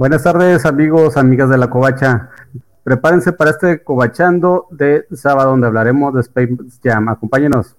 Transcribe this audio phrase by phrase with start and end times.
[0.00, 2.30] Buenas tardes amigos, amigas de la Covacha.
[2.82, 7.10] Prepárense para este Covachando de sábado donde hablaremos de Space Jam.
[7.10, 7.76] Acompáñenos.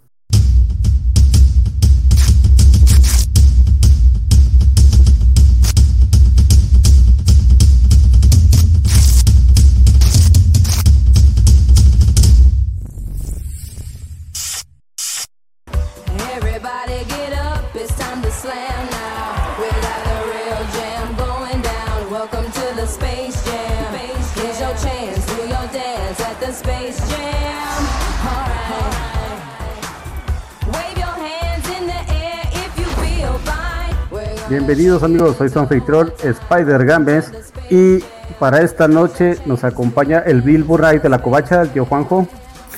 [34.51, 37.31] Bienvenidos amigos, soy su anfitrión Spider Gambes
[37.69, 37.99] y
[38.37, 42.27] para esta noche nos acompaña el Bill Burray de la Covacha, el tío Juanjo.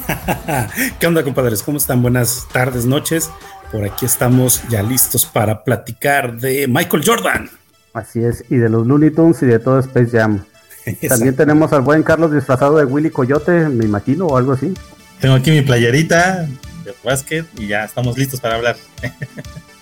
[1.00, 1.64] ¿Qué onda, compadres?
[1.64, 2.04] ¿Cómo están?
[2.04, 3.32] Buenas tardes, noches.
[3.72, 7.50] Por aquí estamos ya listos para platicar de Michael Jordan.
[7.92, 10.46] Así es, y de los Looney Tunes y de todo Space Jam.
[11.10, 14.76] También tenemos al buen Carlos disfrazado de Willy Coyote, me imagino, o algo así.
[15.20, 16.48] Tengo aquí mi playerita
[16.86, 18.76] de básquet y ya estamos listos para hablar.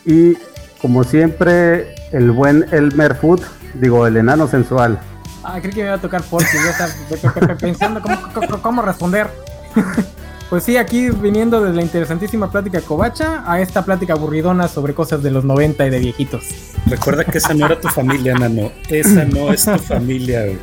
[0.05, 0.35] Y
[0.81, 3.41] como siempre, el buen Elmer Food,
[3.75, 4.99] digo, el enano sensual.
[5.43, 8.17] Ah, creí que me iba a tocar porque yo estaba pe- pe- pe- pensando cómo,
[8.33, 9.27] cómo- cómo responder.
[10.51, 15.23] Pues sí, aquí viniendo de la interesantísima plática covacha a esta plática aburridona sobre cosas
[15.23, 16.43] de los 90 y de viejitos.
[16.87, 18.69] Recuerda que esa no era tu familia, Nano.
[18.89, 20.41] Esa no es tu familia.
[20.43, 20.57] güey.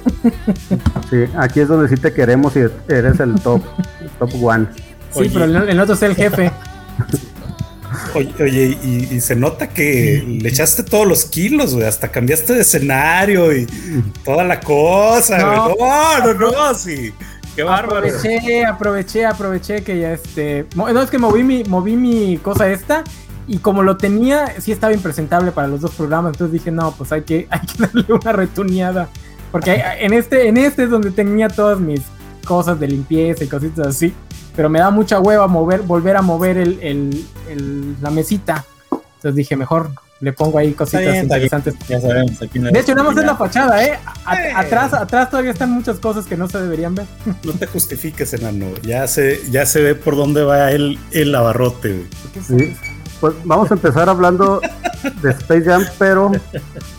[1.08, 3.62] Sí, aquí es donde sí te queremos y eres el top,
[4.03, 4.66] el top one.
[5.10, 5.30] Sí, Oye.
[5.32, 6.53] pero el, el otro es el jefe.
[8.14, 11.86] Oye, oye, y, y se nota que le echaste todos los kilos, güey.
[11.86, 13.66] Hasta cambiaste de escenario y
[14.24, 15.74] toda la cosa, No.
[15.78, 17.12] No, no, no, sí.
[17.56, 18.06] Qué bárbaro.
[18.06, 20.66] Aproveché, aproveché, aproveché que ya este.
[20.76, 23.02] No, es que moví mi, moví mi cosa esta.
[23.46, 26.34] Y como lo tenía, sí estaba impresentable para los dos programas.
[26.34, 29.08] Entonces dije, no, pues hay que, hay que darle una retuneada.
[29.50, 32.02] Porque hay- en este, en este es donde tenía todas mis
[32.44, 34.12] cosas de limpieza y cositas así.
[34.58, 38.64] Pero me da mucha hueva mover, volver a mover el, el- el- la mesita.
[38.91, 41.44] Entonces dije, mejor le pongo ahí cositas bien, está bien.
[41.46, 41.88] interesantes.
[41.88, 44.00] Ya sabemos, aquí no De hecho, nada más es la fachada, ¿eh?
[44.24, 44.52] A- Eh.
[44.56, 47.06] atrás, atrás todavía están muchas cosas que no se deberían ver.
[47.44, 48.66] No te justifiques, enano.
[48.82, 52.04] Ya se, ya se ve por dónde va el, el abarrote.
[52.44, 52.76] Sí.
[53.20, 54.60] Pues vamos a empezar hablando
[55.22, 56.32] de Space Jam, pero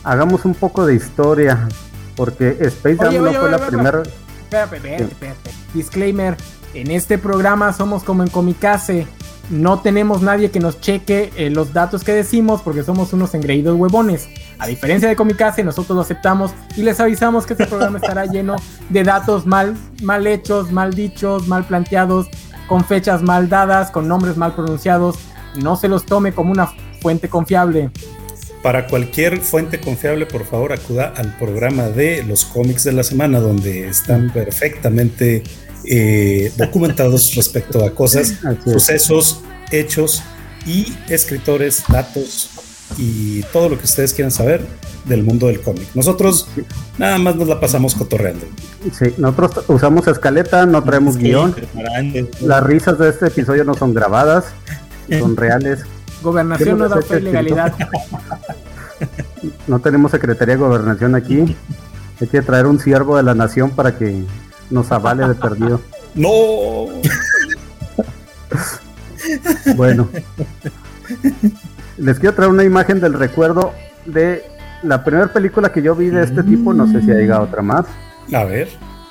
[0.02, 1.68] hagamos un poco de historia,
[2.16, 4.02] porque Space Jam Oye, no oye, fue oye, la primera.
[4.44, 5.50] Espérate, espérate, espérate.
[5.74, 6.36] Disclaimer.
[6.74, 9.06] En este programa somos como en Comicase.
[9.50, 13.76] No tenemos nadie que nos cheque eh, los datos que decimos porque somos unos engreídos
[13.76, 14.28] huevones.
[14.60, 18.54] A diferencia de Comicase, nosotros lo aceptamos y les avisamos que este programa estará lleno
[18.88, 22.28] de datos mal, mal hechos, mal dichos, mal planteados,
[22.68, 25.18] con fechas mal dadas, con nombres mal pronunciados.
[25.56, 26.70] No se los tome como una
[27.00, 27.90] fuente confiable.
[28.62, 33.40] Para cualquier fuente confiable, por favor, acuda al programa de los cómics de la semana,
[33.40, 35.42] donde están perfectamente
[35.92, 38.34] eh, documentados respecto a cosas,
[38.64, 39.40] sucesos,
[39.72, 40.22] hechos
[40.64, 42.50] y escritores, datos
[42.96, 44.64] y todo lo que ustedes quieran saber
[45.04, 45.88] del mundo del cómic.
[45.96, 46.46] Nosotros
[46.96, 48.46] nada más nos la pasamos cotorreando.
[48.92, 51.56] Sí, nosotros usamos escaleta, no traemos Sí, guion.
[52.40, 54.44] Las risas de este episodio no son grabadas,
[55.18, 55.80] son reales.
[56.22, 57.74] Gobernación no da fe legalidad.
[59.66, 61.56] No tenemos Secretaría de Gobernación aquí.
[62.20, 64.24] Hay que traer un siervo de la nación para que
[64.70, 65.80] nos avale de perdido.
[66.12, 66.88] No,
[69.76, 70.08] Bueno,
[71.98, 73.72] les quiero traer una imagen del recuerdo
[74.06, 74.42] de
[74.82, 76.74] la primera película que yo vi de este tipo.
[76.74, 77.86] No sé si ha llegado otra más.
[78.32, 78.68] a ver.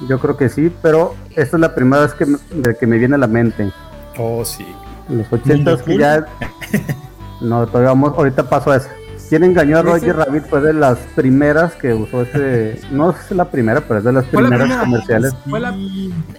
[0.10, 2.98] Yo creo que sí, pero esta es la primera vez que me, de que me
[2.98, 3.72] viene a la mente.
[4.18, 4.66] Oh, sí.
[5.10, 6.26] En los ochentas que ya...
[7.42, 8.90] No, todavía vamos, ahorita paso a eso.
[9.30, 10.16] ¿Quién engañó a Roger.
[10.18, 10.44] Rabbit?
[10.50, 12.82] Fue de las primeras que usó este...
[12.92, 14.84] No es la primera, pero es de las Fue la primeras primera.
[14.86, 15.34] comerciales.
[15.48, 15.76] Fue la,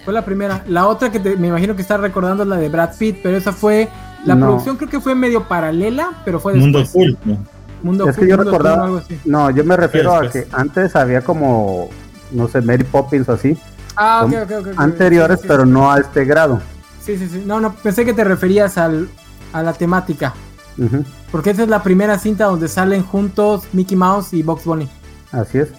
[0.05, 0.65] fue la primera.
[0.67, 3.37] La otra que te- me imagino que estás recordando es la de Brad Pitt, pero
[3.37, 3.89] esa fue.
[4.25, 4.47] La No.
[4.47, 7.15] producción creo que fue medio paralela, pero fue Mundo después.
[7.15, 7.41] oculto.
[7.83, 9.21] Mundo Es que yo Mundo recordaba- Oculto, algo así.
[9.25, 11.89] No, yo me refiero a que antes había como,
[12.33, 13.57] no sé, Mary Poppins o así,
[13.97, 14.81] Ah, ok, son ok, ok, ok.
[14.81, 16.61] anteriores, Sí, sí, pero no a este grado.
[17.01, 17.43] Sí, sí, sí.
[17.47, 19.09] No, no, pensé que te referías al,
[19.53, 20.35] a la temática.
[20.77, 24.89] Ujú, Porque esa es la primera cinta donde salen juntos Mickey Mouse y Box Bunny.
[25.33, 25.73] Así es,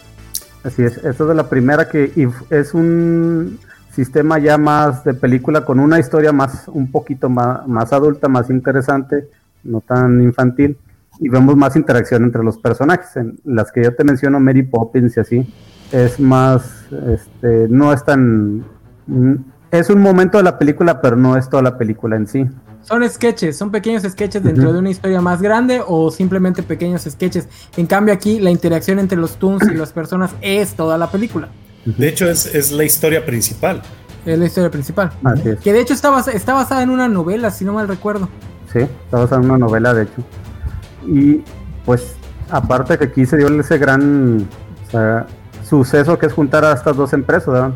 [0.63, 0.97] así es.
[0.97, 2.11] Esta es la primera que
[2.49, 3.59] es un
[3.91, 8.49] sistema ya más de película con una historia más, un poquito más, más adulta, más
[8.49, 9.27] interesante,
[9.63, 10.77] no tan infantil.
[11.19, 13.09] Y vemos más interacción entre los personajes.
[13.43, 15.53] Las que yo te menciono, Mary Poppins y así,
[15.91, 18.63] es más, este, no es tan,
[19.07, 19.35] mm,
[19.71, 22.45] es un momento de la película, pero no es toda la película en sí.
[22.83, 27.47] Son sketches, son pequeños sketches dentro de una historia más grande o simplemente pequeños sketches.
[27.77, 31.49] En cambio aquí la interacción entre los Toons y las personas es toda la película.
[31.85, 33.81] De hecho, es, es la historia principal.
[34.25, 35.11] Es la historia principal.
[35.23, 35.59] Así es.
[35.59, 38.29] Que de hecho está, basa- está basada en una novela, si no mal recuerdo.
[38.73, 40.23] Sí, está basada en una novela, de hecho.
[41.07, 41.43] Y
[41.85, 42.15] pues,
[42.49, 44.47] aparte que aquí se dio ese gran
[44.87, 45.25] o sea,
[45.67, 47.71] suceso que es juntar a estas dos empresas, ¿verdad?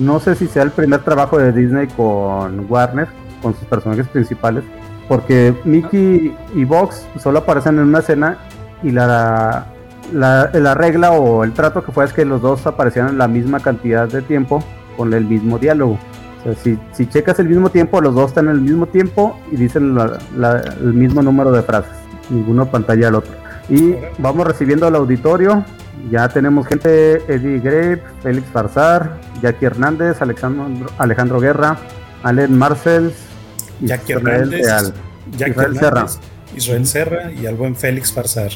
[0.00, 3.06] No sé si sea el primer trabajo de Disney con Warner,
[3.42, 4.64] con sus personajes principales,
[5.08, 8.38] porque Mickey y Vox solo aparecen en una escena
[8.82, 9.66] y la,
[10.12, 13.28] la, la regla o el trato que fue es que los dos aparecieran en la
[13.28, 14.64] misma cantidad de tiempo
[14.96, 15.98] con el mismo diálogo.
[16.62, 19.98] Si, si checas el mismo tiempo, los dos están en el mismo tiempo y dicen
[19.98, 21.92] el mismo número de frases.
[22.30, 23.32] Ninguno pantalla al otro.
[23.68, 25.64] Y vamos recibiendo al auditorio.
[26.10, 31.76] Ya tenemos gente, Eddie Grape, Félix Farsar, Jackie Hernández, Alexandro, Alejandro Guerra,
[32.22, 33.14] Allen Marcels,
[33.80, 34.94] Jackie Israel Hernández, Real.
[35.36, 36.18] Jackie Israel Hernández,
[36.56, 38.50] Israel Serra y al buen Félix Farsar.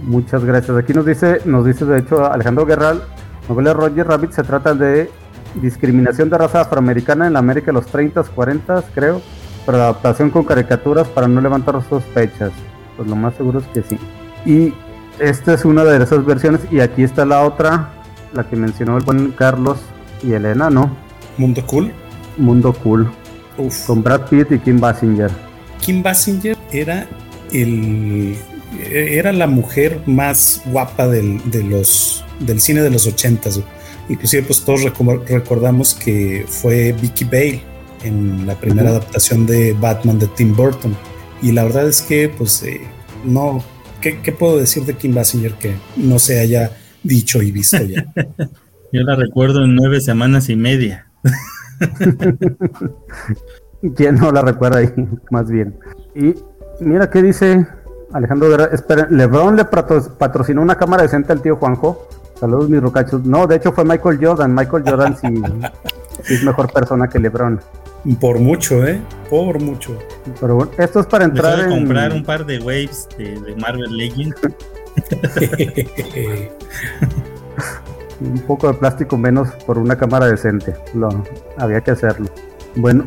[0.00, 0.76] Muchas gracias.
[0.76, 3.02] Aquí nos dice, nos dice de hecho Alejandro Guerral,
[3.48, 5.10] novela Roger Rabbit se trata de
[5.60, 9.22] discriminación de raza afroamericana en la América de los 30s, 40s, creo,
[9.64, 12.52] pero adaptación con caricaturas para no levantar sospechas.
[12.96, 13.98] Pues lo más seguro es que sí.
[14.44, 14.74] Y
[15.18, 17.90] esta es una de esas versiones y aquí está la otra,
[18.32, 19.78] la que mencionó el buen Carlos
[20.22, 20.96] y Elena, ¿no?
[21.38, 21.92] Mundo Cool.
[22.36, 23.10] Mundo Cool,
[23.58, 23.86] Uf.
[23.86, 25.30] con Brad Pitt y Kim Basinger.
[25.80, 27.06] Kim Basinger era
[27.52, 28.36] el
[28.82, 33.60] era la mujer más guapa del, de los del cine de los ochentas.
[34.08, 37.62] Inclusive pues todos reco- recordamos que fue Vicky Bale
[38.02, 40.96] en la primera adaptación de Batman de Tim Burton.
[41.40, 42.80] Y la verdad es que pues eh,
[43.24, 43.62] no,
[44.04, 46.70] ¿qué, qué puedo decir de Kim Basinger que no se haya
[47.02, 48.04] dicho y visto ya?
[48.92, 51.06] Yo la recuerdo en nueve semanas y media.
[53.96, 54.90] ¿Quién no la recuerda ahí?
[55.30, 55.74] Más bien.
[56.14, 56.34] Y
[56.80, 57.66] mira qué dice
[58.12, 58.66] Alejandro Guerra.
[58.72, 62.06] Espera, LeBron le patro- patrocinó una cámara decente al tío Juanjo.
[62.38, 63.24] Saludos, mis rocachos.
[63.24, 64.54] No, de hecho fue Michael Jordan.
[64.54, 65.28] Michael Jordan sí,
[66.24, 67.58] sí es mejor persona que LeBron.
[68.20, 69.00] Por mucho, ¿eh?
[69.30, 69.98] Por mucho.
[70.40, 71.70] Pero bueno, esto es para entrar de en.
[71.70, 74.36] comprar un par de waves de, de Marvel Legends.
[78.20, 80.74] un poco de plástico menos por una cámara decente.
[80.94, 81.08] Lo,
[81.56, 82.26] había que hacerlo.
[82.76, 83.04] Bueno,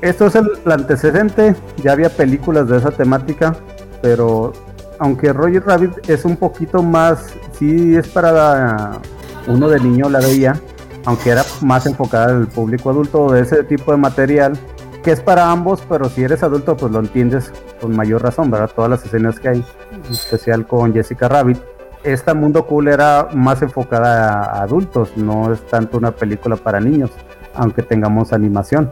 [0.00, 1.56] esto es el, el antecedente.
[1.82, 3.56] Ya había películas de esa temática,
[4.00, 4.52] pero
[4.98, 9.00] aunque Roger Rabbit es un poquito más, sí es para
[9.48, 10.60] uno de niño la veía,
[11.04, 14.58] aunque era más enfocada al público adulto de ese tipo de material,
[15.02, 18.70] que es para ambos, pero si eres adulto pues lo entiendes con mayor razón, ¿verdad?
[18.74, 21.58] Todas las escenas que hay, en especial con Jessica Rabbit
[22.04, 27.10] esta Mundo Cool era más enfocada a adultos, no es tanto una película para niños,
[27.54, 28.90] aunque tengamos animación.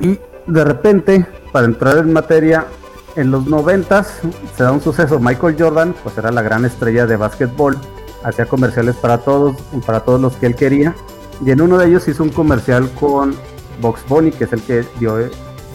[0.00, 2.66] Y de repente, para entrar en materia,
[3.14, 4.20] en los noventas
[4.56, 5.18] se da un suceso.
[5.18, 7.76] Michael Jordan, pues era la gran estrella de básquetbol,
[8.24, 9.56] hacía comerciales para todos,
[9.86, 10.94] para todos los que él quería.
[11.44, 13.34] Y en uno de ellos hizo un comercial con
[13.80, 15.16] Box Bunny, que es el que dio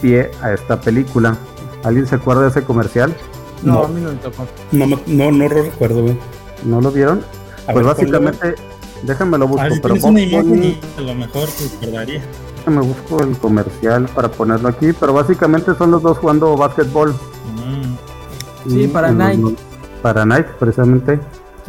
[0.02, 1.38] pie a esta película.
[1.84, 3.16] ¿Alguien se acuerda de ese comercial?
[3.64, 3.84] No, No.
[3.86, 4.48] a mí no me tocó.
[4.72, 6.18] No, me- no, no lo recuerdo, güey.
[6.64, 7.20] ¿No lo vieron?
[7.68, 8.56] A pues ver, ponlo, básicamente,
[9.04, 11.48] déjame lo busco, A ver si pero tienes una Box imagen Bunny- a lo mejor
[11.50, 12.22] te recordaría.
[12.68, 17.12] me busco el comercial para ponerlo aquí, pero básicamente son los dos jugando básquetbol.
[17.56, 18.70] Mm.
[18.70, 19.56] Sí, para Nike.
[20.02, 21.20] Para Nike, precisamente.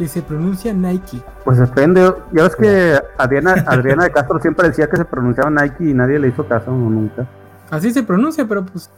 [0.03, 1.21] Que se pronuncia Nike.
[1.45, 2.13] Pues depende.
[2.33, 6.19] Ya ves que Adriana, Adriana de Castro siempre decía que se pronunciaba Nike y nadie
[6.19, 7.25] le hizo caso, no, nunca.
[7.69, 8.89] Así se pronuncia, pero pues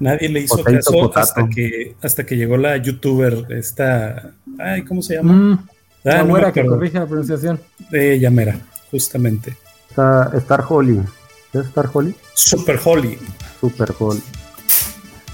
[0.00, 1.20] Nadie le hizo Potato, caso potato.
[1.20, 5.68] hasta que hasta que llegó la youtuber esta ay cómo se llama mm, Ah,
[6.04, 7.60] la no me que corrige la pronunciación.
[7.90, 8.56] de Yamera
[8.90, 9.58] justamente
[9.90, 11.02] Está Star Holly.
[11.52, 12.14] ¿Qué es Star Holly?
[12.32, 13.18] Super Holly
[13.60, 14.22] Super Holly.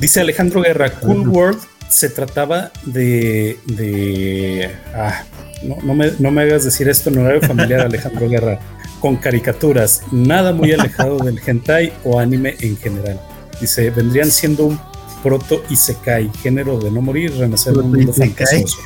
[0.01, 1.61] dice Alejandro Guerra Cool World
[1.93, 5.25] se trataba de de ah,
[5.63, 8.59] no, no me, no me hagas decir esto en horario familiar Alejandro Guerra
[9.01, 13.21] con caricaturas nada muy alejado del hentai o anime en general
[13.61, 14.81] dice vendrían siendo un
[15.23, 18.79] proto isekai género de no morir renacer en un mundo fantasioso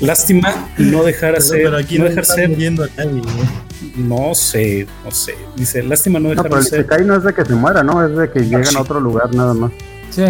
[0.00, 3.20] Lástima no dejar Pero, ser, pero aquí no no dejar está ser, muriendo a nadie,
[3.20, 3.92] güey.
[3.96, 5.34] no sé, no sé.
[5.54, 6.80] Dice, lástima no No, dejar pero el ser.
[6.80, 8.04] Isekai no es de que se muera, ¿no?
[8.04, 8.76] Es de que llegan sí.
[8.76, 9.70] a otro lugar nada más.
[10.10, 10.24] Sí.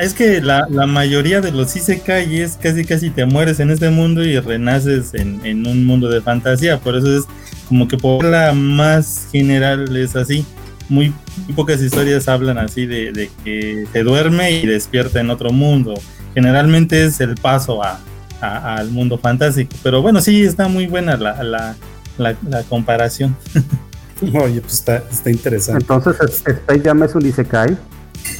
[0.00, 3.90] Es que la, la mayoría de los Isekai es casi casi te mueres en este
[3.90, 6.78] mundo y renaces en, en un mundo de fantasía.
[6.78, 7.24] Por eso es
[7.68, 10.46] como que por la más general es así.
[10.88, 11.12] Muy,
[11.46, 15.94] muy pocas historias hablan así de, de que se duerme y despierta en otro mundo.
[16.34, 18.00] Generalmente es el paso a,
[18.40, 19.76] a- al mundo fantástico.
[19.82, 21.76] Pero bueno, sí, está muy buena la, la,
[22.18, 23.36] la, la comparación.
[24.34, 25.82] Oye, pues está, está interesante.
[25.82, 27.76] Entonces, ¿es- ¿Space Jam es un Isekai?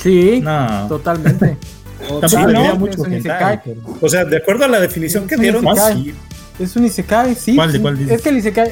[0.02, 0.86] Sí, No.
[0.88, 1.56] totalmente.
[2.00, 2.76] Tampoco Sí, ¿no?
[2.76, 3.60] mucho hentai,
[4.00, 6.14] O sea, de acuerdo a la definición que dieron, sí.
[6.58, 7.54] Es un Isekai, sí.
[7.54, 7.82] ¿Cuál de sí.
[7.82, 8.12] cuál dices?
[8.16, 8.68] Es que el Isekai,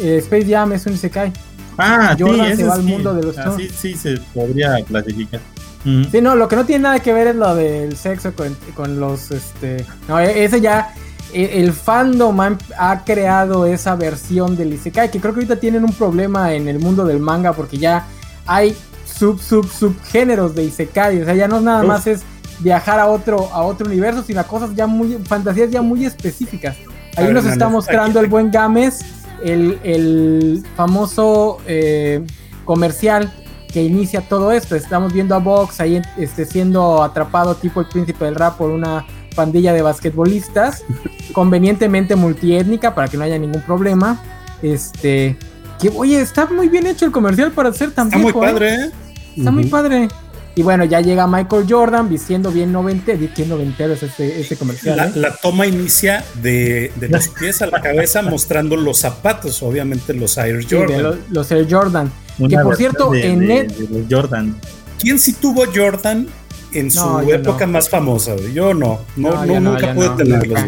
[0.00, 1.32] eh, Space Jam es un Isekai.
[1.78, 2.86] Ah, Jordan sí, se va al sí.
[2.88, 5.40] mundo de los Así sí se podría clasificar.
[5.84, 9.00] Sí, no, lo que no tiene nada que ver es lo del sexo con, con
[9.00, 9.84] los, este...
[10.08, 10.94] No, e- ese ya...
[11.32, 15.82] e- El fandom ha, ha creado esa versión del Isekai, que creo que ahorita tienen
[15.84, 18.06] un problema en el mundo del manga, porque ya
[18.46, 18.76] hay
[19.12, 21.88] sub, sub, subgéneros de Isekai, o sea, ya no nada Uf.
[21.88, 22.22] más es
[22.60, 26.76] viajar a otro, a otro universo, sino a cosas ya muy, fantasías ya muy específicas.
[27.16, 29.00] Ahí ver, nos está mostrando aquí- el buen Games,
[29.44, 32.24] el, el famoso eh,
[32.64, 33.32] comercial
[33.72, 34.76] que inicia todo esto.
[34.76, 39.04] Estamos viendo a Vox ahí este, siendo atrapado tipo el príncipe del rap por una
[39.34, 40.84] pandilla de basquetbolistas,
[41.32, 44.20] convenientemente multiétnica para que no haya ningún problema.
[44.62, 45.36] Este,
[45.82, 48.50] que oye, está muy bien hecho el comercial para ser tan Está muy viejo, ¿eh?
[48.52, 48.90] padre, ¿eh?
[49.36, 50.08] Está muy padre.
[50.54, 53.18] Y bueno, ya llega Michael Jordan vistiendo bien noventero.
[53.18, 54.96] Bien noventero es este, este comercial.
[54.98, 55.12] La, ¿eh?
[55.14, 60.36] la toma inicia de, de los pies a la cabeza mostrando los zapatos, obviamente los
[60.36, 61.02] Air Sí, Jordan.
[61.02, 62.12] los, los Air Jordan.
[62.38, 64.54] Una Que por cierto, de- en de- los Jordan.
[65.00, 66.26] ¿Quién sí tuvo Jordan
[66.72, 67.72] en su No, época no.
[67.72, 68.36] más famosa?
[68.52, 70.16] Yo no, no, No, no, yo no, nunca pude no.
[70.16, 70.60] tenerlos.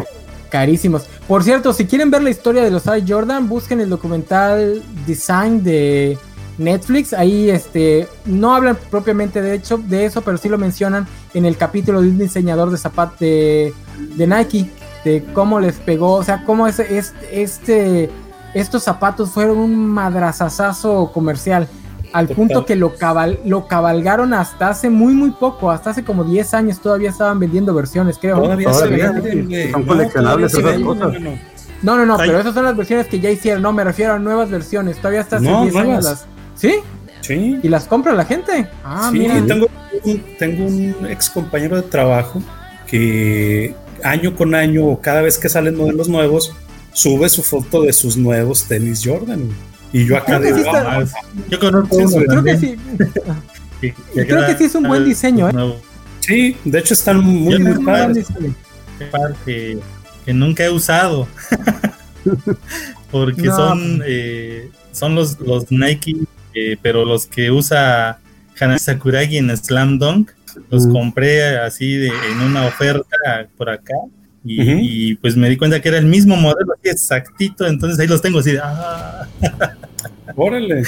[0.45, 1.05] Ca- Carísimos.
[1.29, 5.63] Por cierto, si quieren ver la historia de los Air Jordan, busquen el documental Design
[5.63, 6.19] de
[6.59, 7.13] Netflix.
[7.13, 11.57] Ahí este no hablan propiamente de hecho de eso, pero sí lo mencionan en el
[11.57, 13.73] capítulo de un diseñador de zapatos de,
[14.17, 14.71] Nike,
[15.05, 18.11] de cómo les pegó, o sea, cómo es, es- este
[18.55, 21.69] estos zapatos fueron un madrazazazo comercial.
[22.15, 26.23] Al punto que lo, cabal, lo cabalgaron hasta hace muy, muy poco, hasta hace como
[26.25, 28.41] 10 años todavía estaban vendiendo versiones, creo.
[28.41, 29.71] Todavía se Todavía, venden, güey.
[29.73, 31.13] son No, coleccionables esas cosas.
[31.83, 32.07] no, no.
[32.07, 33.63] No, pero esas son las versiones que ya hicieron.
[33.63, 34.97] No, me refiero a nuevas versiones.
[34.99, 36.05] Todavía hasta hace No, 10 años nuevas.
[36.05, 36.27] las.
[36.55, 36.75] ¿Sí?
[37.21, 38.69] Sí, ¿Y las compra la gente?
[38.85, 39.35] Ah, sí, mira.
[39.47, 39.67] tengo
[40.05, 42.41] un, tengo un ex compañero de trabajo
[42.87, 46.53] que año con año, cada vez que salen modelos nuevos,
[46.93, 49.49] sube su foto de sus nuevos tenis Jordan.
[49.95, 51.05] Y yo acá de sí está- Ah,
[51.49, 52.77] Yo conozco Sí, uno Creo que sí.
[53.83, 55.53] y creo queda- que sí es un buen diseño, ¿eh?
[55.53, 55.81] nuevo.
[56.21, 58.27] Sí, de hecho están muy, muy padres.
[59.11, 59.79] Par que,
[60.25, 61.27] que nunca he usado.
[63.11, 63.57] Porque No.
[63.57, 66.17] son eh, son los, los Nike,
[66.55, 68.19] eh, pero los que usa
[68.59, 70.31] Hana Sakuragi en Slam Dunk.
[70.71, 70.93] Los Mm.
[70.93, 73.95] compré así de, en una oferta por acá.
[74.47, 77.67] Y, pues me di cuenta que era el mismo modelo, así exactito.
[77.67, 78.61] Entonces ahí los tengo así de.
[78.63, 79.27] Ah,
[80.37, 80.83] Órale.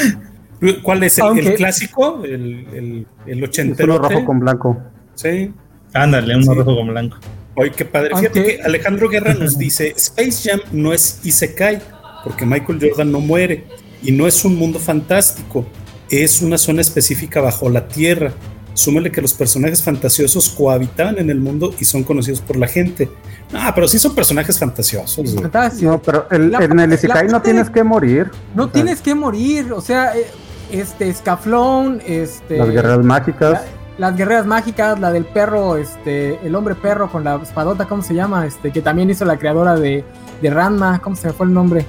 [0.83, 1.19] ¿Cuál es?
[1.19, 2.23] ¿El, Aunque- el clásico?
[2.25, 3.51] ¿El, el, el
[3.85, 4.79] uno rojo con blanco.
[5.15, 5.53] Sí.
[5.93, 6.59] ándale, uno Sí.
[6.59, 7.17] rojo con blanco.
[7.55, 8.11] Oye, qué padre.
[8.17, 11.81] Fíjate que Alejandro Guerra nos dice, Space Jam no es Isekai,
[12.25, 13.65] porque Michael Jordan no muere,
[14.03, 15.67] y no es un mundo fantástico,
[16.11, 18.33] es una zona específica bajo la Tierra.
[18.77, 23.09] Súmele que los personajes fantasiosos cohabitaban en el mundo y son conocidos por la gente.
[23.55, 25.25] Ah, pero sí son personajes fantasiosos.
[25.33, 25.43] güey.
[25.45, 25.91] Fantástico.
[25.93, 28.31] No, pero el- La en el Isekai no tienes que morir.
[28.55, 29.73] No O sea, tienes que morir.
[29.73, 30.27] O sea, eh,
[30.71, 32.59] este, Scaflón, este.
[32.59, 33.53] Las guerreras mágicas.
[33.53, 33.65] la-
[33.99, 38.13] las guerreras mágicas, la del perro, este, el hombre perro con la espadota, ¿cómo se
[38.15, 38.45] llama?
[38.45, 40.05] Este, que también hizo la creadora de,
[40.43, 41.87] de Ranma, ¿cómo se me fue el nombre?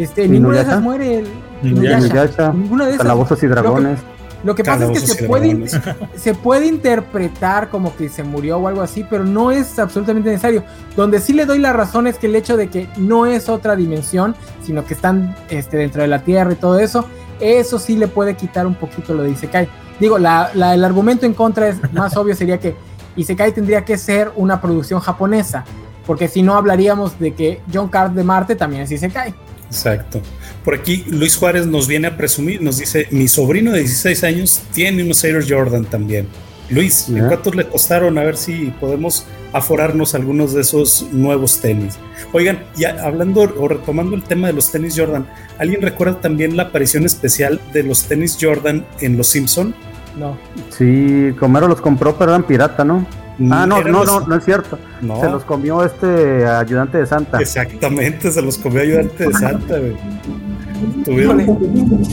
[0.00, 1.26] Este, ninguna de esas muere el
[1.62, 1.98] Inuyasha.
[1.98, 2.06] Inuyasha.
[2.08, 3.02] Inuyasha, Ninguna de esas.
[3.02, 3.98] Calabozos y dragones.
[4.44, 5.48] Lo que pasa es que puede,
[6.16, 10.62] se puede interpretar como que se murió o algo así, pero no es absolutamente necesario.
[10.96, 13.74] Donde sí le doy la razón es que el hecho de que no es otra
[13.76, 17.04] dimensión, sino que están este, dentro de la Tierra y todo eso,
[17.40, 19.68] eso sí le puede quitar un poquito lo de Isekai.
[20.00, 22.76] Digo, la, la- el argumento en contra es más obvio sería que
[23.16, 25.64] Isekai tendría que ser una producción japonesa,
[26.06, 29.34] porque si no hablaríamos de que John Card de Marte también es Isekai.
[29.68, 30.20] Exacto.
[30.64, 34.62] Por aquí Luis Juárez nos viene a presumir, nos dice, mi sobrino de 16 años
[34.72, 36.26] tiene unos Air Jordan también.
[36.70, 38.18] Luis, ¿en cuántos le costaron?
[38.18, 41.98] A ver si podemos aforarnos algunos de esos nuevos tenis.
[42.32, 45.26] Oigan, ya hablando o retomando el tema de los tenis Jordan,
[45.58, 49.74] ¿alguien recuerda también la aparición especial de los tenis Jordan en Los Simpson?
[50.18, 50.36] No.
[50.70, 53.06] Sí, Comero los compró, pero eran pirata, ¿no?
[53.50, 54.78] Ah, no, no, los- no, no es cierto.
[55.00, 55.20] no.
[55.20, 57.38] Se los comió este ayudante de Santa.
[57.40, 59.96] Exactamente, se los comió ayudante de Santa, güey.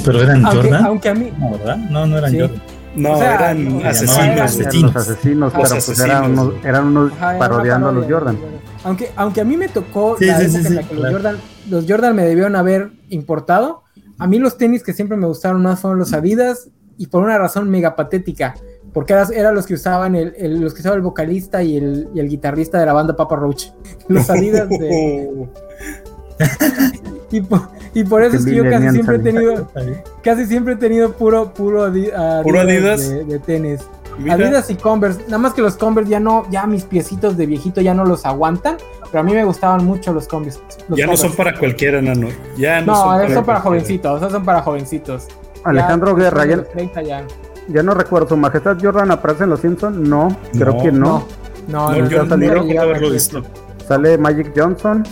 [0.03, 0.85] Pero eran aunque, Jordan.
[0.85, 1.77] aunque a mí, No, ¿verdad?
[1.77, 2.39] No, no eran Sí.
[2.39, 2.61] Jordan.
[2.95, 4.17] no, o sea, eran no, Eran asesinos.
[4.17, 4.95] eran los asesinos.
[4.95, 6.45] asesinos, pero pues eran asesinos.
[6.47, 8.05] unos, eran unos Ajá, era una parodiando a los.
[8.05, 8.37] Jordan.
[8.83, 10.95] Aunque, aunque a mí me tocó Sí, la sí, época sí, en la sí, que
[10.95, 11.11] claro.
[11.11, 11.37] los, Jordan,
[11.69, 13.83] los Jordan me debieron haber importado.
[14.17, 17.37] A mí los tenis que siempre me gustaron más fueron los Adidas y por una
[17.37, 18.55] razón mega patética.
[18.95, 22.07] Porque eran era los que usaban el, el- los que usaba el vocalista y el,
[22.15, 23.65] y el guitarrista de la banda Papa Roach.
[24.07, 25.29] Los Adidas de...
[27.31, 27.61] Y por,
[27.93, 29.67] y por eso es que yo casi siempre he tenido,
[30.23, 33.09] casi siempre he tenido puro, puro Adi- Adidas, ¿Puro Adidas?
[33.09, 33.81] De, de tenis.
[34.17, 37.45] Mira, Adidas y Converse, nada más que los Converse ya no, ya mis piecitos de
[37.47, 38.77] viejito ya no los aguantan,
[39.11, 40.59] pero a mí me gustaban mucho los Converse.
[40.87, 42.29] los ya no son para cualquiera, nano.
[42.57, 45.27] Ya no, No, son esos son para jovencitos, esos son para jovencitos.
[45.65, 47.01] Alejandro Ya, Guerra, ya, los 30
[47.67, 47.83] ya.
[47.83, 49.97] no recuerdo, ¿su majestad Jordan aparece en Los Simpsons?
[49.97, 51.27] No, creo No, que no.
[51.67, 53.43] No, No, no, yo no haberlo visto.
[53.87, 55.03] Sale Magic Johnson,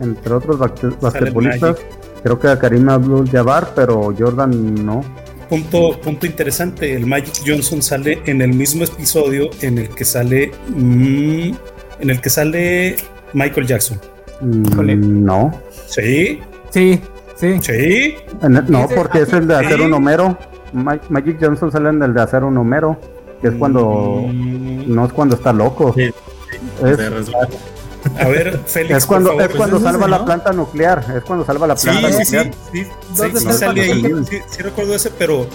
[0.00, 1.76] entre otros basque- basquetbolistas.
[2.22, 5.02] Creo que a Karim Abdul-Jabbar, pero Jordan no.
[5.48, 10.50] Punto, punto interesante, el Magic Johnson sale en el mismo episodio en el que sale
[10.68, 11.52] mm,
[12.00, 12.96] en el que sale
[13.34, 13.98] Michael Jackson.
[14.40, 15.24] Mm.
[15.24, 15.52] No.
[15.86, 16.40] Sí,
[16.70, 17.00] Sí,
[17.36, 17.58] sí.
[17.60, 18.14] sí.
[18.68, 19.82] No, porque es el de hacer Sí.
[19.82, 20.38] un Homero.
[20.72, 22.96] Ma- Magic Johnson sale en el de hacer un Homero,
[23.40, 25.92] que es cuando Mm, no es cuando está loco.
[25.96, 26.12] Sí,
[26.84, 26.98] Es,
[28.18, 29.50] a ver, Félix, es cuando, por favor.
[29.50, 30.24] es cuando pues es salva ese, la ¿no?
[30.24, 31.04] planta nuclear.
[31.16, 32.54] Es cuando salva la Sí, planta sí, sí, nuclear.
[32.72, 34.24] sí, sí, ¿Dónde sí está sale el ahí.
[34.28, 35.46] Sí, sí recuerdo ese, pero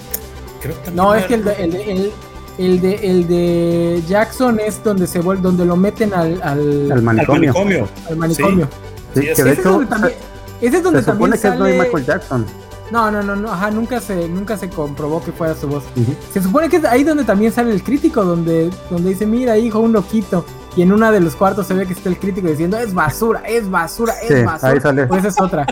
[0.62, 2.12] creo también No, es que el de, el de, el,
[2.58, 7.02] el de, el de Jackson es donde se vuelve, donde lo meten al, al, al
[7.02, 7.52] manicomio.
[7.54, 7.88] manicomio.
[8.10, 8.68] al manicomio.
[9.14, 10.14] Sí, Sí, que ese de Ese es hecho donde también,
[10.62, 11.80] ese es donde se también supone que es no sale...
[11.82, 12.46] Michael Jackson.
[12.92, 15.84] No, no, no, no, ajá, nunca se, nunca se comprobó que fuera su voz.
[16.32, 19.80] Se supone que es ahí donde también sale el crítico, donde, donde dice, mira, hijo,
[19.80, 20.46] un loquito.
[20.76, 23.42] Y en una de los cuartos se ve que está el crítico diciendo, es basura,
[23.48, 24.72] es basura, es Sí, basura.
[24.72, 25.08] ahí sale.
[25.08, 25.66] Pues esa es otra.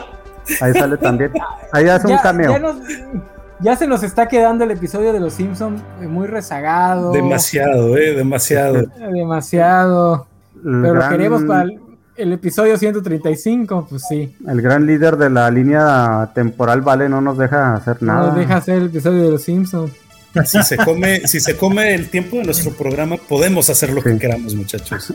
[0.62, 1.32] Ahí sale también.
[1.72, 2.52] Ahí hace un cameo.
[2.52, 2.78] ya nos-
[3.62, 7.12] ya se nos está quedando el episodio de Los Simpsons muy rezagado.
[7.14, 8.84] Demasiado, eh, demasiado.
[9.14, 10.28] Demasiado.
[10.62, 11.66] Pero lo queremos para
[12.18, 14.36] el, episodio 135, pues sí.
[14.48, 18.28] El gran líder de la línea temporal, vale, no nos deja hacer No nada.
[18.28, 19.92] nos deja hacer el episodio de Los Simpsons.
[20.46, 24.18] Si se come, si se come el tiempo de nuestro programa, podemos hacer lo que
[24.18, 25.14] queramos, muchachos.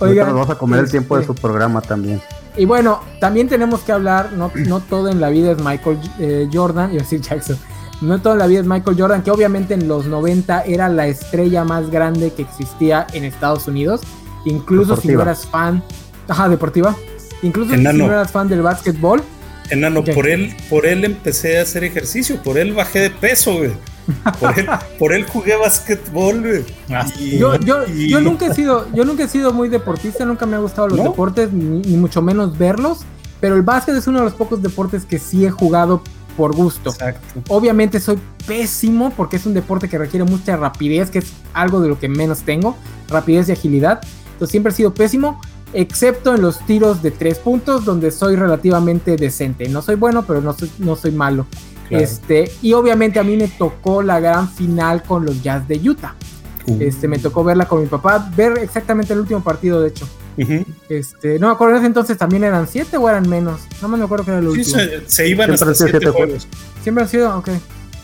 [0.00, 2.20] Ahorita nos vamos a comer el este, tiempo de su programa también.
[2.56, 6.48] Y bueno, también tenemos que hablar, no, no todo en la vida es Michael eh,
[6.52, 7.56] Jordan, iba a decir Jackson,
[8.02, 11.06] no todo en la vida es Michael Jordan, que obviamente en los 90 era la
[11.06, 14.02] estrella más grande que existía en Estados Unidos,
[14.44, 15.82] incluso si no eras fan,
[16.28, 16.96] ajá, deportiva,
[17.42, 17.98] incluso Enano.
[17.98, 19.22] si no eras fan del básquetbol,
[19.70, 23.72] Enano, por él, por él empecé a hacer ejercicio, por él bajé de peso, güey.
[24.38, 24.66] Por él,
[24.98, 26.64] por él jugué basquetbol, güey.
[26.90, 30.24] Ah, Y- Yo, yo, y- yo nunca he sido, yo nunca he sido muy deportista,
[30.26, 31.04] nunca me ha gustado los ¿No?
[31.04, 32.98] deportes, ni, ni mucho menos verlos.
[33.40, 36.02] Pero el básquet es uno de los pocos deportes que sí he jugado
[36.36, 36.90] por gusto.
[36.90, 37.42] Exacto.
[37.48, 41.88] Obviamente soy pésimo porque es un deporte que requiere mucha rapidez, que es algo de
[41.88, 42.76] lo que menos tengo,
[43.08, 44.00] rapidez y agilidad.
[44.46, 45.40] Siempre he sido pésimo,
[45.72, 49.68] excepto en los tiros de tres puntos, donde soy relativamente decente.
[49.68, 51.46] No soy bueno, pero no soy, no soy malo.
[51.88, 52.04] Claro.
[52.04, 56.14] Este, y obviamente a mí me tocó la gran final con los Jazz de Utah.
[56.66, 60.08] Uh, Este, me tocó verla con mi papá, ver exactamente el último partido, de hecho.
[60.88, 63.60] Este, no me acuerdo, en ese entonces también eran siete o eran menos.
[63.82, 64.78] No me acuerdo que era el Sí, último.
[64.78, 66.48] se, se iban Siempre hasta siete juegos.
[66.82, 67.48] Siempre han sido, ok.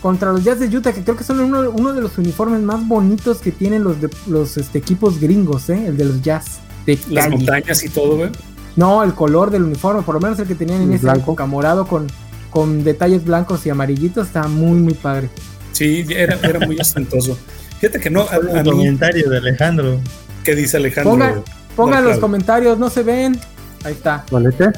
[0.01, 2.87] Contra los Jazz de Utah, que creo que son uno, uno de los uniformes más
[2.87, 5.87] bonitos que tienen los, de- los este, equipos gringos, ¿eh?
[5.87, 6.59] El de los Jazz.
[6.85, 7.35] De Las calle.
[7.37, 8.29] montañas y todo, güey.
[8.77, 11.21] No, el color del uniforme, por lo menos el que tenían en El esa blanco.
[11.23, 12.07] época, morado con,
[12.49, 15.29] con detalles blancos y amarillitos, está muy, muy padre.
[15.73, 17.37] Sí, era, era muy ostentoso.
[17.79, 19.99] Fíjate que no, a, a mí, comentario de Alejandro.
[20.45, 21.11] ¿qué dice Alejandro?
[21.11, 21.43] Pongan,
[21.75, 22.21] pongan No, los claro.
[22.21, 23.37] comentarios, no se ven.
[23.83, 24.23] Ahí está.
[24.31, 24.71] ¿Valete?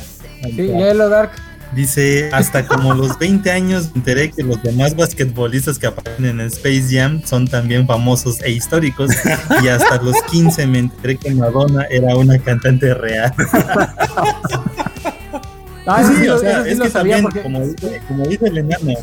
[0.43, 1.31] Sí, léelo, Dark.
[1.75, 6.41] Dice, hasta como los 20 años me enteré que los demás basquetbolistas que aparecen en
[6.41, 9.09] Space Jam son también famosos e históricos.
[9.63, 13.33] Y hasta los 15 me enteré que Madonna era una cantante real.
[15.87, 18.57] Ah, Sí, sí, o sea, sí es que también, porque- como, dice- como dice el
[18.59, 18.93] enano,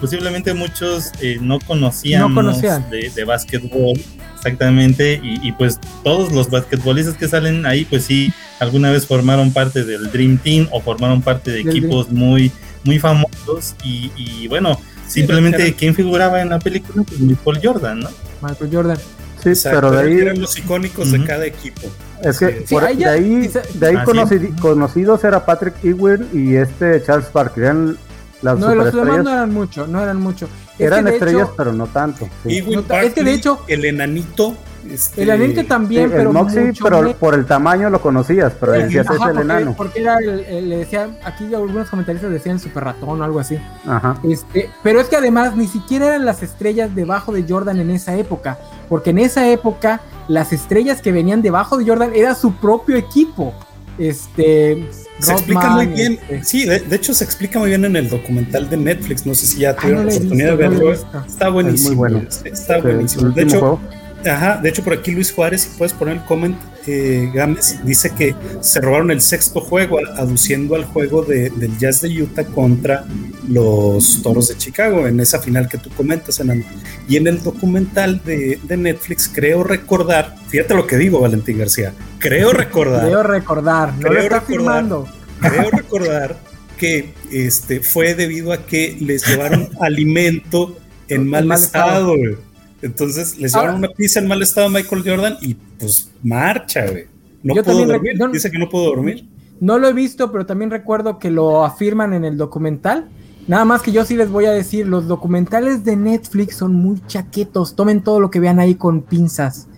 [0.00, 2.88] posiblemente muchos eh, no conocíamos No conocían.
[2.90, 3.98] de, de básquetbol
[4.34, 9.52] exactamente y, y, pues todos los basquetbolistas que salen ahí pues sí alguna vez formaron
[9.52, 12.50] parte del Dream Team o formaron parte de equipos muy
[12.84, 18.00] muy famosos y, y bueno simplemente eran- quién figuraba en la película pues Michael Jordan
[18.00, 18.08] no
[18.42, 18.96] Michael Jordan.
[19.42, 21.82] Sí, Exacto, pero de ahí eran los icónicos de cada equipo.
[22.22, 22.54] es que Sí.
[22.66, 24.48] Sí, por- ahí de ahí, de ahí Ah, sí.
[24.60, 27.64] conocidos era Patrick Ewing y este Charles Barkley.
[27.66, 27.96] Eran
[28.42, 30.48] las No, los demás no eran mucho, no eran mucho.
[30.78, 32.28] Es eran estrellas, hecho, pero no tanto.
[32.44, 32.58] sí.
[32.58, 34.56] Ewing No, es que de hecho- el enanito.
[34.92, 37.16] Este, el anente Sí, también, el pero Moxie, mucho pero menos.
[37.16, 39.74] por el tamaño lo conocías, pero decías Ajá, es el enano.
[39.76, 43.58] porque era el, el- le decían, aquí algunos comentaristas decían super ratón o algo así.
[43.86, 44.18] Ajá.
[44.22, 48.16] Este, pero es que además ni siquiera eran las estrellas debajo de Jordan en esa
[48.16, 52.96] época, porque en esa época las estrellas que venían debajo de Jordan era su propio
[52.96, 53.54] equipo.
[53.98, 54.86] Este,
[55.20, 56.18] Se explica muy bien.
[56.28, 59.24] este, Sí, de, de hecho se explica muy bien en el documental de Netflix.
[59.26, 60.92] No sé si ya Ah, tuvieron no la oportunidad visto, de verlo.
[61.26, 61.78] Está buenísimo.
[61.78, 62.28] Es muy bueno.
[62.44, 63.30] Está Sí, buenísimo.
[63.30, 63.80] De hecho, juego.
[64.26, 68.10] Ajá, de hecho por aquí Luis Juárez, si puedes poner el comment, eh, Gámez dice
[68.10, 73.04] que se robaron el sexto juego, aduciendo al juego de- del Jazz de Utah contra
[73.48, 76.64] los Toros de Chicago, en esa final que tú comentas, Enano.
[77.08, 81.92] Y en el documental de, de Netflix, creo recordar, fíjate lo que digo, Valentín García,
[82.18, 84.46] creo recordar Creo recordar, no lo Creo está recordar.
[84.46, 85.08] firmando.
[85.40, 86.36] creo recordar
[86.78, 90.76] que este fue debido a que les llevaron alimento
[91.08, 92.14] en mal, mal estado.
[92.14, 92.45] estado.
[92.82, 96.86] Entonces les Ahora- llevaron una pizza en mal estado a Michael Jordan y pues marcha,
[96.90, 97.06] güey.
[97.42, 98.12] No Yo también dormir.
[98.18, 99.26] yo- Dice que no pudo dormir.
[99.60, 103.08] No lo he visto, pero también recuerdo que lo afirman en el documental.
[103.48, 107.00] Nada más que yo sí les voy a decir, los documentales de Netflix son muy
[107.06, 107.74] chaquetos.
[107.76, 109.68] Tomen todo lo que vean ahí con pinzas.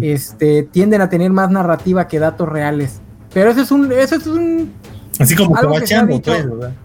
[0.00, 3.00] Este, tienden a tener más narrativa que datos reales.
[3.34, 4.70] Pero eso es un, eso es un,
[5.18, 6.32] Así como cobachando, dicho.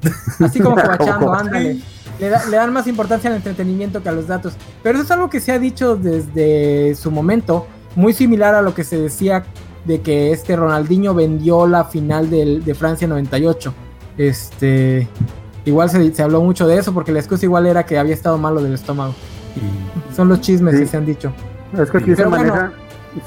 [0.02, 1.80] pues, así como coachando, Como- ándale.
[2.22, 4.54] Le, da- le dan más importancia al entretenimiento que a los datos.
[4.84, 8.74] Pero eso es algo que se ha dicho desde su momento, muy similar a lo
[8.74, 9.44] que se decía
[9.86, 13.74] de que este Ronaldinho vendió la final del- de Francia 98.
[14.18, 15.08] Este,
[15.66, 18.38] igual se, se habló mucho de eso porque la excusa igual era que había estado
[18.38, 19.14] malo del estómago.
[20.16, 20.82] Son los chismes Sí.
[20.82, 21.34] que se han dicho.
[21.78, 22.38] Es que aquí se bueno.
[22.54, 22.72] maneja,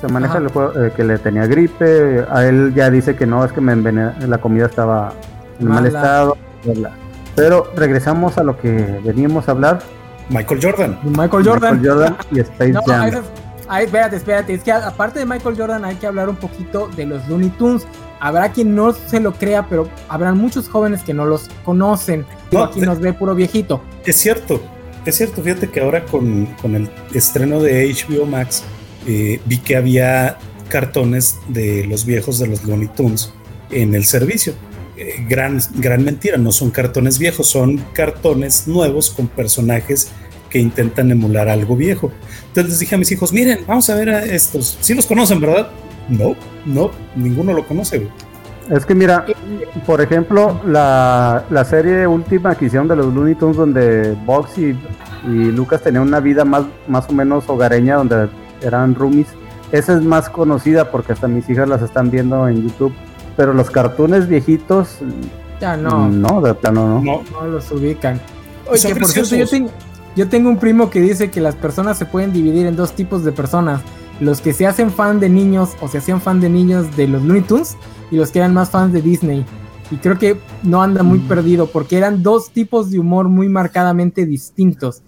[0.00, 2.24] se maneja el juego, eh, que le tenía gripe.
[2.30, 5.12] A él ya dice que no, es que me la comida estaba
[5.59, 6.37] en mal estado.
[6.64, 6.90] bla, bla.
[7.37, 8.70] Pero regresamos a lo que
[9.05, 9.83] veníamos a hablar.
[10.31, 10.99] Michael Jordan.
[11.05, 11.75] Michael Jordan.
[11.77, 13.09] Michael Jordan y Space No, Jam.
[13.09, 13.23] eso
[13.68, 14.55] ay, espérate, espérate.
[14.55, 17.87] Es que aparte de Michael Jordan hay que hablar un poquito de los Looney Tunes.
[18.20, 22.25] Habrá quien no se lo crea, pero habrán muchos jóvenes que no los conocen.
[22.53, 23.83] No, aquí te- nos ve puro viejito.
[24.07, 24.62] Es cierto,
[25.05, 25.42] es cierto.
[25.42, 28.62] Fíjate que ahora con, con el estreno de HBO Max
[29.07, 33.31] eh, vi que había cartones de los viejos de los Looney Tunes
[33.70, 34.55] en el servicio.
[34.96, 40.12] Eh, gran, gran mentira, no son cartones viejos, son cartones nuevos con personajes
[40.48, 42.12] que intentan emular algo viejo.
[42.48, 44.78] Entonces les dije a mis hijos, miren, vamos a ver a estos.
[44.80, 45.68] Sí los conocen, ¿verdad?
[46.09, 48.07] No, no, ninguno lo conoce.
[48.70, 49.26] Es que mira,
[49.85, 54.76] por ejemplo, la, la serie última que hicieron de los Looney Tunes donde Box y,
[55.28, 58.28] y Lucas tenían una vida más, más o menos hogareña, donde
[58.62, 59.26] eran roomies.
[59.72, 62.92] Esa es más conocida porque hasta mis hijas las están viendo en YouTube.
[63.37, 64.99] Pero los cartones viejitos,
[65.61, 67.01] Ya no, no, de plano no.
[67.01, 68.20] No, no los ubican.
[68.68, 69.70] Oye, Son que por cierto, yo, tengo-
[70.16, 73.25] yo tengo un primo que dice que las personas se pueden dividir en dos tipos
[73.25, 73.81] de personas.
[74.20, 77.23] Los que se hacen fan de niños o se hacían fan de niños de los
[77.23, 77.77] Looney Tunes
[78.11, 79.44] y los que eran más fans de Disney.
[79.90, 81.29] Y creo que no anda muy Mm.
[81.29, 85.03] perdido porque eran dos tipos de humor muy marcadamente distintos.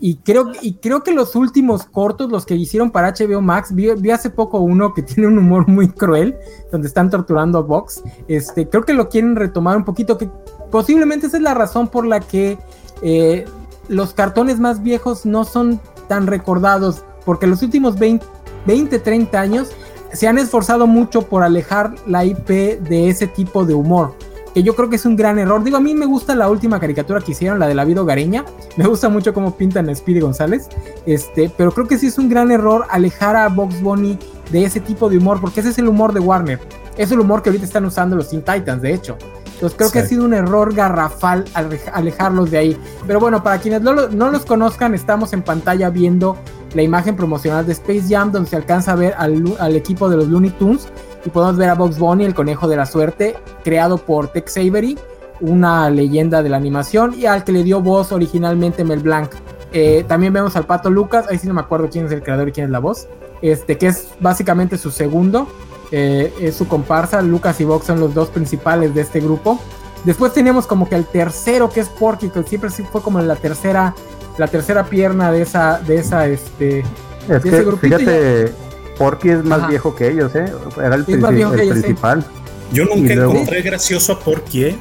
[0.00, 3.90] Y creo, y creo que los últimos cortos, los que hicieron para HBO Max, vi,
[3.94, 6.36] vi hace poco uno que tiene un humor muy cruel,
[6.70, 8.02] donde están torturando a Vox.
[8.28, 10.28] Este, creo que lo quieren retomar un poquito, que
[10.70, 12.58] posiblemente esa es la razón por la que
[13.02, 13.44] eh,
[13.88, 18.24] los cartones más viejos no son tan recordados, porque los últimos 20,
[18.66, 19.70] 20, 30 años
[20.12, 24.14] se han esforzado mucho por alejar la IP de ese tipo de humor.
[24.58, 25.62] Que yo creo que es un gran error.
[25.62, 28.44] Digo, a mí me gusta la última caricatura que hicieron, la de la vida hogareña.
[28.76, 30.68] Me gusta mucho cómo pintan a Speedy González.
[31.06, 34.18] Este, pero creo que sí es un gran error alejar a Box Bunny
[34.50, 36.58] de ese tipo de humor, porque ese es el humor de Warner.
[36.96, 39.16] Es el humor que ahorita están usando los Teen Titans, de hecho.
[39.54, 42.76] Entonces creo que ha sido un error garrafal aleja- alejarlos de ahí.
[43.06, 46.36] Pero bueno, para quienes no, no los conozcan, estamos en pantalla viendo
[46.74, 50.16] la imagen promocional de Space Jam, donde se alcanza a ver al, al equipo de
[50.16, 50.88] los Looney Tunes
[51.24, 54.98] y podemos ver a Box Bunny, el conejo de la suerte, creado por Tex Avery,
[55.40, 59.30] una leyenda de la animación, y al que le dio voz originalmente Mel Blanc.
[59.72, 62.48] Eh, también vemos al Pato Lucas, ahí sí no me acuerdo quién es el creador
[62.48, 63.06] y quién es la voz,
[63.42, 65.46] este que es básicamente su segundo,
[65.90, 69.58] eh, es su comparsa, Lucas y Vox son los dos principales de este grupo.
[70.04, 73.36] Después teníamos como que el tercero, que es Porky, que siempre sí fue como la
[73.36, 73.94] tercera,
[74.36, 76.84] la tercera pierna de esa, de esa, este,
[77.28, 78.52] Es de ese grupito fíjate,
[78.98, 79.68] Porky es más Ajá.
[79.68, 80.52] viejo que ellos, ¿eh?
[80.76, 81.68] Era el, ellos, sí.
[81.70, 82.24] principal.
[82.72, 84.78] Yo nunca luego- encontré gracioso a Porky, ¿eh?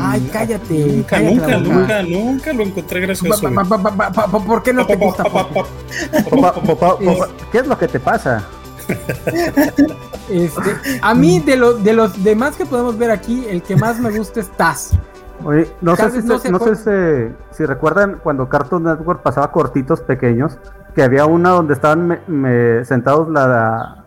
[0.00, 3.42] Ay, Mm, cállate, Nunca, cállate nunca, nunca, nunca lo encontré gracioso.
[3.54, 5.24] Pa- pa- pa- pa- pa- pa- ¿Por qué no te gusta
[7.52, 8.44] ¿Qué es lo que te pasa?
[10.28, 14.00] Este, a mí, de, lo- de los demás que podemos ver aquí, el que más
[14.00, 14.90] me gusta es Taz.
[15.44, 18.18] Oye, no sé, Tal si, vez no se- se no sé acuer- si, si recuerdan
[18.22, 20.58] cuando Cartoon Network pasaba cortitos pequeños,
[20.96, 24.06] que había una donde estaban me- me- sentados la,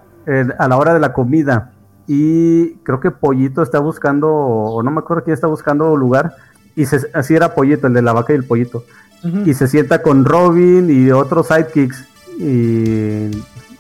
[0.57, 1.71] a la hora de la comida.
[2.07, 6.33] Y creo que Pollito está buscando, o no me acuerdo quién está buscando lugar,
[6.75, 8.83] y se, así era Pollito, el de la vaca y el pollito,
[9.45, 12.05] y se sienta con Robin y otros sidekicks
[12.39, 13.29] y,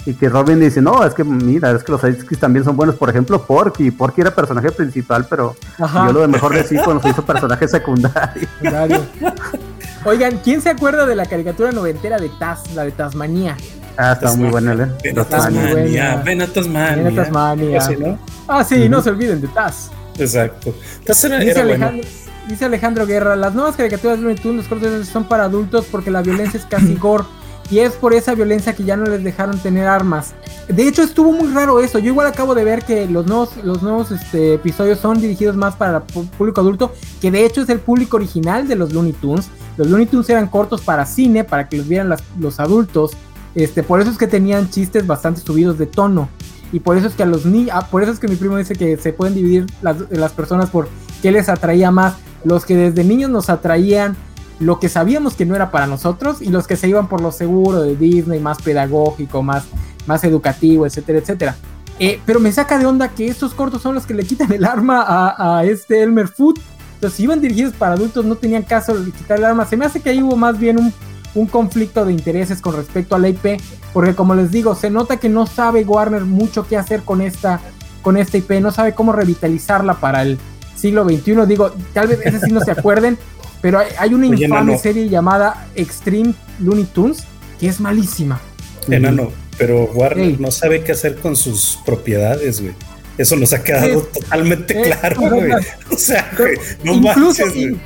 [0.05, 2.95] y que Robin dice, no, es que mira, es que los sidekicks también son buenos,
[2.95, 6.07] por ejemplo Porky, Porky era personaje principal, pero Ajá.
[6.07, 8.47] yo lo de mejor de sí cuando se hizo personaje secundario.
[10.05, 13.57] Oigan, ¿quién se acuerda de la caricatura noventera de Taz, la de Tasmanía?
[13.97, 14.87] Ah, está muy bueno el, ¿eh?
[15.03, 16.15] Ven a muy Tasmania, buena.
[16.23, 16.95] ven a Tasmania.
[16.95, 17.77] Viene Tasmania.
[17.79, 18.19] Así, ¿no?
[18.47, 19.91] Ah, sí, no se olviden de Taz.
[20.17, 20.73] Exacto.
[21.05, 21.85] Taz era, Dice era bueno.
[21.87, 22.09] Alejandro,
[22.47, 26.11] dice Alejandro Guerra, las nuevas caricaturas de Looney Tunes, los cortos son para adultos porque
[26.11, 27.25] la violencia es casi gore.
[27.71, 30.33] Y es por esa violencia que ya no les dejaron tener armas.
[30.69, 31.99] De hecho, estuvo muy raro eso.
[31.99, 35.75] Yo igual acabo de ver que los nuevos, los nuevos este, episodios son dirigidos más
[35.75, 39.49] para el público adulto, que de hecho es el público original de los Looney Tunes.
[39.79, 43.11] Los Looney Tunes eran cortos para cine, para que los vieran las- los adultos.
[43.55, 46.29] Este, por eso es que tenían chistes bastante subidos de tono.
[46.71, 48.75] Y por eso es que a los niños, por eso es que mi primo dice
[48.75, 50.87] que se pueden dividir las, las personas por
[51.21, 52.13] qué les atraía más.
[52.43, 54.15] Los que desde niños nos atraían
[54.59, 57.31] lo que sabíamos que no era para nosotros y los que se iban por lo
[57.31, 59.63] seguro de Disney, más pedagógico, más,
[60.05, 61.55] más educativo, etcétera, etcétera.
[61.97, 64.63] Eh, pero me saca de onda que estos cortos son los que le quitan el
[64.65, 66.59] arma a, a este Elmer Food.
[66.99, 69.65] Entonces, si iban dirigidos para adultos, no tenían caso de quitar el arma.
[69.65, 70.93] Se me hace que ahí hubo más bien un,
[71.33, 73.61] un conflicto de intereses con respecto a la IP,
[73.93, 77.61] porque como les digo, se nota que no sabe Warner mucho qué hacer con esta,
[78.01, 80.37] con esta IP, no sabe cómo revitalizarla para el
[80.75, 81.45] siglo XXI.
[81.47, 83.17] Digo, tal vez ese sí no se acuerden,
[83.61, 87.23] pero hay, hay una Oye, infame serie llamada Extreme Looney Tunes
[87.61, 88.41] que es malísima.
[88.89, 90.37] Enano, pero Warner Ey.
[90.37, 92.73] no sabe qué hacer con sus propiedades, güey.
[93.19, 95.51] Eso nos ha quedado totalmente claro, güey.
[95.93, 97.79] O sea, güey, no incluso, manches, in-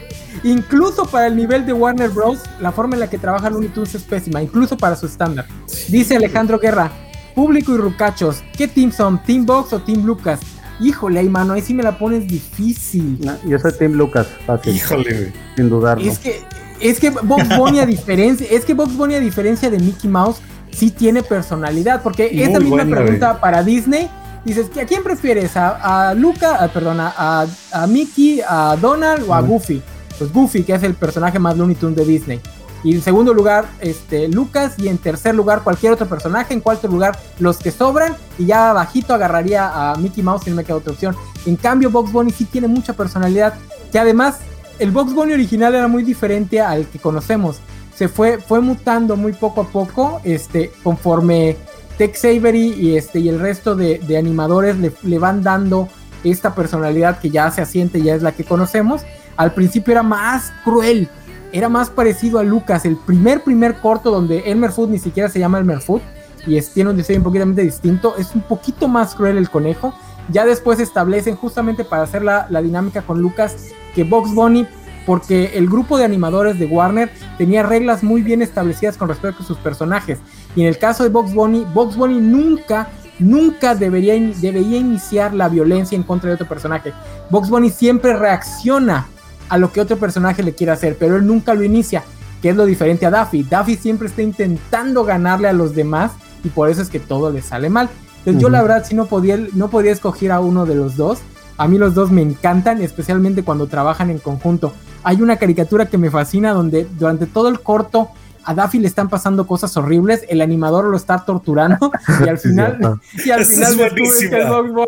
[0.43, 3.95] incluso para el nivel de Warner Bros., la forma en la que trabaja Looney Tunes
[3.95, 5.45] es pésima, incluso para su estándar.
[5.89, 6.91] Dice Alejandro Guerra,
[7.35, 9.21] público y rucachos, ¿qué team son?
[9.23, 10.39] ¿Team Box o Team Lucas?
[10.79, 13.17] Híjole, ay, mano, ahí sí me la pones difícil.
[13.21, 15.33] No, Yo soy Tim Lucas, fácil, Híjole, güey.
[15.55, 16.11] sin dudarlo.
[16.11, 16.41] Es que,
[16.79, 20.37] es que Box Bunny a diferencia, es que Box Bunny a diferencia de Mickey Mouse,
[20.71, 23.41] sí tiene personalidad, porque Muy esa misma buena, pregunta güey.
[23.41, 24.09] para Disney,
[24.45, 25.55] dices, ¿a quién prefieres?
[25.57, 29.81] ¿A, a Luca, a, perdón, a, a- a Mickey, a Donald o a Goofy?
[30.17, 32.41] Pues Goofy, que es el personaje más Looney Tunes de Disney.
[32.83, 34.73] Y en segundo lugar, este, Lucas.
[34.77, 36.53] Y en tercer lugar, cualquier otro personaje.
[36.53, 38.15] En cuarto lugar, los que sobran.
[38.37, 41.15] Y ya abajito agarraría a Mickey Mouse si no me queda otra opción.
[41.45, 43.53] En cambio, Box Bunny sí tiene mucha personalidad.
[43.91, 44.39] Que además,
[44.79, 47.57] el Box Bunny original era muy diferente al que conocemos.
[47.95, 50.19] Se fue, fue mutando muy poco a poco.
[50.25, 51.55] Este, conforme
[51.97, 55.87] Tex Avery y, este, y el resto de, animadores le, van dando
[56.23, 59.01] esta personalidad que ya se asiente, ya es la que conocemos.
[59.37, 61.09] Al principio era más cruel,
[61.51, 65.39] era más parecido a Lucas, el primer primer corto donde Elmer Food ni siquiera se
[65.39, 66.01] llama Elmer Food
[66.45, 69.93] y es, tiene un diseño un poquito distinto, es un poquito más cruel el conejo.
[70.29, 74.67] Ya después establecen justamente para hacer la, la dinámica con Lucas que Box Bunny,
[75.05, 79.45] porque el grupo de animadores de Warner tenía reglas muy bien establecidas con respecto a
[79.45, 80.19] sus personajes.
[80.55, 82.89] Y en el caso de Box Bunny, Box Bunny nunca,
[83.19, 86.93] nunca debería, debería iniciar la violencia en contra de otro personaje.
[87.29, 89.07] Box Bunny siempre reacciona
[89.49, 92.03] a lo que otro personaje le quiere hacer, pero él nunca lo inicia,
[92.41, 93.43] que es lo diferente a Daffy.
[93.43, 96.11] Daffy siempre está intentando ganarle a los demás
[96.43, 97.89] y por eso es que todo le sale mal.
[98.19, 101.19] Entonces yo la verdad sí no podía, no podía escoger a uno de los dos.
[101.57, 104.73] A mí los dos me encantan, especialmente cuando trabajan en conjunto.
[105.03, 108.09] Hay una caricatura que me fascina donde durante todo el corto
[108.45, 111.91] a Daffy le están pasando cosas horribles, el animador lo está torturando
[112.25, 113.01] y al Sí, final, cierto.
[113.25, 114.85] y al Esa final es descubres que es buenísima.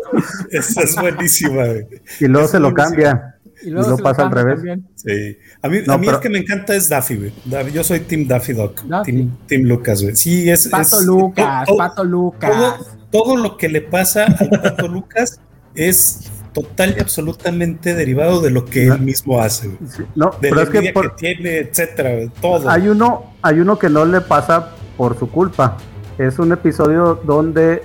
[0.50, 1.64] Es buenísima.
[2.20, 3.32] Y luego Es se lo cambia.
[3.62, 4.56] Y Y luego lo se pasa al revés.
[4.56, 4.86] también.
[4.94, 5.38] Sí.
[5.62, 7.72] A mí, No, a mí pero- el que me encanta es Daffy, güey.
[7.72, 8.52] Yo soy Team Daffy.
[8.52, 9.12] Daffy.
[9.12, 10.14] Team, Team Lucas, güey.
[10.14, 10.68] Sí, es.
[10.68, 12.50] Pato es- Lucas, todo- Pato Lucas.
[12.50, 15.40] todo, todo lo que le pasa al Pato Lucas
[15.74, 19.68] es total y absolutamente derivado de lo que él mismo hace.
[19.90, 22.70] Sí, No, De pero la es que por- tiene, etcétera, todo.
[22.70, 25.76] hay uno, hay uno que no le pasa por su culpa.
[26.16, 27.82] Es un episodio donde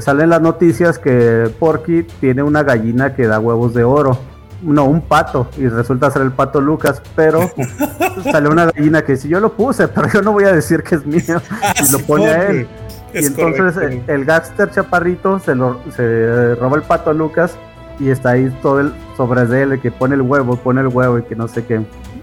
[0.00, 4.18] salen las noticias que Porky tiene una gallina que da huevos de oro.
[4.62, 7.50] No, un pato, y resulta ser el pato Lucas, pero
[8.32, 10.94] sale una gallina que si yo lo puse, pero yo no voy a decir que
[10.94, 12.66] es mío, Ah, y lo pone a él.
[13.12, 17.12] Y Es entonces correcto, el, el gangster chaparrito se lo se roba el pato a
[17.14, 17.52] Lucas
[17.98, 21.18] y está ahí todo el sobre de él, que pone el huevo, pone el huevo
[21.18, 21.80] y que no sé qué.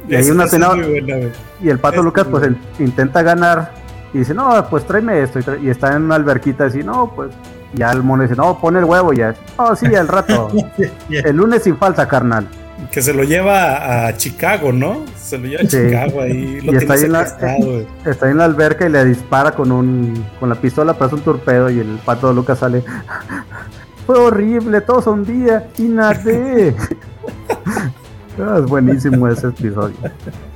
[0.07, 1.31] Y hay una güey.
[1.61, 3.71] y el pato Es Lucas pues en- intenta ganar
[4.13, 5.39] y dice, no, pues tráeme esto.
[5.39, 7.31] Y, tra- y está en una alberquita así, no, pues
[7.73, 9.33] ya el mono dice, no, pone el huevo ya.
[9.57, 10.49] Oh, sí, al rato.
[11.09, 12.47] el lunes sin falta, carnal.
[12.91, 15.05] Que se lo lleva a, Chicago, ¿no?
[15.17, 15.77] Se lo lleva a Sí.
[15.77, 16.59] Chicago ahí.
[16.65, 17.21] Lo Y está ahí en la-.
[18.05, 21.21] Está en la alberca y le dispara con un con la pistola, pero es un
[21.21, 22.83] torpedo y el pato Lucas sale.
[24.05, 26.75] Fue horrible, todos un día y nadé.
[28.39, 29.95] Ah, es buenísimo ese episodio.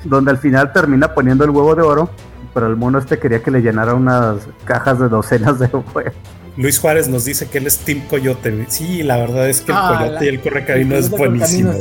[0.03, 2.09] Donde al final termina poniendo el huevo de oro,
[2.51, 6.13] pero el mono este quería que le llenara unas cajas de docenas de huevos.
[6.57, 8.49] Luis Juárez nos dice que él es Team Coyote.
[8.49, 8.65] güey.
[8.67, 11.71] Sí, la verdad es que el Ah, Coyote la- y el Correcamino es buenísimo.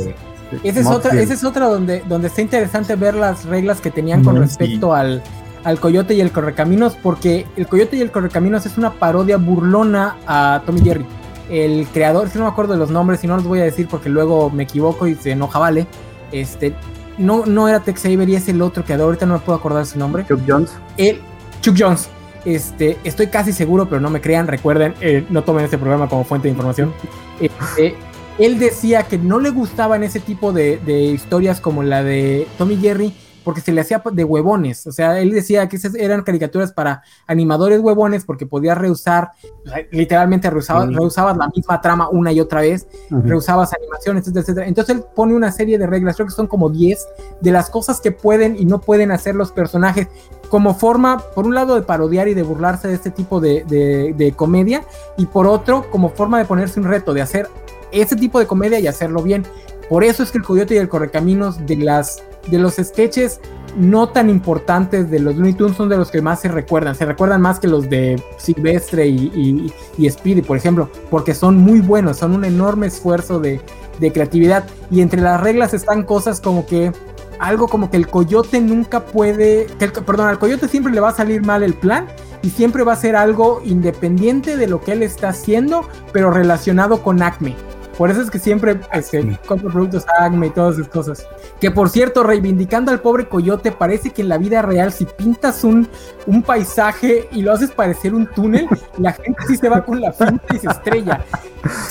[0.63, 4.23] Esa es otra, esa es otra donde, donde está interesante ver las reglas que tenían
[4.23, 5.23] con respecto al,
[5.63, 10.15] al Coyote y el Correcaminos porque el Coyote y el Correcaminos es una parodia burlona
[10.27, 11.07] a Tommy Jerry.
[11.49, 13.87] El creador, si no me acuerdo de los nombres, y no los voy a decir
[13.87, 15.87] porque luego me equivoco y se enoja, vale.
[16.31, 16.73] Este,
[17.17, 19.97] no, no era Tex Avery, es el otro creador, ahorita no me puedo acordar su
[19.97, 20.25] nombre.
[20.27, 20.71] Chuck Jones.
[20.97, 21.19] Él,
[21.61, 22.09] Chuck Jones.
[22.45, 26.23] Este, estoy casi seguro, pero no me crean, recuerden, eh, no tomen este programa como
[26.23, 26.93] fuente de información.
[27.41, 27.95] Este,
[28.37, 32.77] él decía que no le gustaban ese tipo de, de historias como la de Tommy
[32.77, 33.13] Jerry,
[33.47, 34.85] porque se le hacía de huevones.
[34.87, 39.29] O sea, él decía que esas eran caricaturas para animadores huevones porque podías reusar,
[39.65, 40.95] o sea, literalmente reusabas, Sí.
[40.95, 43.21] reusabas la misma trama una y otra vez, Ujú.
[43.21, 44.67] reusabas animaciones, etcétera, etcétera.
[44.67, 47.07] Entonces él pone una serie de reglas, creo que son como 10,
[47.39, 50.09] de las cosas que pueden y no pueden hacer los personajes
[50.49, 54.13] como forma, por un lado, de parodiar y de burlarse de este tipo de, de-
[54.13, 54.81] de comedia,
[55.15, 57.47] y por otro, como forma de ponerse un reto, de hacer
[57.93, 59.45] ese tipo de comedia y hacerlo bien.
[59.89, 63.39] Por eso es que el Coyote y el Correcaminos de las de los sketches
[63.77, 66.95] no tan importantes de los Looney Tunes son de los que más se recuerdan.
[66.95, 71.81] Se recuerdan más que los de Silvestre y, y, Speedy, por ejemplo, porque son muy
[71.81, 73.61] buenos, son un enorme esfuerzo de,
[73.99, 74.65] de creatividad.
[74.89, 76.91] Y entre las reglas están cosas como que
[77.39, 81.09] algo como que el coyote nunca puede, que el- perdón, al coyote siempre le va
[81.09, 82.07] a salir mal el plan
[82.41, 87.03] y siempre va a ser algo independiente de lo que él está haciendo, pero relacionado
[87.03, 87.55] con Acme.
[87.97, 89.39] Por eso es que siempre este, Acme.
[89.47, 91.27] compra productos Acme y todas esas cosas.
[91.59, 95.63] Que por cierto, reivindicando al pobre coyote, parece que en la vida real, si pintas
[95.63, 95.87] un,
[96.27, 98.67] un paisaje y lo haces parecer un túnel,
[98.99, 101.21] la gente sí se va con la finta y se estrella.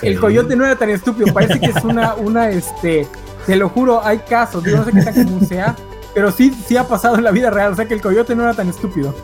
[0.01, 3.07] El coyote no era tan estúpido, parece que es una, una, este,
[3.45, 5.75] te lo juro, hay casos, yo no sé qué tan común sea,
[6.14, 8.45] pero sí, sí ha pasado en la vida real, o sea que el coyote no
[8.45, 9.14] era tan estúpido.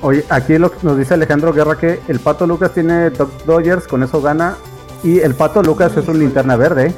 [0.00, 4.02] Oye, aquí lo, nos dice Alejandro Guerra que el Pato Lucas tiene Doc Dodgers, con
[4.02, 4.56] eso gana.
[5.04, 6.86] Y el Pato Lucas es un linterna verde.
[6.88, 6.94] ¿eh?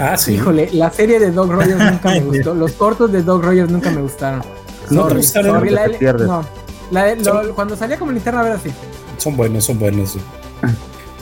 [0.00, 0.34] Ah, sí.
[0.34, 3.90] Híjole, la serie de Dog Rogers nunca me gustó, los cortos de Dog Rogers nunca
[3.90, 4.42] me gustaron.
[4.90, 5.52] ¿No te gustaron?
[5.56, 6.26] sorry, la- Te pierdes.
[6.26, 6.44] no.
[6.90, 8.70] La de- lo- Son- cuando salía como linterna verde, sí.
[9.18, 10.10] Son buenos, son buenos.
[10.12, 10.20] sí.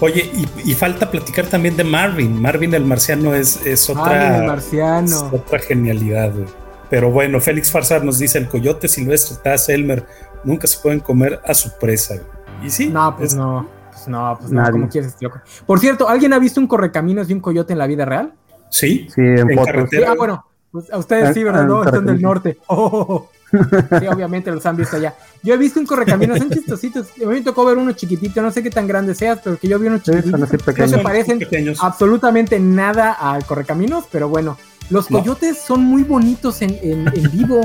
[0.02, 0.30] Oye,
[0.64, 2.40] y, y falta platicar también de Marvin.
[2.40, 5.30] Marvin el marciano es, es otra, Alien, el es marciano.
[5.32, 6.32] otra genialidad.
[6.32, 6.46] güey.
[6.88, 10.06] Pero bueno, Félix Farsar nos dice: el coyote silvestre, Taz, Elmer,
[10.42, 12.14] nunca se pueden comer a su presa.
[12.14, 12.66] güey".
[12.66, 13.68] Y sí, No, pues es- no.
[14.00, 15.40] Pues no, pues no, como quieres, este loco.
[15.66, 18.32] Por cierto, ¿alguien ha visto un correcaminos y un coyote en la vida real?
[18.70, 20.06] sí, Sí, en, En carretera.
[20.06, 21.66] Sí, ah, bueno, pues a ustedes sí, ¿verdad?
[21.66, 22.22] No, son del sí.
[22.22, 22.58] norte.
[22.68, 23.28] Oh,
[23.98, 25.12] sí, obviamente los han visto allá.
[25.42, 27.08] Yo he visto un correcaminos, son chistositos.
[27.16, 29.66] A mí me tocó ver uno chiquitito, no sé qué tan grande seas, pero que
[29.66, 30.30] yo vi uno Sí, chiquitito.
[30.38, 31.78] son así no se parecen pequeños.
[31.82, 34.56] absolutamente nada al correcaminos, pero bueno,
[34.88, 35.18] los No.
[35.18, 37.60] coyotes son muy bonitos en, en- en vivo.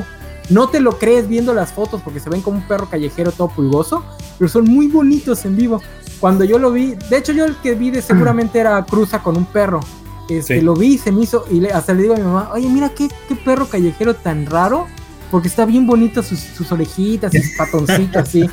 [0.49, 3.49] No te lo crees viendo las fotos porque se ven como un perro callejero todo
[3.49, 4.03] pulgoso,
[4.39, 5.81] pero son muy bonitos en vivo.
[6.25, 9.37] Cuando yo lo vi, de hecho yo el que vi de seguramente era Cruza con
[9.37, 9.81] un perro.
[10.27, 10.61] Este, Sí.
[10.65, 12.67] Lo vi y se me hizo, y le- hasta le digo a mi mamá, oye,
[12.67, 14.87] mira qué, qué perro callejero tan raro,
[15.29, 18.49] porque está bien bonito sus, sus orejitas y sus patoncitos así.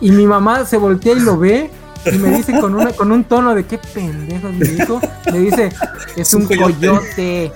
[0.00, 1.70] Y mi mamá se voltea y lo ve
[2.04, 5.00] y me dice con, una, con un tono de qué pendejo es mi hijo,
[5.32, 5.70] me dice,
[6.16, 7.52] es un coyote".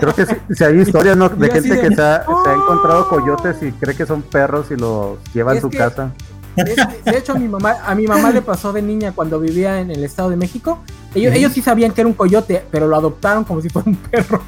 [0.00, 1.28] Creo que sí, sí hay historias ¿no?
[1.28, 2.54] de gente de, que se ha, se ha "Oh".
[2.62, 6.10] encontrado coyotes y cree que son perros y los lleva a Es su que- casa.
[6.56, 6.64] De,
[7.10, 9.90] de hecho, a mi mamá, a mi mamá le pasó de niña cuando vivía en
[9.90, 10.80] el Estado de México.
[11.14, 11.38] Ellos, Ujú.
[11.38, 14.42] ellos sí sabían que era un coyote, pero lo adoptaron como si fuera un perro.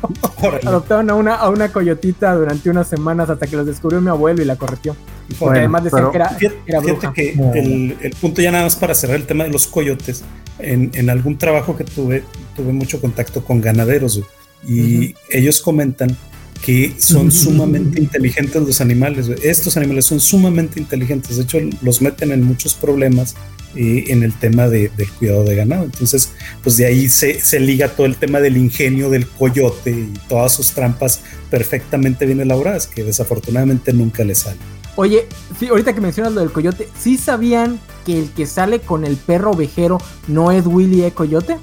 [0.66, 4.42] Adoptaron a una, a una coyotita durante unas semanas hasta que los descubrió mi abuelo
[4.42, 4.94] y la corrigió.
[5.28, 8.50] Porque Bueno, además decían pero- que era, Fíjate, era fíjate que el, el punto ya
[8.50, 10.22] nada más para cerrar el tema de los coyotes,
[10.58, 12.22] en, en algún trabajo que tuve,
[12.54, 14.20] tuve mucho contacto con ganaderos
[14.66, 16.16] y ellos comentan
[16.64, 19.26] que son sumamente inteligentes los animales.
[19.26, 19.38] güey.
[19.42, 23.34] Estos animales son sumamente inteligentes, de hecho los meten en muchos problemas
[23.76, 25.84] eh, en el tema de- del cuidado de ganado.
[25.84, 26.30] Entonces,
[26.62, 30.52] pues de ahí se, se liga todo el tema del ingenio del coyote y todas
[30.54, 34.60] sus trampas perfectamente bien elaboradas, que desafortunadamente nunca le salen.
[34.96, 35.26] Oye,
[35.58, 39.16] sí, ahorita que mencionas lo del coyote, ¿sí sabían que el que sale con el
[39.16, 39.98] perro ovejero
[40.28, 41.10] no es Willy E.
[41.10, 41.56] Coyote?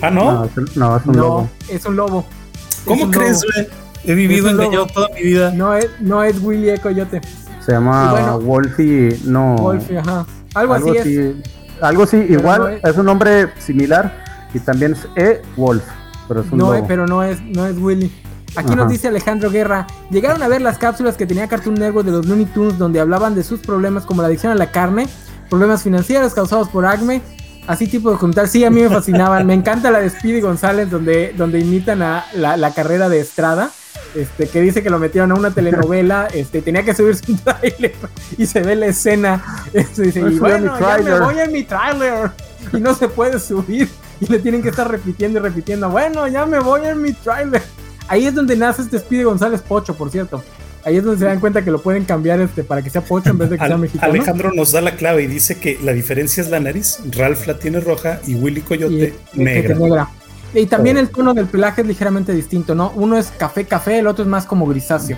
[0.00, 0.32] Ah, ¿no?
[0.32, 1.50] No, es, un- no, es un no, lobo.
[1.68, 2.26] es un lobo.
[2.70, 3.68] Es ¿Cómo un crees, lobo.
[4.04, 5.50] He vivido engañado toda mi vida.
[5.52, 6.78] No es, no es Willy E.
[6.78, 7.20] Coyote.
[7.64, 9.56] Se llama Y bueno- Wolfie, no.
[9.56, 10.26] Wolfie, ajá.
[10.54, 11.34] Algo, así es.
[11.80, 12.84] Algo así, igual, no es...
[12.84, 14.22] es- un nombre similar
[14.54, 15.42] y también es E.
[15.56, 15.82] Wolf,
[16.28, 16.74] pero es un No, lobo.
[16.74, 18.10] es- pero no es, no es Willy.
[18.56, 18.76] Aquí Ajá.
[18.76, 22.26] nos dice Alejandro Guerra, llegaron a ver las cápsulas que tenía Cartoon Network de los
[22.26, 25.06] Looney Tunes donde hablaban de sus problemas como la adicción a la carne,
[25.48, 27.22] problemas financieros causados por acme,
[27.68, 28.48] así tipo de documental.
[28.48, 29.46] Sí, a mí me fascinaban.
[29.46, 33.70] me encanta la de Speedy González donde, donde imitan a la, la carrera de Estrada.
[34.14, 37.94] Este, que dice que lo metieron a una telenovela, este, tenía que subirse un trailer
[38.36, 39.44] y se ve la escena.
[39.72, 41.20] Este, dice, y bueno, ya me tráiler".
[41.22, 42.30] voy en mi trailer
[42.72, 43.88] y no se puede subir
[44.20, 45.88] y le tienen que estar repitiendo y repitiendo.
[45.90, 47.62] Bueno, ya me voy en mi trailer.
[48.08, 50.42] Ahí es donde nace este Speedy González Pocho, por cierto.
[50.84, 53.28] Ahí es donde se dan cuenta que lo pueden cambiar este, para que sea pocho
[53.30, 54.12] en vez de que sea mexicano.
[54.12, 56.98] Alejandro nos da la clave y dice que la diferencia es la nariz.
[57.10, 59.74] Ralph la tiene roja y Willy Coyote y- negra.
[59.74, 60.08] que negra.
[60.54, 62.92] Y también el tono del pelaje es ligeramente distinto, ¿no?
[62.96, 65.16] Uno es café café, el otro es más como grisáceo.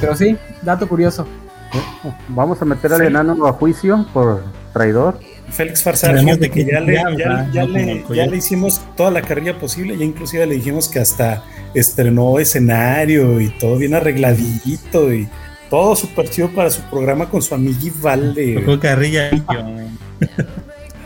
[0.00, 1.26] Pero sí, dato curioso.
[2.28, 3.06] Vamos a meter al Sí.
[3.06, 5.18] enano a juicio por traidor.
[5.50, 9.22] Félix Farsar, fíjate de que ya le, ya, ya le, ya le hicimos toda la
[9.22, 15.28] carrilla posible, ya inclusive le dijimos que hasta estrenó escenario y todo bien arregladito y
[15.70, 18.78] todo súper chido para su programa con su amigui Valde.
[18.80, 19.30] Carrilla.
[19.32, 19.44] y yo,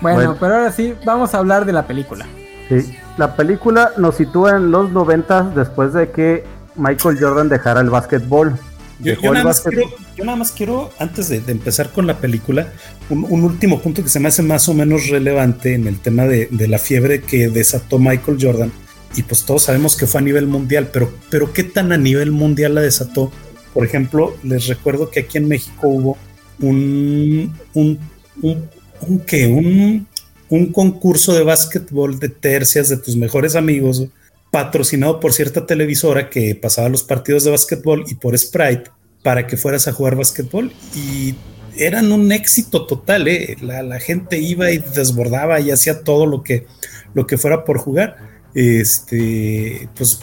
[0.01, 0.37] Bueno, Bueno.
[0.41, 2.27] pero ahora sí, vamos a hablar de la película.
[2.68, 2.97] Sí.
[3.21, 6.43] La película nos sitúa en los 90 después de que
[6.75, 8.59] Michael Jordan dejara el básquetbol.
[8.99, 12.68] Yo, nada más quiero, yo nada más quiero, antes de, de empezar con la película,
[13.11, 16.25] un, un último punto que se me hace más o menos relevante en el tema
[16.25, 18.73] de, de la fiebre que desató Michael Jordan.
[19.14, 22.31] Y pues todos sabemos que fue a nivel mundial, pero, pero ¿qué tan a nivel
[22.31, 23.31] mundial la desató?
[23.75, 26.16] Por ejemplo, les recuerdo que aquí en México hubo
[26.59, 27.99] un, un,
[28.41, 28.71] un,
[29.03, 29.47] un, ¿qué?
[29.47, 30.07] un,
[30.51, 34.05] un concurso de básquetbol de tercias de tus mejores amigos,
[34.51, 38.91] patrocinado por cierta televisora que pasaba los partidos de básquetbol y por Sprite
[39.23, 41.35] para que fueras a jugar básquetbol y
[41.77, 43.57] eran un éxito total, ¿eh?
[43.63, 46.67] la, gente iba y desbordaba y hacía todo lo que,
[47.15, 48.17] lo que fuera por jugar.
[48.53, 50.21] Este, pues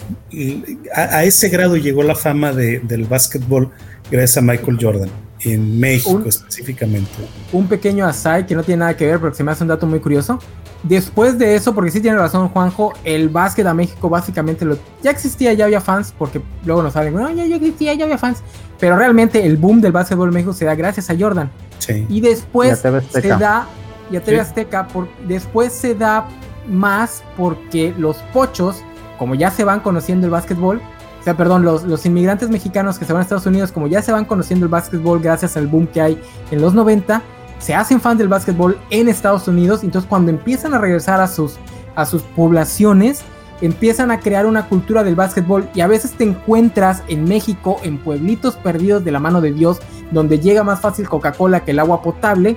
[0.93, 3.71] a, a ese grado llegó la fama de- del básquetbol
[4.11, 7.09] gracias a Michael Jordan en México Un- específicamente.
[7.51, 9.69] Un pequeño aside que no tiene nada que ver, pero que se me hace un
[9.69, 10.39] dato muy curioso.
[10.83, 15.09] Después de eso, porque sí tiene razón Juanjo, el básquet a México básicamente lo, ya
[15.11, 18.43] existía, ya había fans, porque luego nos salen, no, ya, ya existía, ya había fans.
[18.79, 21.49] Pero realmente el boom del básquetbol en México se da gracias a Jordan.
[21.79, 22.05] Sí.
[22.09, 23.37] Y después Y a TV se Azteca.
[23.37, 23.67] da,
[24.11, 24.41] y a TV Sí.
[24.41, 26.27] Azteca, por, después se da
[26.69, 28.77] más porque los pochos,
[29.17, 30.79] como ya se van conociendo el básquetbol,
[31.27, 34.13] sea, perdón, los, los inmigrantes mexicanos que se van a Estados Unidos, como ya se
[34.13, 36.21] van conociendo el básquetbol gracias al boom que hay
[36.51, 37.21] en los 90,
[37.59, 41.57] se hacen fans del básquetbol en Estados Unidos, entonces cuando empiezan a regresar a sus,
[41.95, 43.23] a sus poblaciones,
[43.59, 47.97] empiezan a crear una cultura del básquetbol y a veces te encuentras en México, en
[47.97, 49.79] pueblitos perdidos de la mano de Dios,
[50.11, 52.55] donde llega más fácil Coca-Cola que el agua potable,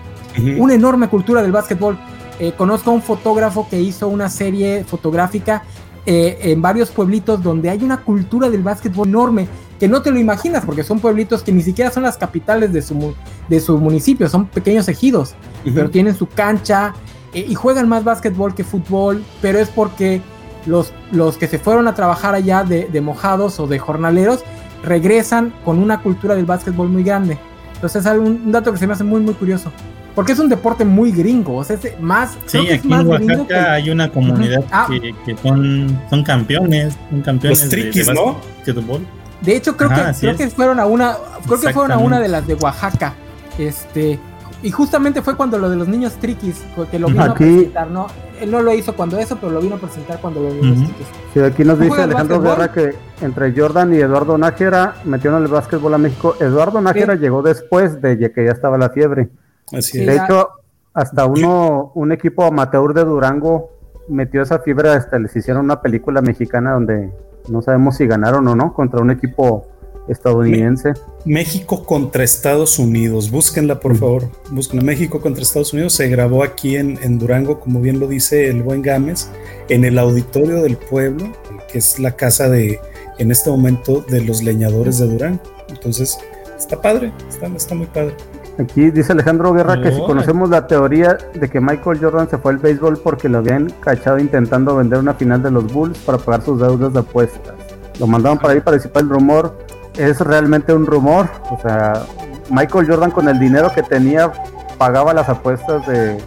[0.59, 1.99] una enorme cultura del básquetbol.
[2.39, 5.64] Eh, conozco a un fotógrafo que hizo una serie fotográfica
[6.12, 9.46] eh, en varios pueblitos donde hay una cultura del básquetbol enorme
[9.78, 12.82] que no te lo imaginas porque son pueblitos que ni siquiera son las capitales de
[12.82, 13.12] su, mu-
[13.48, 15.34] de su municipio, son pequeños ejidos,
[15.74, 16.94] pero tienen su cancha
[17.32, 20.20] eh, y juegan más básquetbol que fútbol, pero es porque
[20.66, 24.40] los, los que se fueron a trabajar allá de, de mojados o de jornaleros
[24.82, 27.38] regresan con una cultura del básquetbol muy grande.
[27.74, 29.70] Entonces es algo- un dato que se me hace muy muy curioso.
[30.14, 32.36] Porque es un deporte muy gringo, o sea, es más...
[32.48, 34.64] creo Sí, es aquí más en gringo Oaxaca que- hay una comunidad.
[34.70, 34.86] Ah.
[34.88, 38.36] que, que son, son campeones, son campeones Los de- de triquis, ¿no?
[38.56, 39.06] básquetbol.
[39.40, 40.36] De hecho, creo Ajá, que creo es.
[40.36, 43.14] que fueron a una creo que fueron a una de las de Oaxaca.
[43.58, 44.18] Este,
[44.62, 47.90] y justamente fue cuando lo de los niños triquis, que lo vino Aquí- a presentar,
[47.90, 48.06] ¿no?
[48.40, 50.66] Él no lo hizo cuando eso, pero lo vino a presentar cuando lo de los
[50.78, 50.84] Ujú.
[50.86, 51.06] triquis.
[51.34, 52.40] Sí, aquí nos ¿Tú dice Alejandro?
[52.40, 56.36] Guerra que entre Jordan y Eduardo Nájera metieron el básquetbol a México.
[56.40, 59.28] Eduardo Nájera llegó después de que ya estaba la fiebre.
[59.73, 60.07] Así Sí, es.
[60.07, 60.49] De hecho,
[60.93, 63.71] hasta uno, un equipo amateur de Durango
[64.09, 67.11] metió esa fiebre, hasta les hicieron una película mexicana donde
[67.49, 69.66] no sabemos si ganaron o no contra un equipo
[70.09, 70.95] estadounidense.
[71.25, 73.31] México contra Estados Unidos.
[73.31, 74.31] Búsquenla, por favor.
[74.51, 74.85] Búsquenla.
[74.85, 75.93] México contra Estados Unidos.
[75.93, 79.31] Se grabó aquí en, en Durango, como bien lo dice el buen Gámez,
[79.68, 81.33] en el auditorio del pueblo,
[81.71, 82.81] que es la casa de,
[83.18, 85.43] en este momento, de los leñadores de Durango.
[85.68, 86.18] Entonces,
[86.59, 87.12] está padre.
[87.29, 88.14] Está, está muy padre.
[88.61, 92.52] Aquí dice Alejandro Guerra que si conocemos la teoría de que Michael Jordan se fue
[92.52, 96.42] al béisbol porque lo habían cachado intentando vender una final de los Bulls para pagar
[96.42, 97.54] sus deudas de apuestas.
[97.98, 99.56] Lo mandaron para ahí para disipar el rumor.
[99.96, 101.26] Es realmente un rumor.
[101.50, 102.02] O sea,
[102.50, 104.30] Michael Jordan con el dinero que tenía
[104.76, 106.18] pagaba las apuestas de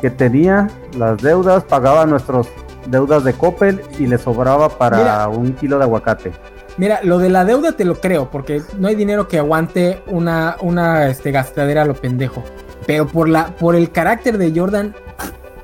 [0.00, 2.46] que tenía, las deudas, pagaba nuestras
[2.86, 5.28] deudas de Coppel y le sobraba para Mira.
[5.28, 6.32] un kilo de aguacate.
[6.76, 10.56] Mira, lo de la deuda te lo creo, porque no hay dinero que aguante una,
[10.60, 12.42] una este, gastadera a lo pendejo.
[12.86, 14.94] Pero por, la, por el carácter de Jordan,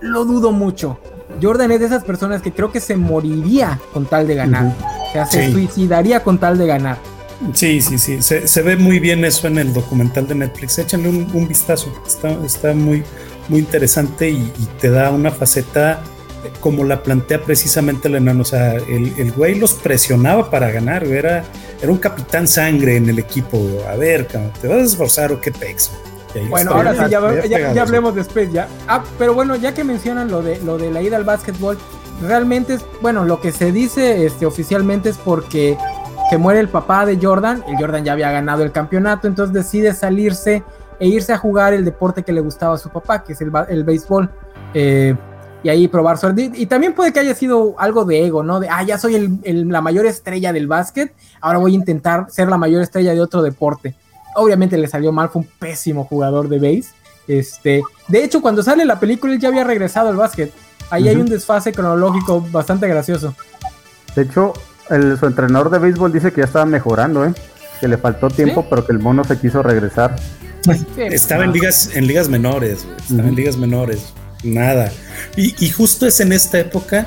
[0.00, 0.98] lo dudo mucho.
[1.42, 4.74] Jordan es de esas personas que creo que se moriría con tal de ganar.
[5.08, 5.52] O sea, se Sí.
[5.52, 6.96] suicidaría con tal de ganar.
[7.54, 8.20] Sí, sí, sí.
[8.22, 10.78] Se, se ve muy bien eso en el documental de Netflix.
[10.78, 11.92] Échenle un, un vistazo.
[12.06, 13.02] Está, está muy,
[13.48, 16.00] muy interesante y, y te da una faceta
[16.60, 18.42] como la plantea precisamente el enano.
[18.42, 21.04] O sea, el, el güey los presionaba para ganar.
[21.04, 21.44] Era,
[21.82, 23.60] era un capitán sangre en el equipo.
[23.90, 25.90] A ver, ¿te vas a esforzar o qué pex?
[26.48, 28.68] Bueno, ahora sí, ya, ya- ya hablemos después ya.
[28.86, 31.76] Ah, pero bueno, ya que mencionan lo de, lo de la ida al básquetbol,
[32.22, 35.76] realmente es, bueno, lo que se dice este, oficialmente es porque
[36.30, 39.92] se muere el papá de Jordan, el Jordan ya había ganado el campeonato, entonces decide
[39.92, 40.62] salirse
[41.00, 43.50] e irse a jugar el deporte que le gustaba a su papá, que es el,
[43.50, 44.30] ba- el béisbol.
[44.72, 45.16] Eh,
[45.62, 46.50] y ahí probar suerte.
[46.54, 48.60] Y, y también puede que haya sido algo de ego, ¿no?
[48.60, 52.26] De, ah, ya soy el- el- la mayor estrella del básquet, ahora voy a intentar
[52.30, 53.94] ser la mayor estrella de otro deporte.
[54.36, 56.90] Obviamente le salió mal, fue un pésimo jugador de base.
[57.28, 60.52] Este, de hecho, cuando sale la película, él ya había regresado al básquet.
[60.90, 63.34] Ahí hay un desfase cronológico bastante gracioso.
[64.16, 64.52] De hecho,
[64.88, 67.32] el, su entrenador de béisbol dice que ya estaba mejorando, ¿eh?
[67.80, 68.66] Que le faltó tiempo, ¿Sí?
[68.70, 70.16] pero que el mono se quiso regresar.
[70.62, 71.54] Sí, Estaba en no.
[71.54, 72.96] ligas, en ligas menores, güey.
[72.98, 74.12] Estaba en ligas menores.
[74.42, 74.90] Nada.
[75.36, 77.06] Y, y justo es en esta época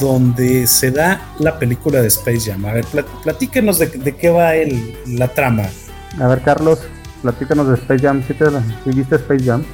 [0.00, 2.64] donde se da la película de Space Jam.
[2.66, 5.64] A ver, plat- platíquenos de, de qué va el, la trama.
[6.20, 6.80] A ver, Carlos,
[7.22, 8.22] platícanos de Space Jam.
[8.26, 9.64] ¿Sí, te, sí viste Space Jam?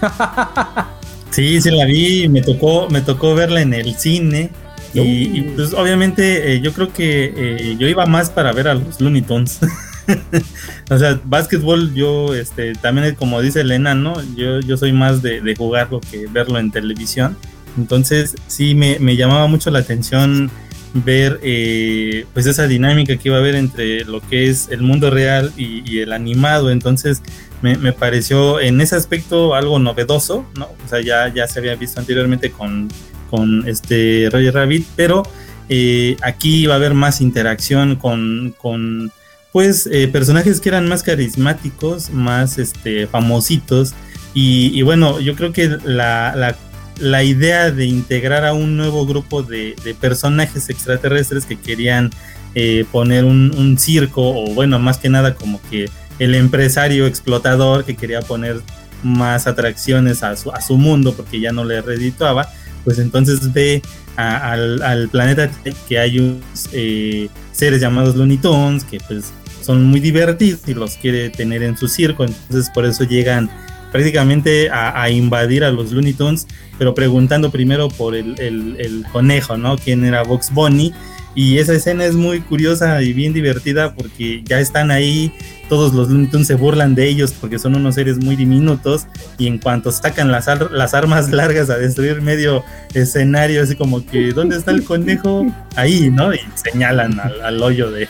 [1.30, 4.50] Sí, sí la vi, me tocó, me tocó verla en el cine.
[4.92, 8.74] Y, y, pues obviamente eh, yo creo que eh, yo iba más para ver a
[8.74, 9.60] los Looney Tunes.
[10.90, 14.14] o sea, básquetbol yo, este, también como dice Elena, ¿no?
[14.36, 17.36] Yo, yo soy más de, jugarlo que verlo en televisión.
[17.76, 20.50] Entonces sí me, me llamaba mucho la atención
[20.92, 25.10] ver eh, pues esa dinámica que iba a haber entre lo que es el mundo
[25.10, 26.70] real y, el animado.
[26.70, 27.22] Entonces
[27.62, 30.66] me, me pareció en ese aspecto algo novedoso, ¿no?
[30.84, 32.88] O sea, ya, ya se había visto anteriormente con,
[33.30, 35.22] con este Roger Rabbit, pero
[35.68, 39.12] eh, aquí va a haber más interacción con, con
[39.52, 43.94] pues, eh, personajes que eran más carismáticos, más este, famositos.
[44.32, 46.56] Y, bueno, yo creo que la, la,
[47.00, 52.10] la, idea de integrar a un nuevo grupo de, de personajes extraterrestres que querían
[52.56, 55.88] eh, poner un, circo, o bueno, más que nada como que
[56.18, 58.60] el empresario explotador que quería poner
[59.04, 62.48] más atracciones a su, a su mundo porque ya no le redituaba,
[62.84, 63.82] pues entonces ve
[64.16, 65.48] al, al, planeta
[65.88, 69.32] que hay unos eh, seres llamados Looney Tunes que pues
[69.62, 73.50] son muy divertidos y los quiere tener en su circo, entonces por eso llegan
[73.90, 76.46] prácticamente a, a invadir a los Looney Tunes,
[76.78, 79.76] pero preguntando primero por el, el, el conejo, ¿no?
[79.76, 80.92] ¿Quién era Box Bunny?
[81.34, 85.32] Y esa escena es muy curiosa y bien divertida porque ya están ahí,
[85.68, 89.06] todos los Looney Tunes se burlan de ellos porque son unos seres muy diminutos
[89.38, 94.04] y en cuanto sacan las, ar las armas largas a destruir medio escenario, así como
[94.04, 95.46] que ¿dónde está el conejo?
[95.76, 96.34] Ahí, ¿no?
[96.34, 98.08] Y señalan al, al hoyo de,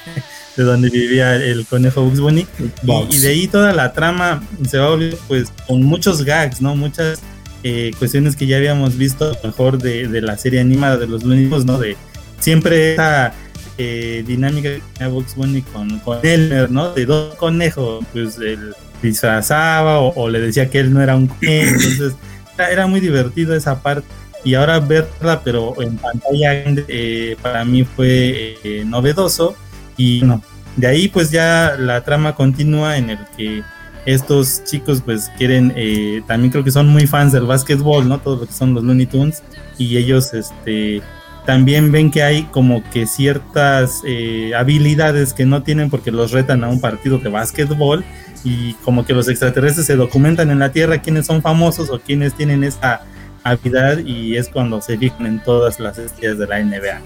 [0.61, 2.47] de, donde vivía el conejo Bugs Bunny.
[2.83, 6.61] Y, y, de ahí toda la trama se va a volver pues con muchos gags,
[6.61, 6.77] ¿no?
[6.77, 7.21] Muchas
[7.63, 11.47] eh, cuestiones que ya habíamos visto mejor de, de la serie animada de los Looney
[11.65, 11.79] ¿no?
[11.79, 11.97] De
[12.39, 13.33] siempre esa
[13.79, 16.93] eh, dinámica que tenía Bugs Bunny con, con Elmer, ¿no?
[16.93, 21.27] De dos conejos, pues él disfrazaba o, o, le decía que él no era un
[21.27, 22.15] conejo, entonces
[22.59, 24.07] era, era, muy divertido esa parte.
[24.43, 29.55] Y ahora verla, pero en pantalla eh, para mí fue eh, novedoso.
[29.97, 30.43] Y bueno,
[30.77, 33.63] de ahí pues ya la trama continúa en el que
[34.07, 38.19] estos chicos pues quieren, eh, también creo que son muy fans del básquetbol, ¿no?
[38.19, 39.43] Todo lo que son los Looney Tunes.
[39.79, 41.03] Y ellos, este,
[41.47, 46.65] también ven que hay como que ciertas eh, habilidades que no tienen porque los retan
[46.65, 48.05] a un partido de básquetbol
[48.45, 52.35] y como que los extraterrestres se documentan en la Tierra quiénes son famosos o quiénes
[52.35, 53.03] tienen esa
[53.43, 57.01] habilidad y es cuando se fijan en todas las estrellas de la NBA.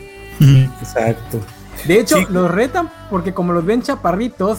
[0.81, 1.41] Exacto.
[1.87, 2.27] De hecho, sí.
[2.31, 4.59] los retan porque como los ven chaparritos,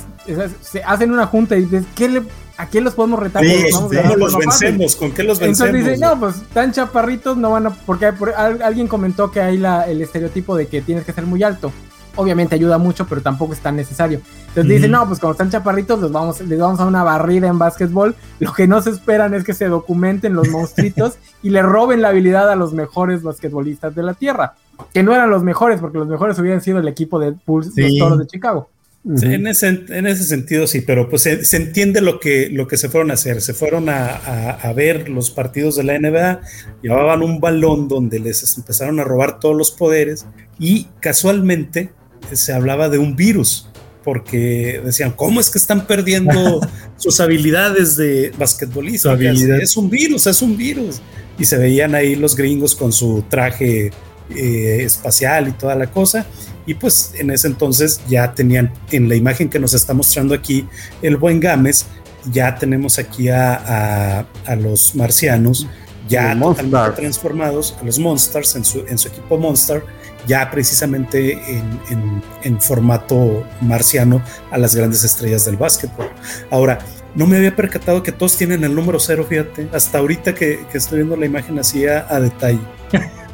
[0.61, 2.23] se hacen una junta y dicen, ¿qué le,
[2.57, 3.43] ¿a quién los podemos retar?
[3.43, 4.95] Sí, ¿Cómo los vencemos?
[4.95, 5.69] ¿Con qué los vencemos?
[5.69, 7.69] Entonces dicen, no, pues tan chaparritos no van a...
[7.71, 11.43] Porque por, alguien comentó que hay la, el estereotipo de que tienes que ser muy
[11.43, 11.71] alto.
[12.17, 14.21] Obviamente ayuda mucho, pero tampoco es tan necesario.
[14.47, 14.75] Entonces uh -huh.
[14.75, 18.15] dicen, no, pues como están chaparritos, los vamos, les vamos a una barrida en básquetbol.
[18.39, 22.09] Lo que no se esperan es que se documenten los monstruitos y le roben la
[22.09, 24.53] habilidad a los mejores basquetbolistas de la Tierra.
[24.93, 27.81] Que no eran los mejores, porque los mejores hubieran sido el equipo de Bulls, sí.
[27.81, 28.69] los Toros de Chicago.
[29.17, 32.67] Sí, en, ese, en, ese, sentido sí, pero pues se, se, entiende lo que, lo
[32.67, 33.39] que se fueron a hacer.
[33.39, 36.41] Se fueron a, a, a, ver los partidos de la NBA,
[36.81, 40.25] llevaban un balón donde les empezaron a robar todos los poderes
[40.57, 41.91] y casualmente
[42.31, 43.69] se hablaba de un virus,
[44.03, 46.61] porque decían, ¿cómo es que están perdiendo
[46.97, 49.13] sus habilidades de basquetbolistas?
[49.13, 49.61] Habilidad.
[49.61, 51.01] Es un virus, es un virus.
[51.37, 53.91] Y se veían ahí los gringos con su traje
[54.29, 56.25] eh, espacial y toda la cosa.
[56.65, 60.67] Y pues en ese entonces ya tenían, en la imagen que nos está mostrando aquí
[61.01, 61.85] el buen Gámez,
[62.31, 65.67] ya tenemos aquí a, a, a los marcianos
[66.07, 69.83] ya totalmente transformados, a los Monsters en su, en su equipo Monster,
[70.27, 74.21] ya precisamente en, en, en, formato marciano
[74.51, 76.09] a las grandes estrellas del básquetbol.
[76.51, 76.79] Ahora,
[77.15, 80.77] no me había percatado que todos tienen el número cero, fíjate, hasta ahorita que, que
[80.77, 82.59] estoy viendo la imagen así a, a detalle.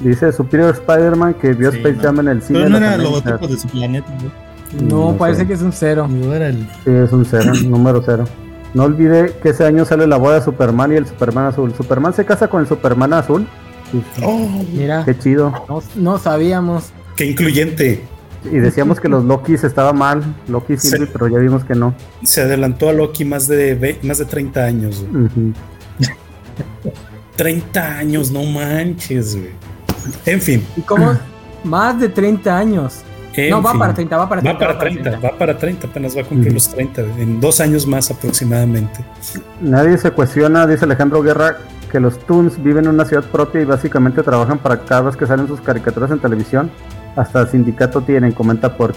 [0.00, 2.02] Dice Superior Spider-Man que vio Sí, Space no.
[2.02, 2.58] Jam en el cine.
[2.58, 4.44] Pero no era el logotipo de su planeta, ¿no?
[4.88, 5.46] No, No parece sé.
[5.46, 6.08] que es un cero.
[6.10, 8.24] El- Sí, es un cero, número cero.
[8.74, 11.72] No olvide que ese año sale la boda de Superman y el Superman azul.
[11.74, 13.46] Superman se casa con el Superman azul.
[13.92, 14.22] Sí, sí.
[14.26, 15.52] Oh, Mira, Qué chido.
[15.68, 16.92] no, no sabíamos.
[17.16, 18.02] qué incluyente.
[18.44, 20.76] Y decíamos que los Lokis estaba mal, Loki.
[20.76, 21.94] Sylvie, pero ya vimos que no.
[22.24, 25.02] Se adelantó a Loki más de, más de 30 años.
[25.10, 25.52] Ujú.
[27.36, 29.50] 30 años, no manches, güey.
[30.26, 30.64] En fin.
[30.76, 31.16] ¿Y cómo?
[31.64, 33.02] Más de 30 años.
[33.34, 33.80] en no, va fin.
[33.80, 34.52] para 30, va para 30.
[34.52, 37.86] Va para 30, va para 30, apenas va a cumplir los 30, en dos años
[37.86, 39.00] más aproximadamente.
[39.60, 41.58] Nadie se cuestiona, dice Alejandro Guerra,
[41.90, 45.26] que los Toons viven en una ciudad propia y básicamente trabajan para cada vez que
[45.26, 46.70] salen sus caricaturas en televisión.
[47.16, 48.94] Hasta sindicato tienen, comenta por.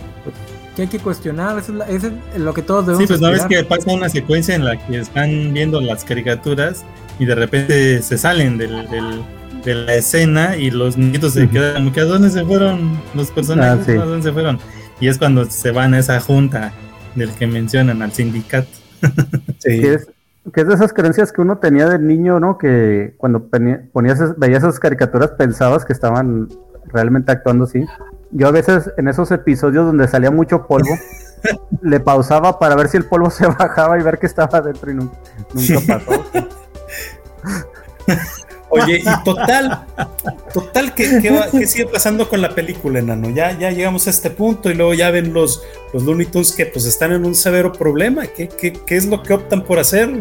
[0.77, 3.19] Que hay que cuestionar, eso es, la- eso es lo que todos debemos Sí, pues
[3.19, 6.85] no ves que pasa una secuencia en la que están viendo las caricaturas
[7.19, 9.23] y de repente se salen del, del-
[9.65, 13.31] de la escena y los niñitos se quedan como que ¿a dónde se fueron los
[13.31, 13.81] personajes?
[13.89, 13.97] Ah, sí.
[13.97, 14.59] ¿A dónde se fueron?
[14.99, 16.71] Y es cuando se van a esa junta
[17.15, 18.69] del que mencionan, al sindicato.
[19.57, 19.81] Sí.
[19.81, 20.07] Que es,
[20.53, 22.57] que es de esas creencias que uno tenía de niño, ¿no?
[22.59, 26.47] Que cuando peni- ponías, veías esas caricaturas pensabas que estaban
[26.93, 27.83] realmente actuando así.
[28.31, 30.89] Yo a veces en esos episodios donde salía mucho polvo,
[31.81, 34.95] le pausaba para ver si el polvo se bajaba y ver que estaba dentro y
[34.95, 35.11] nun-
[35.53, 36.25] nunca pasó.
[38.69, 39.85] Oye, y total,
[40.53, 43.29] total, ¿qué, qué, va- qué sigue pasando con la película, enano?
[43.29, 45.63] Ya, ya llegamos a este punto y luego ya ven los,
[45.93, 48.27] los Looney Tunes que pues están en un severo problema.
[48.27, 50.11] ¿Qué, qué, qué es lo que optan por hacer?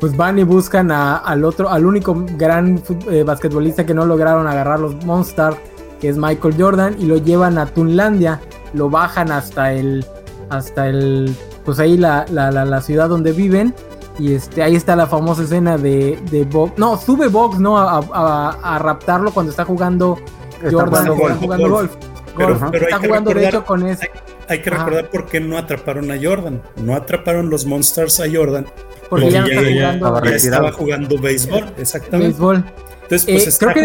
[0.00, 2.82] Pues van y buscan a- al otro, al único gran
[3.12, 5.56] eh, basquetbolista que no lograron agarrar los Monsters,
[6.04, 8.38] que es Michael Jordan, y lo llevan a Tunlandia,
[8.74, 10.04] lo bajan hasta el,
[10.50, 11.34] hasta el,
[11.64, 13.74] pues ahí la, la, la, la ciudad donde viven,
[14.18, 17.78] y este, ahí está la famosa escena de, de Box, no, sube Box, ¿no?
[17.78, 20.18] A, a- a raptarlo cuando está jugando
[20.62, 21.40] Está Jordan, jugando está golf.
[21.40, 21.90] jugando golf.
[21.94, 22.04] golf.
[22.36, 24.10] Pero- pero está jugando de recordar- hecho con ese,
[24.46, 24.78] Hay que Ajá.
[24.84, 26.60] recordar por qué no atraparon a Jordan.
[26.76, 28.66] No atraparon los Monsters a Jordan.
[29.08, 30.66] porque ya no está jugando estaba Ya retirado.
[30.66, 32.26] estaba jugando béisbol, exactamente.
[32.28, 32.56] béisbol.
[33.04, 33.84] Entonces, pues Eh, está creo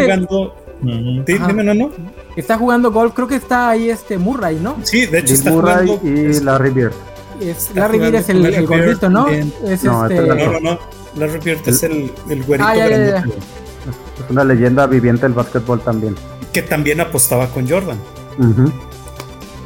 [0.82, 1.92] Sí, dime, no, no.
[2.36, 4.78] Está jugando golf, creo que está ahí este Murray, ¿no?
[4.84, 6.10] Sí, de hecho Bill está Murray jugando.
[6.22, 6.90] y Larry.
[7.42, 9.28] Es, Está Larry Bird jugando es el, el gordito, ¿no?
[9.28, 10.18] Es No, este.
[10.18, 10.80] este es No, no, no.
[11.18, 15.82] Larry Bird es el, el güerito Ah, ya, ya, Es una leyenda viviente del básquetbol
[15.82, 16.16] también.
[16.54, 17.98] que también apostaba con Jordan.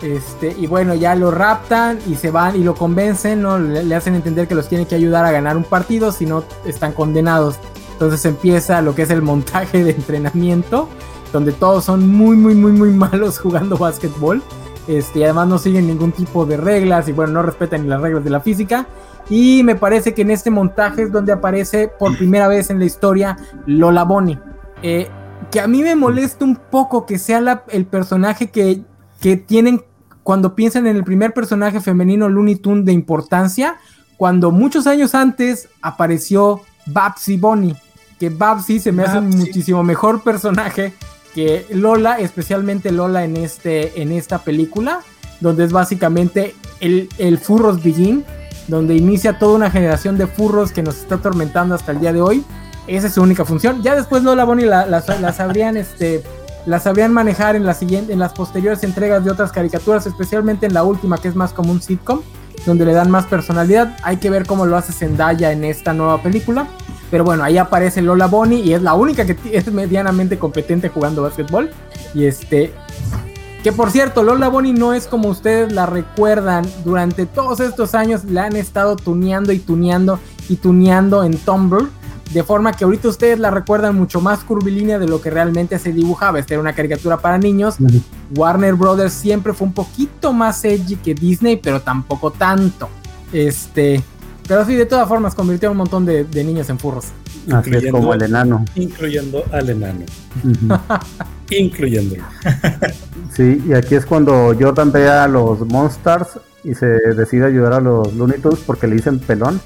[0.02, 3.58] Este, y bueno, ya lo raptan y se van y lo convencen, ¿no?
[3.58, 6.44] Le, le hacen entender que los tiene que ayudar a ganar un partido, si no
[6.66, 7.56] están condenados.
[7.94, 10.90] Entonces empieza lo que es el montaje de entrenamiento,
[11.32, 14.42] donde todos son muy, muy, muy, muy malos jugando básquetbol.
[14.88, 18.02] Este, y además no siguen ningún tipo de reglas y bueno, no respetan ni las
[18.02, 18.86] reglas de la física.
[19.30, 22.86] Y me parece que en este montaje es donde aparece por primera vez en la
[22.86, 24.38] historia Lola Bonnie.
[24.82, 25.08] Eh,
[25.50, 28.82] que a mí me molesta un poco que sea la- el personaje que,
[29.22, 29.86] que tienen
[30.24, 33.76] cuando piensan en el primer personaje femenino Looney Tunes de importancia,
[34.18, 37.76] cuando muchos años antes apareció Babsy Bonnie,
[38.20, 40.94] que Babsy se me hace un muchísimo mejor personaje
[41.34, 45.00] que Lola, especialmente Lola en, este, en esta película,
[45.40, 48.24] donde es básicamente el, el Furros Begin,
[48.68, 52.22] donde inicia toda una generación de furros que nos está atormentando hasta el día de
[52.22, 52.46] hoy.
[52.88, 53.82] Esa es su única función.
[53.82, 56.24] Ya después Lola Bonnie la, la, la sabrían este,
[56.66, 60.74] la sabrían manejar en, la siguiente, en las posteriores entregas de otras caricaturas, especialmente en
[60.74, 62.22] la última, que es más como un sitcom,
[62.66, 63.98] donde le dan más personalidad.
[64.04, 66.68] Hay que ver cómo lo hace Zendaya en esta nueva película.
[67.12, 71.24] Pero bueno, ahí aparece Lola Bonnie y es la única que es medianamente competente jugando
[71.24, 71.70] básquetbol.
[72.14, 72.74] Y este.
[73.64, 76.66] Que por cierto, Lola Bonnie no es como ustedes la recuerdan.
[76.84, 81.88] Durante todos estos años la han estado tuneando y tuneando y tuneando en Tumblr.
[82.32, 85.92] De forma que ahorita ustedes la recuerdan mucho más curvilínea de lo que realmente se
[85.92, 86.40] dibujaba.
[86.40, 87.76] Esta era una caricatura para niños.
[88.36, 92.90] Warner Brothers siempre fue un poquito más edgy que Disney, pero tampoco tanto.
[93.32, 94.02] Este.
[94.48, 97.06] Pero sí, de todas formas, convirtió a un montón de, de niños en furros.
[97.52, 98.66] Así es Incluyendo- como el enano.
[98.76, 100.06] Incluyendo al enano.
[100.44, 100.96] Ujú.
[101.56, 102.24] Incluyéndolo.
[103.36, 107.80] Sí, y aquí es cuando Jordan ve a los Monsters y se decide ayudar a
[107.82, 109.60] los Looney Tunes porque le dicen pelón.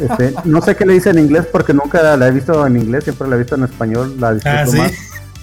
[0.00, 3.04] Este, no sé qué le dice en inglés porque nunca la he visto en inglés,
[3.04, 4.78] siempre la he visto en español, la disfruto Ah, sí.
[4.78, 4.92] más.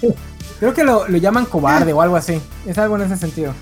[0.60, 2.40] Creo que lo, lo llaman cobarde o algo así.
[2.66, 3.52] Es algo en ese sentido.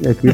[0.00, 0.28] Y aquí,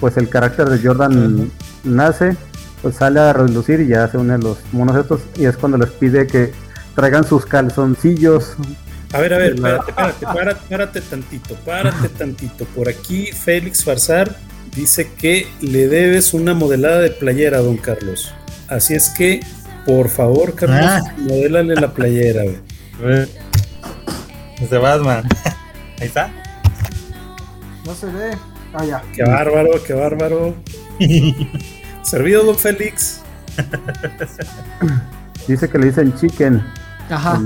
[0.00, 1.50] pues el carácter de Jordan
[1.84, 2.36] nace,
[2.80, 5.90] pues sale a relucir y ya se unen los monos estos y es cuando les
[5.90, 6.52] pide que
[6.94, 8.56] traigan sus calzoncillos.
[9.12, 12.64] A ver, a ver, espérate, espérate, párate, párate tantito, párate tantito.
[12.74, 14.34] Por aquí Félix Farsar
[14.74, 18.32] dice que le debes una modelada de playera, don Carlos.
[18.68, 19.40] Así es que,
[19.86, 21.00] por favor, Carlos, Ah.
[21.18, 22.42] modélale la playera.
[23.00, 23.28] güey.
[24.60, 25.24] Es de Batman.
[26.00, 26.30] Ahí está.
[27.84, 28.30] No se ve.
[28.74, 29.02] Ah, ya.
[29.14, 30.54] Qué bárbaro, qué bárbaro.
[32.02, 33.20] Servido, don Félix.
[35.46, 36.62] Dice que le dicen chicken.
[37.10, 37.40] Ajá.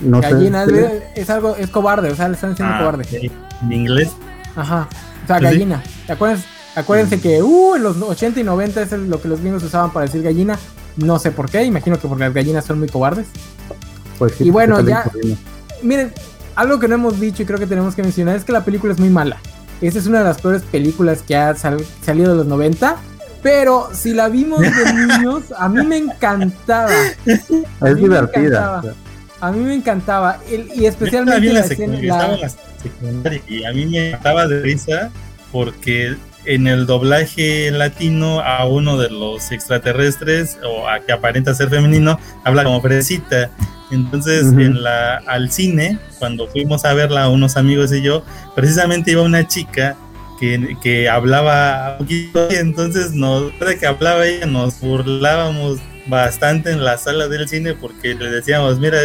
[0.00, 3.30] No Gallina, es, es algo, es cobarde, o sea, le están diciendo Ah, cobarde.
[3.62, 4.10] En inglés.
[4.54, 4.86] Ajá.
[5.24, 5.44] O sea, Pues sí.
[5.44, 5.82] gallina.
[6.06, 6.44] ¿Te acuerdas?
[6.78, 10.06] Acuérdense que uh, en los 80 y 90 es lo que los gringos usaban para
[10.06, 10.58] decir gallina.
[10.96, 13.26] No sé por qué, imagino que porque las gallinas son muy cobardes.
[14.18, 15.36] Pues sí, Y bueno, ya- corriendo.
[15.82, 16.12] Miren,
[16.56, 18.92] algo que no hemos dicho y creo que tenemos que mencionar es que la película
[18.92, 19.36] es muy mala.
[19.80, 22.96] Esta es una de las peores películas que ha sal- salido de los 90.
[23.42, 26.90] Pero si la vimos de niños, a mí me encantaba.
[26.90, 28.78] A Es mí me divertida.
[28.78, 28.82] encantaba.
[29.40, 30.38] A mí me encantaba.
[30.50, 31.96] El- y especialmente vi la la escena.
[31.96, 32.48] secundaria, la- estaba en la
[32.82, 35.10] secundaria y a mí me mataba de risa
[35.52, 36.16] porque
[36.48, 42.18] en el doblaje latino a uno de los extraterrestres o a que aparenta ser femenino
[42.44, 43.50] habla como fresita.
[43.90, 44.60] Entonces Ujú.
[44.60, 48.22] en la al cine cuando fuimos a verla unos amigos y yo
[48.54, 49.96] precisamente iba una chica
[50.38, 56.70] que, que hablaba un poquito y entonces nos de que hablaba ella nos burlábamos bastante
[56.70, 58.98] en la sala del cine porque le decíamos mira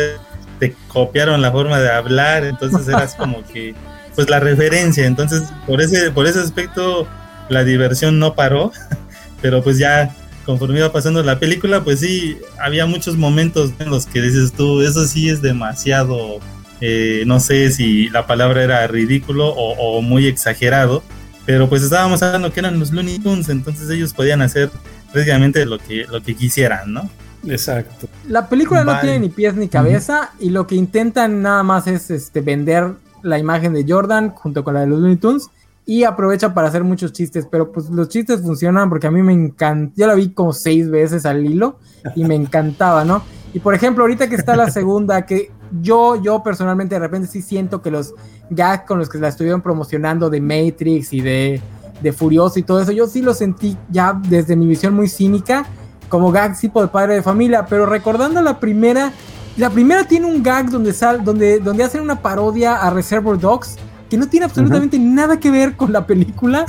[0.60, 3.76] te copiaron la forma de hablar, entonces era así como que,
[4.16, 7.08] pues la referencia, entonces por ese, por ese aspecto
[7.50, 8.72] la diversión no paró,
[9.41, 10.16] pero pues ya
[10.46, 14.82] conforme iba pasando la película, pues sí, había muchos momentos en los que dices tú,
[14.82, 16.39] eso sí es demasiado,
[16.82, 21.02] eh, no sé si la palabra era ridículo o, o muy exagerado,
[21.46, 24.70] pero pues estábamos hablando que eran los Looney Tunes, entonces ellos podían hacer
[25.12, 27.10] prácticamente lo que, lo que quisieran, ¿no?
[27.48, 28.08] Exacto.
[28.28, 32.10] La película no tiene ni pies ni cabeza y lo que intentan nada más es
[32.10, 35.50] este, vender la imagen de Jordan junto con la de los Looney Tunes
[35.86, 39.34] y aprovecha para hacer muchos chistes, pero pues los chistes funcionan porque a mí me
[39.34, 41.78] encanta, yo la vi como seis veces al hilo
[42.16, 43.22] y me encantaba, ¿no?
[43.54, 47.42] Y por ejemplo, ahorita que está la segunda, que yo, yo personalmente de repente sí
[47.42, 48.14] siento que los
[48.50, 51.62] gags con los que la estuvieron promocionando de Matrix y de,
[52.02, 55.66] de Furioso y todo eso, yo sí lo sentí ya desde mi visión muy cínica
[56.10, 59.12] como gag tipo de padre de familia, pero recordando la primera,
[59.58, 63.78] la primera tiene un gag donde sal, donde, donde hacen una parodia a Reservoir Dogs
[64.14, 66.68] que no tiene absolutamente nada que ver con la película,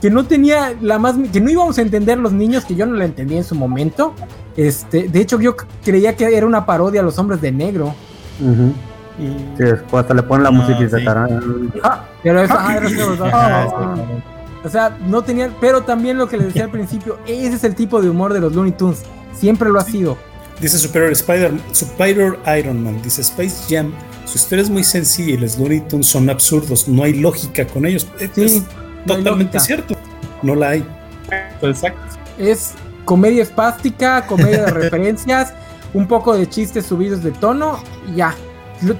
[0.00, 2.96] que no tenía la más, que no íbamos a entender los niños, que yo no
[2.96, 4.12] la entendí en su momento.
[4.56, 7.94] Este, de hecho, yo creía que era una parodia a los hombres de negro.
[8.40, 9.22] Y,
[9.56, 10.98] Sí, después hasta le ponen la No, musiquita.
[10.98, 11.04] sí.
[11.04, 11.72] tarán.
[11.84, 12.80] Ah, pero eso, ah,
[13.32, 14.22] Ah, sí.
[14.64, 17.76] O sea, no tenían, pero también lo que les decía al principio, ese es el
[17.76, 19.04] tipo de humor de los Looney Tunes.
[19.32, 20.16] Siempre lo ha sido.
[20.60, 23.00] Dice Superior Spider, Superior Iron Man.
[23.00, 23.92] Dice Space Jam.
[24.30, 26.86] Su historia es muy sencilla y los Looney Tunes son absurdos.
[26.86, 28.06] No hay lógica con ellos.
[28.20, 28.62] Es Sí, es
[29.04, 29.96] no hay totalmente cierto.
[30.40, 30.86] No la hay.
[31.62, 32.00] Exacto.
[32.38, 32.74] Es
[33.04, 35.52] comedia espástica, comedia de referencias,
[35.94, 38.36] un poco de chistes subidos de tono y ya.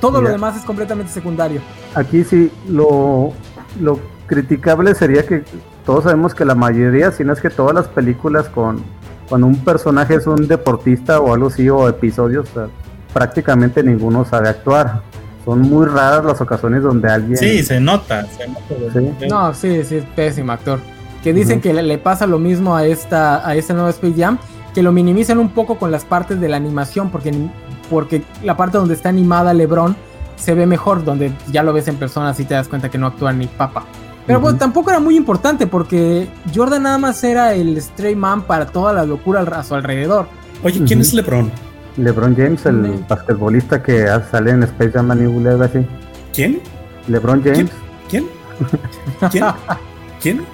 [0.01, 1.61] Todo lo demás es completamente secundario.
[1.95, 3.33] Aquí sí, lo,
[3.81, 5.45] lo criticable sería que
[5.87, 8.83] todos sabemos que la mayoría, si no es que todas las películas con
[9.29, 12.69] cuando un personaje es un deportista o algo así, o episodios, o sea,
[13.13, 15.03] prácticamente ninguno sabe actuar.
[15.45, 17.37] Son muy raras las ocasiones donde alguien...
[17.37, 18.27] Sí, se nota.
[18.27, 18.63] Se nota
[18.93, 19.27] Sí.
[19.29, 20.81] No, sí, sí, es pésimo actor.
[21.23, 24.39] Que dicen que le, le pasa lo mismo a esta, a esta nueva Space Jam,
[24.75, 27.33] que lo minimizan un poco con las partes de la animación, porque,
[27.89, 29.97] porque la parte donde está animada LeBron
[30.37, 33.07] se ve mejor, donde ya lo ves en persona, así te das cuenta que no
[33.07, 33.85] actúa ni papa.
[34.27, 38.67] Pero pues tampoco era muy importante, porque Jordan nada más era el stray man para
[38.67, 40.27] toda la locura a su alrededor.
[40.63, 41.51] Oye, ¿quién es LeBron?
[41.97, 45.87] LeBron James, el basquetbolista que sale en Space Jam New Legacy.
[46.33, 46.61] ¿Quién?
[47.09, 47.71] LeBron James.
[48.09, 48.27] ¿Quién?
[49.31, 49.45] ¿Quién?
[50.21, 50.45] ¿Quién?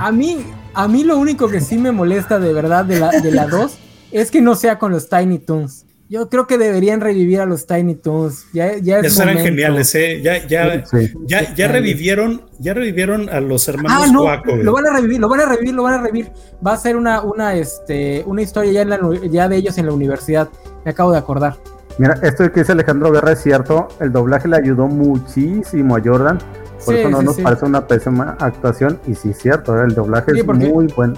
[0.00, 0.44] A mí,
[0.74, 3.78] a mí lo único que sí me molesta de verdad de la, de la 2
[4.12, 5.86] es que no sea con los Tiny Toons.
[6.08, 8.46] Yo creo que deberían revivir a los Tiny Toons.
[8.52, 10.20] Ya, ya es Esos eran geniales, ¿eh?
[10.22, 11.12] Ya, ya, Sí.
[11.26, 15.18] ya, ya revivieron, ya revivieron a los hermanos Ah, no, Guaco, lo van a revivir,
[15.18, 16.30] lo van a revivir, lo van a revivir.
[16.64, 19.00] Va a ser una, una, este, una historia ya, en la,
[19.30, 20.48] ya de ellos en la universidad.
[20.84, 21.56] Me acabo de acordar.
[21.98, 23.88] Mira, esto que dice Alejandro Guerra es cierto.
[24.00, 26.38] El doblaje le ayudó muchísimo a Jordan.
[26.84, 27.42] Por Sí, eso no sí, nos sí.
[27.42, 29.00] parece una pésima actuación.
[29.06, 29.84] Y sí, es cierto, ¿eh?
[29.86, 31.14] el doblaje Sí, es muy bueno.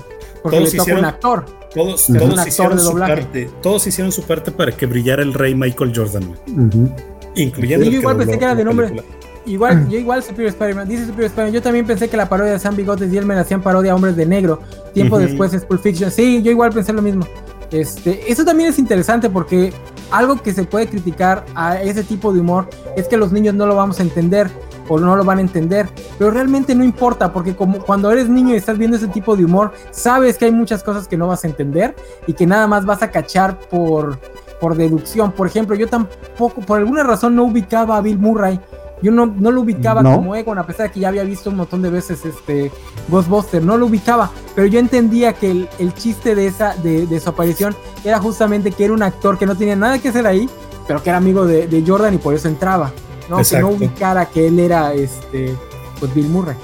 [0.46, 1.44] Porque Todos le toca hicieron- un actor.
[1.74, 3.14] Todos, todos Un actor hicieron de su doblaje.
[3.14, 3.50] parte.
[3.62, 6.66] Todos hicieron su parte para que brillara el rey Michael Jordan, güey.
[6.66, 6.90] Ujú.
[7.34, 8.88] Incluyendo Sí, yo igual pensé que era de nombre.
[8.88, 9.14] película.
[9.44, 12.58] Igual, yo igual Superior Spider-Man, dice Superior Spider-Man, yo también pensé que la parodia de
[12.58, 14.60] Sam Bigotes y Elmer hacían parodia a Hombres de Negro.
[14.94, 15.24] Tiempo Ujú.
[15.26, 16.10] después es Pulp Fiction.
[16.10, 17.26] Sí, yo igual pensé lo mismo.
[17.70, 19.72] Este, eso también es interesante porque
[20.10, 23.66] algo que se puede criticar a ese tipo de humor es que los niños no
[23.66, 24.48] lo vamos a entender
[24.88, 28.54] o no lo van a entender, pero realmente no importa porque como cuando eres niño
[28.54, 31.44] y estás viendo ese tipo de humor, sabes que hay muchas cosas que no vas
[31.44, 31.94] a entender
[32.26, 34.18] y que nada más vas a cachar por
[34.60, 35.32] por deducción.
[35.32, 38.60] Por ejemplo, yo tampoco, por alguna razón, no ubicaba a Bill Murray.
[39.02, 40.14] Yo no, no lo ubicaba ¿No?
[40.14, 42.72] como Egon, a pesar de que ya había visto un montón de veces este
[43.08, 47.20] Ghostbuster, no lo ubicaba, pero yo entendía que el, el chiste de esa de, de
[47.20, 50.48] su aparición era justamente que era un actor que no tenía nada que hacer ahí,
[50.86, 52.90] pero que era amigo de, de Jordan y por eso entraba.
[53.28, 55.56] No, que no ubicara que él era este
[55.98, 56.56] pues Bill Murray.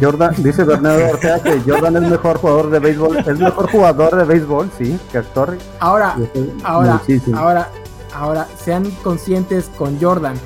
[0.00, 4.24] Jordan, dice Bernardo Ortega que Jordan es mejor jugador de béisbol, es mejor jugador de
[4.24, 5.58] béisbol, sí, que actor.
[5.78, 6.16] Ahora,
[6.62, 7.38] ahora, muchísimo.
[7.38, 7.68] ahora,
[8.14, 10.36] ahora, sean conscientes con Jordan.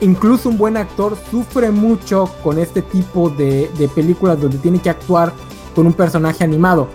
[0.00, 4.90] Incluso un buen actor sufre mucho con este tipo de, de películas donde tiene que
[4.90, 5.32] actuar
[5.74, 6.88] con un personaje animado.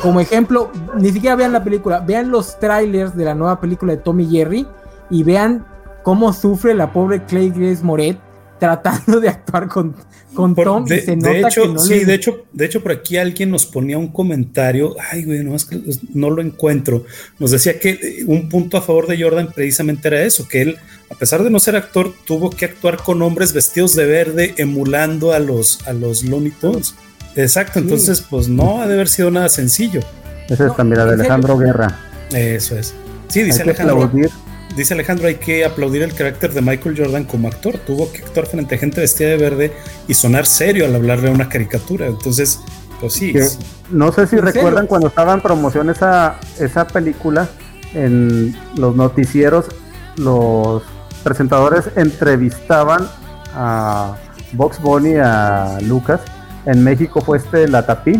[0.00, 3.98] Como ejemplo, ni siquiera vean la película, vean los trailers de la nueva película de
[3.98, 4.66] Tommy Jerry
[5.10, 5.66] y vean
[6.02, 8.18] cómo sufre la pobre Clay Grace Moret
[8.58, 9.94] tratando de actuar con,
[10.34, 12.64] con Por- Tom de, y se de hecho, que no sí, le- de hecho, de
[12.64, 14.94] hecho, por aquí alguien nos ponía un comentario.
[15.10, 15.80] Ay, güey, no, es que
[16.14, 17.04] no lo encuentro.
[17.40, 20.76] Nos decía que eh, un punto a favor de Jordan precisamente era eso, que él,
[21.10, 25.32] a pesar de no ser actor, tuvo que actuar con hombres vestidos de verde, emulando
[25.32, 26.94] a los, a los Looney Tunes.
[27.34, 27.84] Exacto, Sí.
[27.86, 30.00] entonces, pues no ha de haber sido nada sencillo.
[30.48, 31.14] Ese No, está, mira, de.
[31.14, 31.98] Alejandro Guerra.
[32.30, 32.94] Eso es.
[33.28, 34.02] Sí, dice Hay que Alejandro.
[34.04, 34.30] aplaudir.
[34.76, 37.76] Dice Alejandro, hay que aplaudir el carácter de Michael Jordan como actor.
[37.78, 39.72] Tuvo que actuar frente a gente vestida de verde
[40.08, 42.06] y sonar serio al hablarle a una caricatura.
[42.06, 42.58] Entonces,
[43.00, 43.32] pues sí.
[43.32, 43.58] Que- sí.
[43.90, 44.88] No sé si ¿En recuerdan serio?
[44.88, 47.48] cuando estaba en promoción esa, esa película,
[47.92, 49.66] en los noticieros,
[50.16, 50.82] los
[51.22, 53.06] presentadores entrevistaban
[53.54, 54.16] a
[54.52, 56.20] Box Bunny, a Lucas.
[56.64, 58.18] En México fue este Latapí.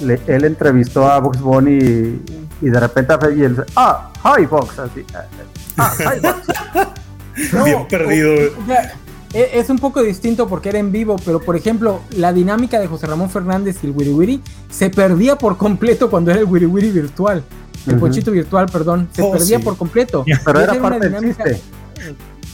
[0.00, 2.22] Le- él entrevistó a Box Bunny y,
[2.60, 5.04] y de repente y él dice, ah, hi Box, así.
[5.76, 5.92] Ah.
[7.52, 8.30] No, Bien perdido.
[8.32, 8.92] o- o sea,
[9.32, 12.86] e- es un poco distinto porque era en vivo, pero por ejemplo, la dinámica de
[12.86, 16.66] José Ramón Fernández y el Wiri Wiri se perdía por completo cuando era el Wiri
[16.66, 17.42] Wiri virtual.
[17.88, 18.06] El Ujú.
[18.06, 19.64] pochito virtual, perdón, se Oh, perdía sí.
[19.64, 20.24] por completo.
[20.44, 21.60] Pero era una parte del chiste.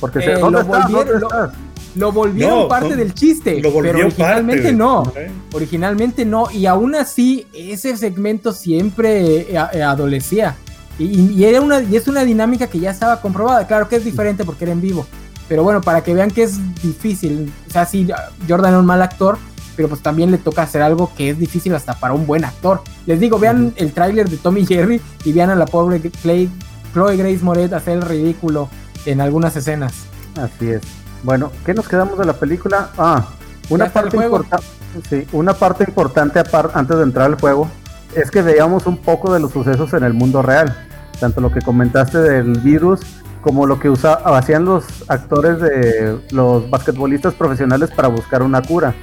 [0.00, 0.82] Porque Eh, se, ¿dónde lo estás?
[0.90, 1.50] volvieron- ¿Dónde lo- estás?
[1.96, 5.12] Lo volvieron No, parte no, del chiste, Lo pero originalmente parte, no.
[5.52, 10.56] Originalmente no, y aún así ese segmento siempre eh, eh, adolecía.
[11.00, 13.66] Y, y- era una, y es una dinámica que ya estaba comprobada.
[13.66, 15.06] Claro que es diferente porque era en vivo.
[15.48, 17.52] Pero bueno, para que vean que es difícil.
[17.68, 18.06] O sea, sí,
[18.48, 19.38] Jordan era un mal actor,
[19.76, 22.82] pero pues también le toca hacer algo que es difícil hasta para un buen actor.
[23.06, 26.48] Les digo, vean el tráiler de Tommy Jerry y vean a la pobre Clay,
[26.92, 28.68] Chloe Grace Moret hacer el ridículo
[29.06, 29.94] en algunas escenas.
[30.40, 30.82] Así es.
[31.22, 32.90] Bueno, ¿qué nos quedamos de la película?
[32.96, 33.26] Ah,
[33.70, 34.66] una parte importante.
[35.08, 36.42] Sí, una parte importante
[36.74, 37.68] antes de entrar al juego
[38.14, 40.76] es que veíamos un poco de los sucesos en el mundo real.
[41.18, 43.00] Tanto lo que comentaste del virus
[43.42, 48.94] como lo que usa- hacían los actores de los basquetbolistas profesionales para buscar una cura.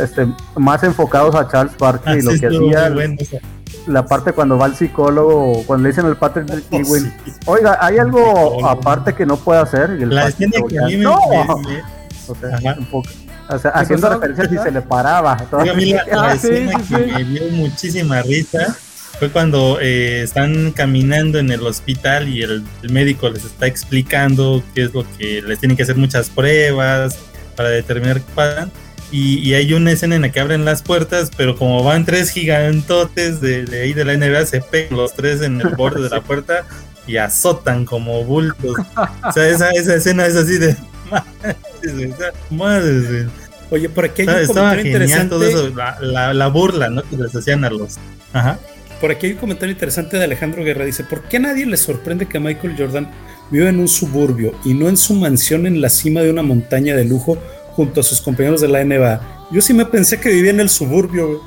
[0.00, 3.40] Este, más enfocados a Charles Barkley y Así lo que hacía bueno, o sea,
[3.88, 7.32] la parte cuando va al psicólogo, cuando le dicen al Patrick Oh, Ewing, sí.
[7.46, 9.96] oiga, hay algo aparte que no puede hacer.
[9.98, 11.18] Y el La Patrick escena que a mí me, no.
[11.28, 11.82] me- me-
[12.28, 12.76] O sea, Ajá.
[12.78, 13.08] un poco.
[13.50, 14.20] O sea, haciendo pasó?
[14.20, 15.36] referencias y se le paraba.
[15.52, 17.12] Oiga, a mí la, la Ah, sí, escena sí, que sí.
[17.12, 18.76] me dio muchísima risa
[19.24, 24.62] fue cuando eh, están caminando en el hospital y el, el médico les está explicando
[24.74, 27.18] qué es lo que les tienen que hacer muchas pruebas
[27.56, 28.70] para determinar qué pasan.
[29.10, 32.30] Y, y hay una escena en la que abren las puertas, pero como van tres
[32.30, 36.10] gigantotes de, de ahí de la NBA, se pegan los tres en el borde de
[36.10, 36.66] la puerta
[37.06, 38.76] y azotan como bultos.
[39.26, 40.76] O sea, esa, esa escena es así de...
[42.50, 43.28] Madre.
[43.70, 45.28] Oye, por aquí hay un comentario genial interesante.
[45.30, 47.02] todo eso, la, la, la burla, ¿no?
[47.02, 47.96] Que les hacían a los.
[48.32, 48.58] Ajá.
[49.00, 50.84] Por aquí hay un comentario interesante de Alejandro Guerra.
[50.84, 53.10] Dice: ¿Por qué a nadie le sorprende que Michael Jordan
[53.50, 56.96] viva en un suburbio y no en su mansión en la cima de una montaña
[56.96, 57.36] de lujo
[57.72, 59.20] junto a sus compañeros de la NBA?
[59.50, 61.26] Yo sí me pensé que vivía en el suburbio.
[61.28, 61.40] güey.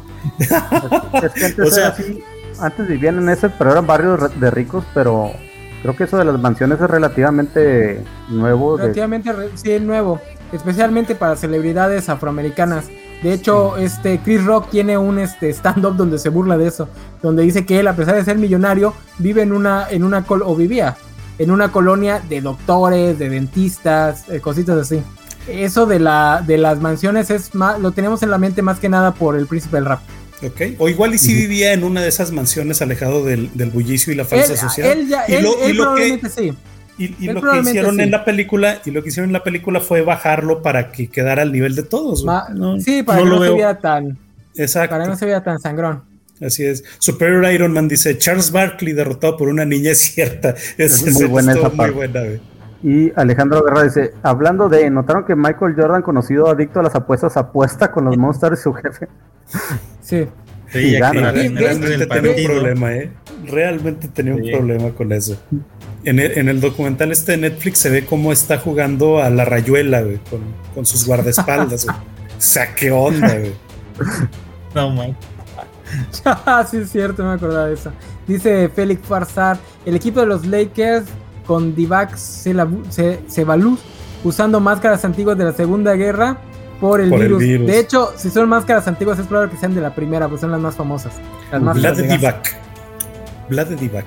[1.23, 2.19] Es que antes, O sea- así,
[2.59, 5.31] antes vivían en ese, pero eran barrios de ricos, pero
[5.81, 8.77] creo que eso de las mansiones es relativamente nuevo.
[8.77, 10.19] de- Relativamente re- sí, nuevo,
[10.51, 12.85] especialmente para celebridades afroamericanas.
[13.23, 16.87] De hecho, este Chris Rock tiene un este stand-up donde se burla de eso,
[17.21, 20.43] donde dice que él, a pesar de ser millonario, vive en una, en una col
[20.43, 20.95] o vivía
[21.39, 25.01] en una colonia de doctores, de dentistas, eh, cositas así.
[25.47, 28.89] Eso de la de las mansiones es más, lo tenemos en la mente más que
[28.89, 30.01] nada por el príncipe del rap.
[30.43, 30.61] Ok.
[30.77, 34.15] O igual y si vivía en una de esas mansiones alejado del, del bullicio y
[34.15, 34.91] la falsa Él, sociedad.
[34.91, 36.53] él ya, y él, lo, y él lo que, probablemente sí.
[36.97, 38.01] Y, lo que hicieron sí.
[38.01, 41.41] en la película, y lo que hicieron en la película fue bajarlo para que quedara
[41.43, 42.23] al nivel de todos.
[42.23, 44.17] Ma- No, sí, para no que lo no se viera tan,
[44.55, 44.89] Exacto.
[44.91, 46.03] para que no se viera tan sangrón.
[46.41, 46.83] Así es.
[46.99, 50.49] Superior Iron Man dice Charles Barkley derrotado por una niña es cierta.
[50.77, 51.91] Es, Es muy buena esa muy parte.
[51.93, 52.39] buena, güey.
[52.83, 57.35] Y Alejandro Guerra dice, hablando de, ¿notaron que Michael Jordan, conocido adicto a las apuestas,
[57.35, 59.07] apuesta con los Monsters y su jefe?
[60.01, 60.27] Sí.
[60.71, 61.31] Sí, gana.
[61.31, 63.11] Realmente el tenía un problema, ¿eh?
[63.45, 65.37] Realmente tenía un problema con eso.
[66.03, 69.45] En el, en el documental este de Netflix se ve cómo está jugando a la
[69.45, 70.41] rayuela, güey, con,
[70.73, 71.97] con sus guardaespaldas, güey.
[71.97, 72.01] O
[72.41, 73.53] sea, ¿qué onda, güey?
[74.75, 75.15] No, man.
[76.25, 77.91] Ah, sí, es cierto, me acordaba de eso.
[78.27, 81.05] Dice Félix Farsar, el equipo de los Lakers
[81.45, 83.79] con Divac Ceballos
[84.23, 86.37] usando máscaras antiguas de la Segunda Guerra
[86.79, 87.67] por el, Por el virus.
[87.67, 90.51] De hecho, si son máscaras antiguas es probable que sean de la primera, pues son
[90.51, 91.13] las más famosas.
[91.51, 92.17] Las máscaras Vlad de.
[92.17, 92.55] Divac.
[93.49, 94.05] Vlad Divac.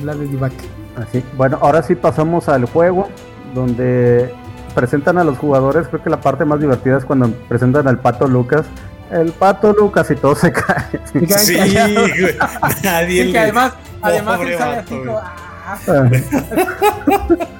[0.00, 0.52] Vlad de Divac.
[0.96, 1.24] Así.
[1.36, 3.08] Bueno, ahora sí pasamos al juego,
[3.54, 4.32] donde
[4.74, 5.86] presentan a los jugadores.
[5.88, 8.66] Creo que la parte más divertida es cuando presentan al Pato Lucas.
[9.10, 10.86] El Pato Lucas y todo se cae.
[11.38, 11.74] Sí, güey.
[12.84, 15.76] Nadie Sí, que le- además, además Pobre él sale vato, así como, "Ah".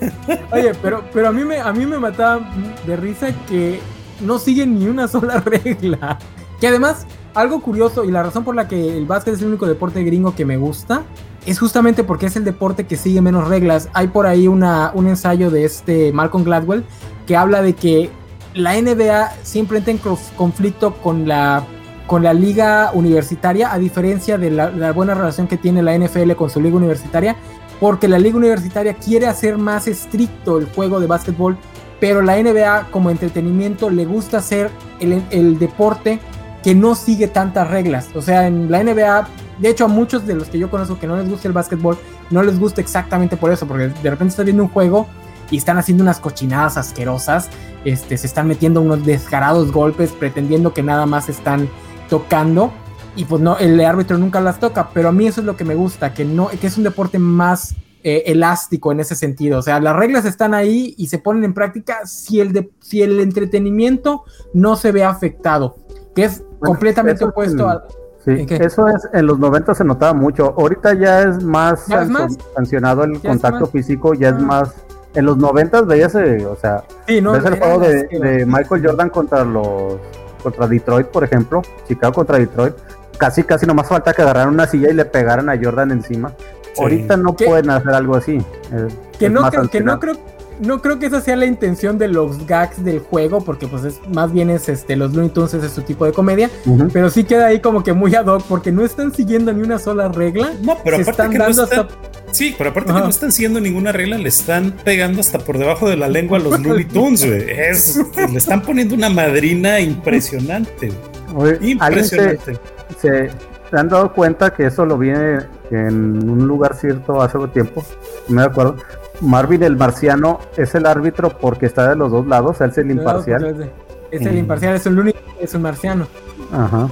[0.52, 2.40] Oye, pero, pero a mí me a mí me mataba
[2.86, 3.80] de risa que
[4.20, 6.18] no siguen ni una sola regla.
[6.60, 9.66] Que además, algo curioso y la razón por la que el básquet es el único
[9.66, 11.02] deporte gringo que me gusta
[11.46, 13.88] es justamente porque es el deporte que sigue menos reglas.
[13.94, 16.84] Hay por ahí una, un ensayo de este Malcolm Gladwell
[17.26, 18.10] que habla de que
[18.54, 21.64] la NBA siempre entra en conf- conflicto con la
[22.06, 26.32] con la liga universitaria, a diferencia de la, la buena relación que tiene la NFL
[26.32, 27.36] con su liga universitaria,
[27.80, 31.56] porque la liga universitaria quiere hacer más estricto el juego de básquetbol,
[31.98, 34.70] pero la NBA como entretenimiento le gusta hacer
[35.00, 36.20] el, deporte
[36.62, 38.10] que no sigue tantas reglas.
[38.14, 39.26] O sea, en la NBA,
[39.58, 41.98] de hecho a muchos de los que yo conozco que no les gusta el básquetbol,
[42.30, 45.06] no les gusta exactamente por eso, porque de repente estás viendo un juego
[45.50, 47.48] y están haciendo unas cochinadas asquerosas,
[47.84, 51.68] este, se están metiendo unos descarados golpes pretendiendo que nada más están
[52.10, 52.72] tocando
[53.16, 55.64] y pues no, el árbitro nunca las toca, pero a mí eso es lo que
[55.64, 59.62] me gusta, que no, que es un deporte más eh, elástico en ese sentido, o
[59.62, 63.20] sea, las reglas están ahí y se ponen en práctica si el, de, si el
[63.20, 65.76] entretenimiento no se ve afectado,
[66.14, 67.84] que es Bueno, completamente opuesto a...
[68.24, 70.54] Sí, eso es, en los 90 se notaba mucho.
[70.58, 72.38] Ahorita ya es más, ¿Ya es sancio- más?
[72.54, 74.40] sancionado el ¿Ya es contacto físico, ya es Ah.
[74.40, 74.74] más.
[75.14, 78.86] En los 90 veías, eh, o sea, Sí, no, ves el juego de, de Michael
[78.86, 79.94] Jordan contra los
[80.42, 82.74] contra Detroit, por ejemplo, Chicago contra Detroit,
[83.20, 86.32] casi casi nomás falta que agarraran una silla y le pegaran a Jordan encima.
[86.74, 86.80] Sí.
[86.82, 87.44] Ahorita no ¿Qué?
[87.44, 88.36] pueden hacer algo así.
[88.36, 90.16] es- que es no creo, que no creo
[90.60, 93.98] no creo que esa sea la intención de los gags del juego porque pues es
[94.14, 96.50] más bien es este los Looney Tunes es su tipo de comedia
[96.92, 99.78] pero sí queda ahí como que muy ad hoc porque no están siguiendo ni una
[99.78, 101.94] sola regla No, pero se aparte están que no dando están, hasta
[102.32, 105.88] sí, pero aparte que no están siguiendo ninguna regla, le están pegando hasta por debajo
[105.88, 107.42] de la lengua a los Looney Tunes, güey.
[107.50, 107.98] Es,
[108.30, 110.92] le están poniendo una madrina impresionante,
[111.32, 111.52] güey.
[111.54, 112.58] Oye, ¿alguien se, impresionante.
[112.98, 113.30] Se,
[113.72, 117.84] han dado cuenta que eso lo vi en un lugar cierto hace tiempo,
[118.28, 118.76] no me acuerdo.
[119.20, 122.90] Marvin el marciano es el árbitro porque está de los dos lados, él es el
[122.90, 123.70] imparcial.
[124.10, 124.38] es el Mm.
[124.38, 126.06] imparcial es el único es un marciano
[126.52, 126.88] Ajá.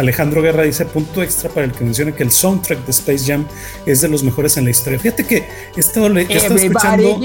[0.00, 3.46] Alejandro Guerra dice punto extra para el que menciona que el soundtrack de Space Jam
[3.86, 4.98] es de los mejores en la historia.
[4.98, 7.20] Fíjate que esto le estaba Everybody escuchando.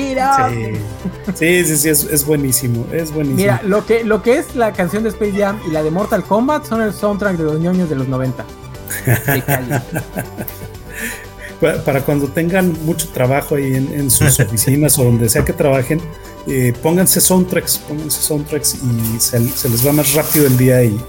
[1.35, 3.37] Sí, sí, sí, sí, es, es buenísimo, es buenísimo.
[3.41, 6.23] mira lo que lo que es la canción de Space Jam y la de Mortal
[6.23, 8.45] Kombat son el soundtrack de los ñoños de los 90
[9.27, 9.81] De calle.
[11.61, 15.53] Pa- para cuando tengan mucho trabajo ahí en, en sus oficinas o donde sea que
[15.53, 16.01] trabajen,
[16.47, 20.99] eh, pónganse soundtracks, pónganse soundtracks y se, se les va más rápido el día y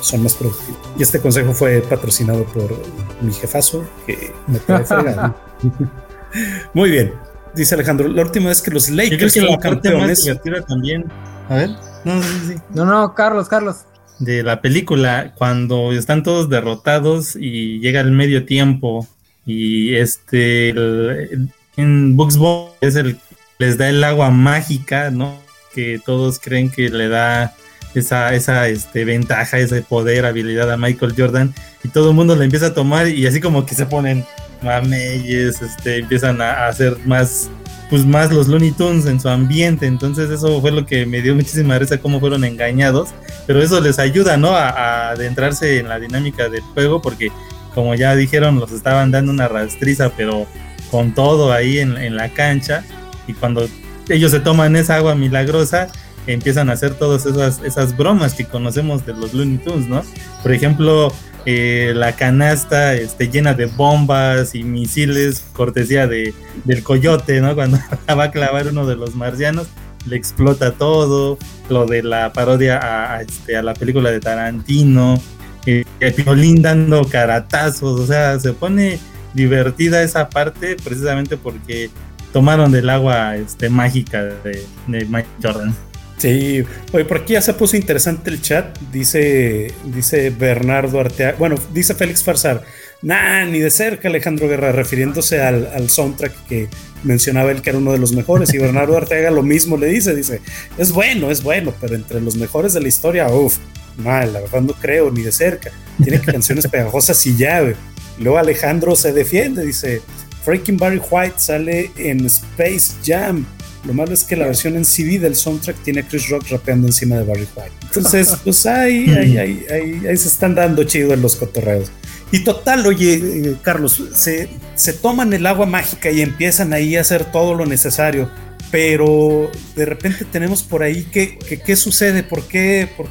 [0.00, 0.80] son más productivos.
[0.98, 2.76] Y este consejo fue patrocinado por
[3.20, 5.34] mi jefazo, que me trae fregado.
[6.74, 7.12] Muy bien,
[7.54, 11.04] dice Alejandro, la última vez que los Lakers que la fueron más campeones, también.
[11.48, 11.70] A ver,
[12.04, 12.54] no, sí, sí.
[12.74, 13.76] no no Carlos Carlos
[14.20, 19.08] de la película cuando están todos derrotados y llega el medio tiempo
[19.46, 23.18] y este el- en Bugs Bunny es el
[23.58, 25.34] les da el agua mágica, ¿no?
[25.74, 27.54] Que todos creen que le da
[27.94, 32.44] esa esa este ventaja, ese poder, habilidad a Michael Jordan y todo el mundo le
[32.44, 34.24] empieza a tomar y así como que se ponen
[34.62, 37.50] mameyes, este empiezan a, a hacer más
[37.90, 41.34] pues más los Looney Tunes en su ambiente, entonces eso fue lo que me dio
[41.34, 43.08] muchísima risa cómo fueron engañados.
[43.48, 44.50] Pero eso les ayuda, ¿no?
[44.50, 47.32] A, a adentrarse en la dinámica del juego, porque
[47.74, 50.46] como ya dijeron, los estaban dando una rastriza, pero
[50.92, 52.84] con todo ahí en, en la cancha,
[53.26, 53.68] y cuando
[54.08, 55.88] ellos se toman esa agua milagrosa,
[56.26, 60.02] empiezan a hacer todas esas, esas bromas que conocemos de los Looney Tunes, ¿no?
[60.42, 61.12] Por ejemplo,
[61.46, 67.54] eh, la canasta este, llena de bombas y misiles, cortesía de, del coyote, ¿no?
[67.54, 69.68] Cuando va a clavar uno de los marcianos,
[70.06, 75.20] le explota todo, lo de la parodia a, este, a la película de Tarantino,
[75.66, 78.98] eh, el Piolín dando caratazos, o sea, se pone
[79.34, 81.90] divertida esa parte precisamente porque
[82.32, 85.74] tomaron del agua este, mágica de, de Mike Jordan.
[86.20, 86.62] Sí,
[86.92, 88.78] oye, por aquí ya se puso interesante el chat.
[88.92, 91.38] Dice, dice Bernardo Arteaga.
[91.38, 92.62] Bueno, dice Félix Farsar.
[93.00, 96.68] Nah, ni de cerca Alejandro Guerra, refiriéndose al, al soundtrack que
[97.04, 98.52] mencionaba él que era uno de los mejores.
[98.52, 100.42] Y Bernardo Arteaga lo mismo le dice: dice,
[100.76, 103.56] es bueno, es bueno, pero entre los mejores de la historia, uff,
[103.96, 105.70] mal, la verdad no creo, ni de cerca.
[106.02, 107.76] Tiene canciones pegajosas y ya, güey.
[108.18, 110.02] Luego Alejandro se defiende, dice:
[110.44, 113.46] Freaking Barry White sale en Space Jam.
[113.84, 116.86] Lo malo es que la versión en CD del soundtrack tiene a Chris Rock rapeando
[116.86, 117.72] encima de Barry White.
[117.86, 121.90] Entonces, pues ahí, ahí, ahí, ahí, ahí se están dando chido en los cotorreos.
[122.32, 127.00] Y total, oye, eh, Carlos, se, se toman el agua mágica y empiezan ahí a
[127.00, 128.30] hacer todo lo necesario.
[128.70, 133.06] Pero de repente tenemos por ahí que, que- qué sucede, por qué, por,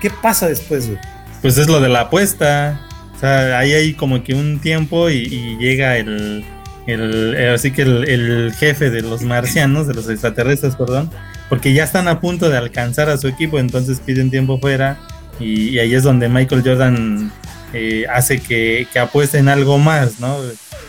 [0.00, 0.98] qué pasa después, güey?
[1.42, 2.80] Pues es lo de la apuesta.
[3.14, 6.44] O sea, ahí hay como que un tiempo y, y llega el,
[6.86, 11.10] el- eh, así que el, el jefe de los marcianos, de los extraterrestres, perdón,
[11.48, 14.98] porque ya están a punto de alcanzar a su equipo, entonces piden tiempo fuera
[15.40, 17.32] y, y ahí es donde Michael Jordan
[17.72, 20.36] eh, hace que, que apuesten algo más, ¿no?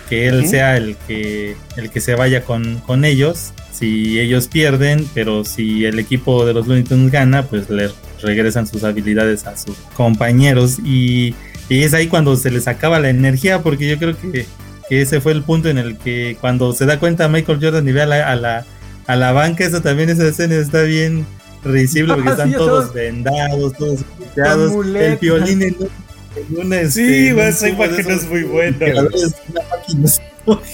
[0.10, 3.54] Que él sea el que, el que se vaya con, con ellos.
[3.72, 7.90] Si ellos pierden, pero si el equipo de los Looney Tunes gana, pues le
[8.22, 10.78] regresan sus habilidades a sus compañeros.
[10.86, 11.34] Y,
[11.70, 14.46] y es ahí cuando se les acaba la energía, porque yo creo que,
[14.90, 17.92] que ese fue el punto en el que cuando se da cuenta Michael Jordan y
[17.92, 18.66] ve a la, a la,
[19.08, 21.26] a la banca, eso también, esa escena está bien
[21.64, 26.78] risible, porque Ah, están sí, todos vendados, todos golpeados, el violín en, en una...
[26.92, 30.10] Sí, este, güey, esa imagen es muy buena, es una máquina,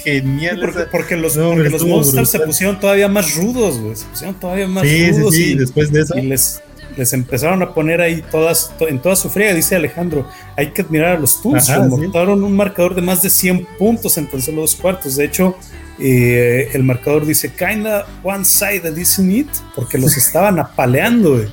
[0.04, 0.60] genial.
[0.60, 3.96] Porque, esa- porque los, No, porque los monsters se pusieron todavía más rudos, güey.
[3.96, 6.18] Se pusieron todavía más Sí, sí, rudos sí, y, después de eso.
[6.18, 6.62] y les,
[6.98, 10.28] les empezaron a poner ahí todas, to- en toda su friega, dice Alejandro.
[10.58, 11.70] Hay que admirar a los Toons.
[11.70, 11.90] Ajá, sí.
[11.90, 15.16] Montaron un marcador de más de 100 puntos en tan solo dos cuartos.
[15.16, 15.56] De hecho,
[16.00, 19.48] eh, el marcador dice kinda one-sided, isn't it?
[19.76, 21.48] Porque los estaban apaleando, güey.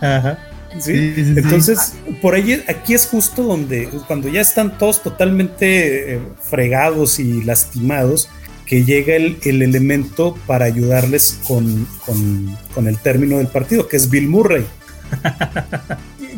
[0.00, 0.38] Ajá.
[0.78, 0.92] ¿sí?
[0.92, 1.34] Sí, sí, sí.
[1.36, 7.42] Entonces, por ahí, aquí es justo donde, cuando ya están todos totalmente eh, fregados y
[7.42, 8.28] lastimados,
[8.66, 13.96] que llega el, el elemento para ayudarles con, con- con el término del partido, que
[13.96, 14.64] es Bill Murray.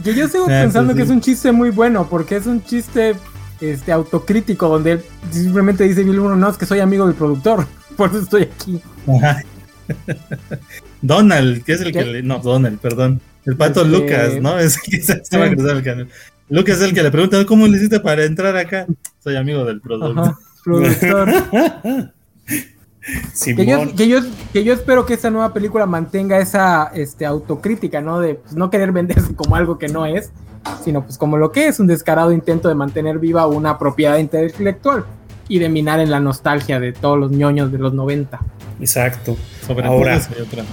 [0.05, 1.11] Que yo sigo Ah, pensando pues que sí.
[1.11, 3.17] es un chiste muy bueno, porque es un chiste
[3.61, 5.03] este, autocrítico, donde
[5.33, 7.67] simplemente dice Bill Murray, no, es que soy amigo del productor,
[7.97, 8.81] por eso estoy aquí.
[9.09, 9.43] Ajá.
[11.03, 11.99] Donald, que es el ¿Qué?
[12.01, 12.23] que le.
[12.23, 13.21] No, Donald, perdón.
[13.45, 14.59] El pato Este- Lucas, ¿no?
[14.59, 16.09] Es que se cruzaba el canal.
[16.49, 18.87] Lucas es el que le pregunta, ¿cómo le hiciste para entrar acá?
[19.23, 20.19] Soy amigo del productor.
[20.27, 22.13] Ajá, productor.
[22.49, 23.97] Que yo, Simón.
[23.97, 24.19] que, yo,
[24.53, 28.21] que yo espero que esta nueva película mantenga esa este, autocrítica, ¿no?
[28.21, 30.31] De pues, no querer venderse como algo que no es,
[30.85, 35.05] sino pues como lo que es, un descarado intento de mantener viva una propiedad intelectual
[35.49, 38.39] y de minar en la nostalgia de todos los ñoños de los 90.
[38.81, 39.37] Exacto.
[39.67, 40.17] Sobre Ahora.
[40.17, 40.65] otra.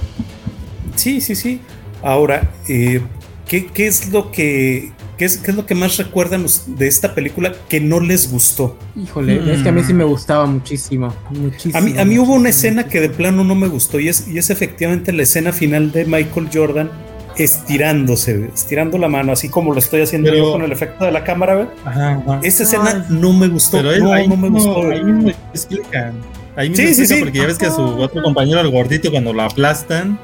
[0.95, 1.61] Sí, sí, sí.
[2.03, 3.01] Ahora, eh,
[3.47, 7.15] ¿qué, qué es lo que qué es, qué es lo que más recuerdan de esta
[7.15, 8.77] película que no les gustó?
[8.95, 9.49] Híjole, Mm.
[9.49, 11.77] es que a mí sí me gustaba muchísimo, muchísimo.
[11.77, 12.47] A mí, a mí hubo una muchísimo.
[12.49, 15.91] escena que de plano no me gustó y es, y es efectivamente la escena final
[15.91, 16.89] de Michael Jordan
[17.37, 21.11] estirándose, estirando la mano, así como lo estoy haciendo Pero- yo con el efecto de
[21.11, 21.69] la cámara.
[21.85, 22.39] Ajá, ajá.
[22.43, 23.77] Esa escena no me gustó.
[23.77, 24.89] Pero él, no, ahí, no me mismo, gustó.
[24.91, 26.13] ahí mismo explican.
[26.55, 27.23] Ahí mismo Sí, explican sí.
[27.23, 30.17] porque ya ves que a su otro compañero, el gordito, cuando lo aplastan.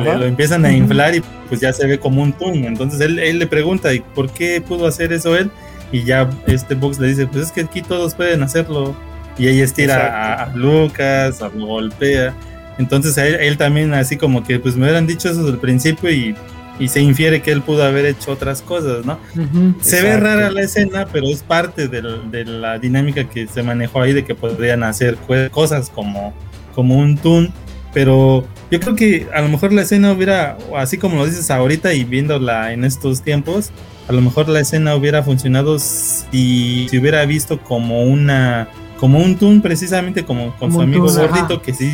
[0.00, 2.64] Le- lo empiezan a inflar y pues ya se ve como un tum.
[2.64, 5.50] Entonces él, él le pregunta, ¿y por qué pudo hacer eso él?
[5.92, 8.94] Y ya este Box le dice, pues es que aquí todos pueden hacerlo.
[9.38, 10.06] Y ella estira
[10.40, 12.34] a, a Lucas, a- lo golpea.
[12.78, 16.10] Entonces él, él también así como que pues me hubieran dicho eso desde el principio
[16.10, 16.34] y,
[16.80, 19.18] y se infiere que él pudo haber hecho otras cosas, ¿no?
[19.36, 19.74] Ujú.
[19.80, 20.24] Se ve Exacto.
[20.26, 24.24] rara la escena, pero es parte del- de la dinámica que se manejó ahí de
[24.24, 25.16] que podrían hacer
[25.52, 26.34] cosas como,
[26.74, 27.52] como un tune.
[27.94, 31.94] Pero yo creo que a lo mejor la escena hubiera, así como lo dices ahorita
[31.94, 33.70] y viéndola en estos tiempos,
[34.08, 38.68] a lo mejor la escena hubiera funcionado si se hubiera visto como una,
[38.98, 41.62] como un tune precisamente como con Como su amigo tune, gordito ajá.
[41.62, 41.92] que sí.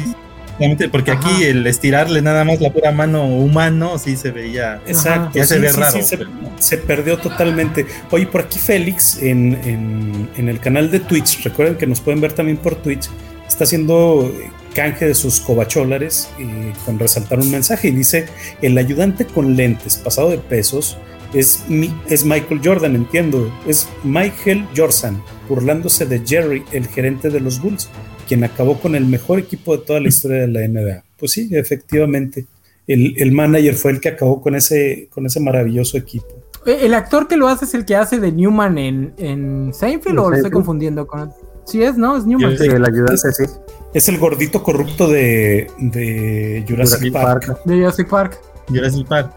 [0.92, 1.20] Porque Ajá.
[1.26, 5.30] aquí el estirarle nada más la pura mano humano sí se veía Exacto.
[5.38, 5.92] ya se ve sí, raro.
[5.92, 7.86] sí, se, pero- se perdió totalmente.
[8.10, 12.20] Oye, por aquí Félix, en, en- en el canal de Twitch, recuerden que nos pueden
[12.20, 13.08] ver también por Twitch,
[13.48, 14.30] está haciendo
[14.74, 18.26] canje de sus cobacholares eh, con resaltar un mensaje y dice,
[18.62, 20.96] el ayudante con lentes pasado de pesos
[21.34, 27.40] es, mi- es Michael Jordan, entiendo, es Michael Jordan, burlándose de Jerry, el gerente de
[27.40, 27.88] los Bulls,
[28.28, 31.04] quien acabó con el mejor equipo de toda la historia de la NBA.
[31.18, 32.46] Pues sí, efectivamente.
[32.86, 36.26] El, el manager fue el que acabó con ese, con ese maravilloso equipo.
[36.66, 40.18] ¿El actor que lo hace es el que hace de Newman en, en Seinfeld ¿En
[40.18, 41.32] o lo estoy confundiendo con.?
[41.70, 42.16] Sí, es, ¿no?
[42.16, 42.56] Es Newman.
[42.58, 43.44] Sí, el ayudante, sí.
[43.94, 47.46] Es el gordito corrupto de, de Jurassic, Jurassic Park.
[47.46, 47.60] Park.
[47.64, 48.38] De Jurassic Park.
[48.68, 49.30] Jurassic Park.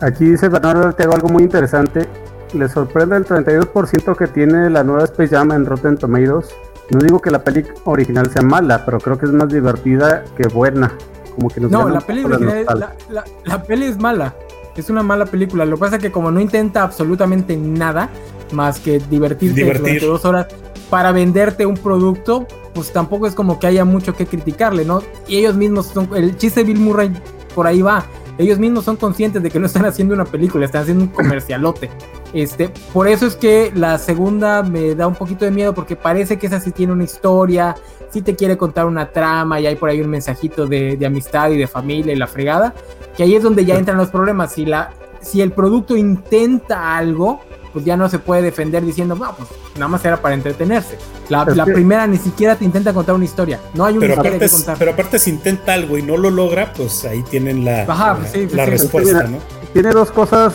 [0.00, 2.06] Aquí dice Bernardo Ortega algo muy interesante.
[2.54, 6.46] Le sorprende el 32% que tiene la nueva Space Jam en Rotten Tomatoes.
[6.90, 10.48] No digo que la peli original sea mala, pero creo que es más divertida que
[10.48, 10.92] buena.
[11.34, 14.34] Como que nos No, la peli, original- la, la- la peli es mala.
[14.76, 15.64] Es una mala película.
[15.64, 18.08] Lo que pasa es que como no intenta absolutamente nada
[18.52, 19.82] más que divertirte Divertir.
[20.00, 20.46] durante dos horas
[20.90, 25.02] para venderte un producto, pues tampoco es como que haya mucho que criticarle, ¿no?
[25.26, 26.08] Y ellos mismos son...
[26.14, 27.12] El chiste de Bill Murray
[27.54, 28.04] por ahí va.
[28.38, 31.90] Ellos mismos son conscientes de que no están haciendo una película, están haciendo un comercialote.
[32.32, 36.38] Este, por eso es que la segunda me da un poquito de miedo porque parece
[36.38, 37.74] que esa sí tiene una historia,
[38.10, 41.50] sí te quiere contar una trama y hay por ahí un mensajito de, de amistad
[41.50, 42.74] y de familia y la fregada,
[43.16, 44.52] que ahí es donde ya entran los problemas.
[44.52, 47.40] Si, la, si el producto intenta algo,
[47.78, 50.98] pues ya no se puede defender diciendo, no, pues nada más era para entretenerse.
[51.28, 54.00] La, Es la que- primera ni siquiera te intenta contar una historia, no hay una
[54.00, 54.76] Pero historia aparte, que contar.
[54.78, 58.16] pero aparte si intenta algo y no lo logra, pues ahí tienen la, Ajá, la,
[58.16, 58.70] pues sí, pues la sí.
[58.72, 59.38] respuesta, Mira, ¿no?
[59.72, 60.54] Tiene dos cosas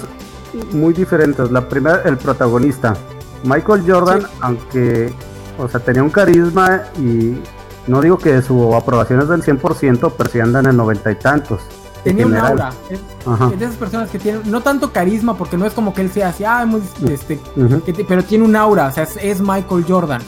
[0.74, 1.50] muy diferentes.
[1.50, 2.94] La primera, el protagonista.
[3.46, 4.28] Michael Jordan, Sí.
[4.42, 5.14] aunque,
[5.58, 7.38] o sea, tenía un carisma y
[7.88, 11.16] no digo que su aprobación es del 100%, pero sí anda en el noventa y
[11.16, 11.62] tantos.
[12.06, 12.72] En Tenía un aura.
[12.90, 13.00] Es,
[13.60, 16.30] de esas personas que tienen, no tanto carisma, porque no es como que él sea
[16.30, 17.82] así, ah, muy, este, Ujú.
[17.84, 20.22] que te- pero tiene un aura, o sea, es, es Michael Jordan.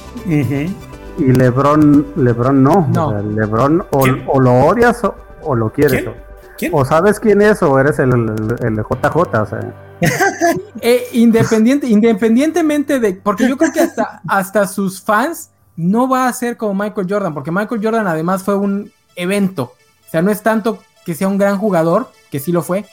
[1.17, 2.87] Y LeBron, LeBron no.
[2.93, 3.07] No.
[3.07, 6.03] O sea, LeBron o, lo odias o, o lo quieres.
[6.03, 6.15] ¿Quién?
[6.57, 6.71] ¿Quién?
[6.73, 9.15] O sabes quién es o eres el, el, el JJ.
[9.17, 9.73] O sea,
[10.81, 16.33] Eh, independiente, independientemente de, porque yo creo que hasta, hasta sus fans no va a
[16.33, 20.41] ser como Michael Jordan, porque Michael Jordan además fue un evento, o sea, no es
[20.43, 22.85] tanto que sea un gran jugador, que sí lo fue,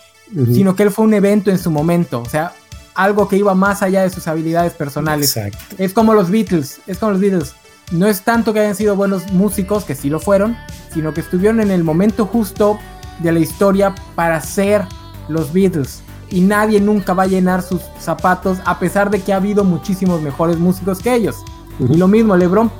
[0.53, 2.53] sino que él fue un evento en su momento, o sea,
[2.95, 5.37] algo que iba más allá de sus habilidades personales.
[5.37, 5.77] Exacto.
[5.79, 7.55] Es como los Beatles, es como los Beatles.
[7.91, 10.57] No es tanto que hayan sido buenos músicos, que sí lo fueron,
[10.93, 12.79] sino que estuvieron en el momento justo
[13.21, 14.85] de la historia para ser
[15.29, 16.03] los Beatles.
[16.31, 20.23] Y nadie nunca va a llenar sus zapatos, a pesar de que ha habido muchísimos
[20.23, 21.37] mejores músicos que ellos.
[21.79, 22.71] Y lo mismo, LeBron,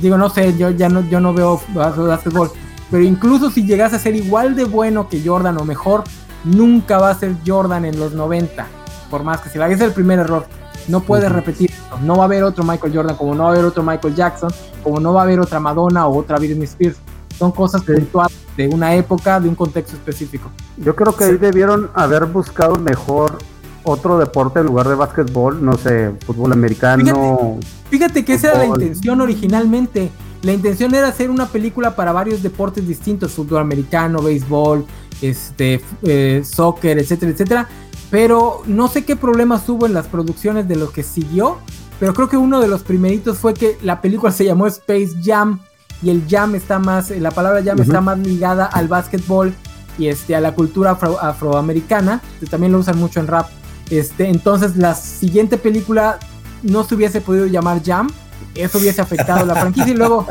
[0.00, 2.52] digo, no sé, yo ya no, yo no veo básquetbol,
[2.94, 6.04] pero incluso si llegase a ser igual de bueno que Jordan o mejor,
[6.44, 8.68] nunca va a ser Jordan en los 90.
[9.10, 10.46] Por más que se ese es el primer error.
[10.86, 11.34] No puede Ujú.
[11.34, 11.72] repetir.
[11.72, 11.98] esto.
[12.04, 14.50] No va a haber otro Michael Jordan, como no va a haber otro Michael Jackson,
[14.84, 16.98] como no va a haber otra Madonna o otra Britney Spears.
[17.36, 20.52] Son cosas puntuales de una época, de un contexto específico.
[20.76, 23.38] Yo creo que ahí debieron haber buscado mejor
[23.82, 27.58] otro deporte en lugar de básquetbol, no sé, fútbol americano.
[27.90, 30.12] Fíjate que esa era la intención originalmente.
[30.44, 34.84] La intención era hacer una película para varios deportes distintos, fútbol americano, béisbol,
[35.22, 37.68] este, eh, soccer, etcétera, etcétera.
[38.10, 41.58] Pero no sé qué problemas hubo en las producciones de lo que siguió.
[41.98, 45.60] Pero creo que uno de los primeritos fue que la película se llamó Space Jam
[46.02, 49.54] y el jam está más, la palabra jam está más ligada al básquetbol
[49.96, 53.48] y este, a la cultura afro- afroamericana, que también lo usan mucho en rap.
[53.88, 56.18] Este, entonces la siguiente película
[56.62, 58.10] no se hubiese podido llamar Jam,
[58.54, 60.26] eso hubiese afectado la franquicia y luego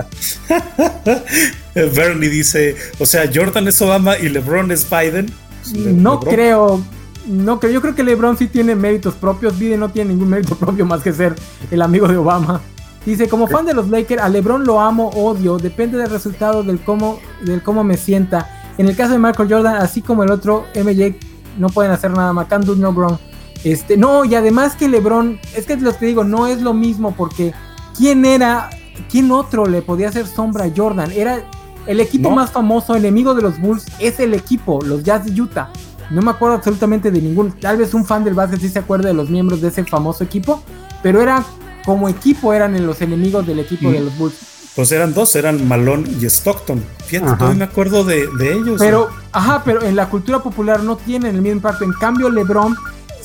[1.75, 5.31] Bernie dice, o sea, Jordan es Obama y LeBron es Biden.
[5.73, 6.33] Le- no LeBron.
[6.33, 6.83] creo,
[7.27, 10.55] no creo, yo creo que LeBron sí tiene méritos propios, Biden no tiene ningún mérito
[10.55, 11.35] propio más que ser
[11.71, 12.61] el amigo de Obama.
[13.05, 16.79] Dice, como fan de los Lakers, a LeBron lo amo, odio, depende del resultado del
[16.79, 18.49] cómo, del cómo me sienta.
[18.77, 21.15] En el caso de Michael Jordan, así como el otro MJ,
[21.57, 23.17] no pueden hacer nada más, do no wrong.
[23.65, 27.13] Este, no, y además que LeBron, es que los que digo, no es lo mismo
[27.13, 27.53] porque
[27.97, 28.69] ¿quién era,
[29.11, 31.11] quién otro le podía hacer sombra a Jordan?
[31.11, 31.43] Era
[31.85, 32.35] el equipo No.
[32.35, 35.69] más famoso, enemigo de los Bulls, es el equipo, los Jazz de Utah.
[36.09, 39.07] No me acuerdo absolutamente de ningún, tal vez un fan del básquet sí se acuerde
[39.07, 40.61] de los miembros de ese famoso equipo,
[41.01, 41.43] pero era
[41.85, 43.93] como equipo eran los enemigos del equipo Mm.
[43.93, 44.35] de los Bulls.
[44.75, 46.83] Pues eran dos, eran Malone y Stockton.
[47.05, 48.77] Fíjate, todavía me acuerdo de, de ellos.
[48.79, 51.83] Pero, ajá, pero en la cultura popular no tienen el mismo impacto.
[51.83, 52.75] En cambio, LeBron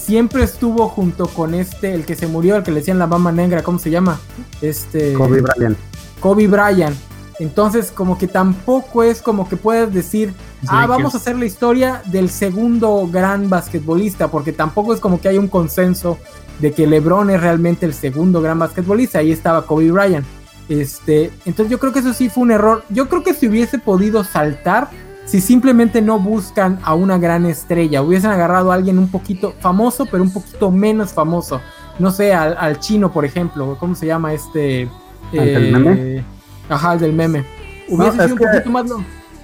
[0.08, 3.30] siempre estuvo junto con este, el que se murió, el que le decían la mama
[3.30, 4.18] negra, ¿cómo se llama?
[4.62, 5.12] Este.
[5.12, 5.76] Kobe Bryant.
[6.18, 6.96] Kobe Bryant.
[7.38, 10.32] Entonces, como que tampoco es como que puedes decir,
[10.66, 15.28] ah, vamos a hacer la historia del segundo gran basquetbolista, porque tampoco es como que
[15.28, 16.16] hay un consenso
[16.58, 19.18] de que LeBron es realmente el segundo gran basquetbolista.
[19.18, 20.24] Ahí estaba Kobe Bryant.
[20.70, 22.82] Este, entonces yo creo que eso sí fue un error.
[22.88, 24.88] Yo creo que se hubiese podido saltar
[25.28, 28.02] si simplemente no buscan a una gran estrella.
[28.02, 31.60] Hubiesen agarrado a alguien un poquito famoso, pero un poquito menos famoso.
[31.98, 33.76] No sé, al, al chino, por ejemplo.
[33.78, 34.88] ¿Cómo se llama este?
[35.32, 36.24] ¿Al del meme?
[36.68, 37.44] Ajá, el del meme.
[37.88, 38.86] Hubiese No, sido un poquito más.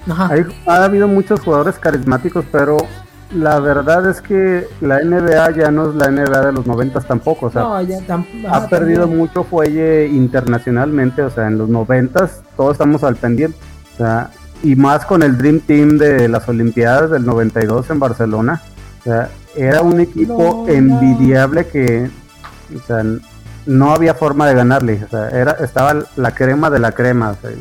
[0.09, 0.29] Ajá.
[0.33, 2.77] Hay- ha habido muchos jugadores carismáticos, pero
[3.33, 7.47] la verdad es que la NBA ya no es la NBA de los noventas tampoco.
[7.47, 9.19] O sea, no, ya tam- ha perdido también.
[9.19, 11.21] mucho fuelle internacionalmente.
[11.23, 13.57] O sea, en los noventas todos estamos al pendiente.
[13.93, 14.29] O sea,
[14.63, 18.61] y más con el Dream Team de las Olimpiadas del 92 en Barcelona.
[19.01, 22.09] O sea, era un equipo No, envidiable que
[22.75, 23.03] o sea,
[23.65, 25.03] no había forma de ganarle.
[25.05, 27.31] O sea, era, estaba la crema de la crema.
[27.31, 27.51] o sea,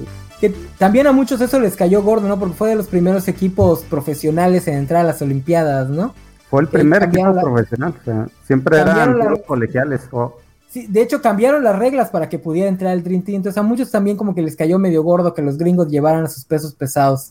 [0.40, 2.38] Que también a muchos eso les cayó gordo, ¿no?
[2.38, 6.14] Porque fue de los primeros equipos profesionales en entrar a las Olimpiadas, ¿no?
[6.50, 7.94] fue el Sí, primer equipo la- profesional.
[8.00, 10.02] o sea, siempre eran la- colegiales.
[10.12, 10.38] o-
[10.74, 13.36] Sí, de hecho cambiaron las reglas para que pudiera entrar el Dream Team.
[13.36, 16.28] Entonces a muchos también como que les cayó medio gordo que los gringos llevaran a
[16.28, 17.30] sus pesos pesados.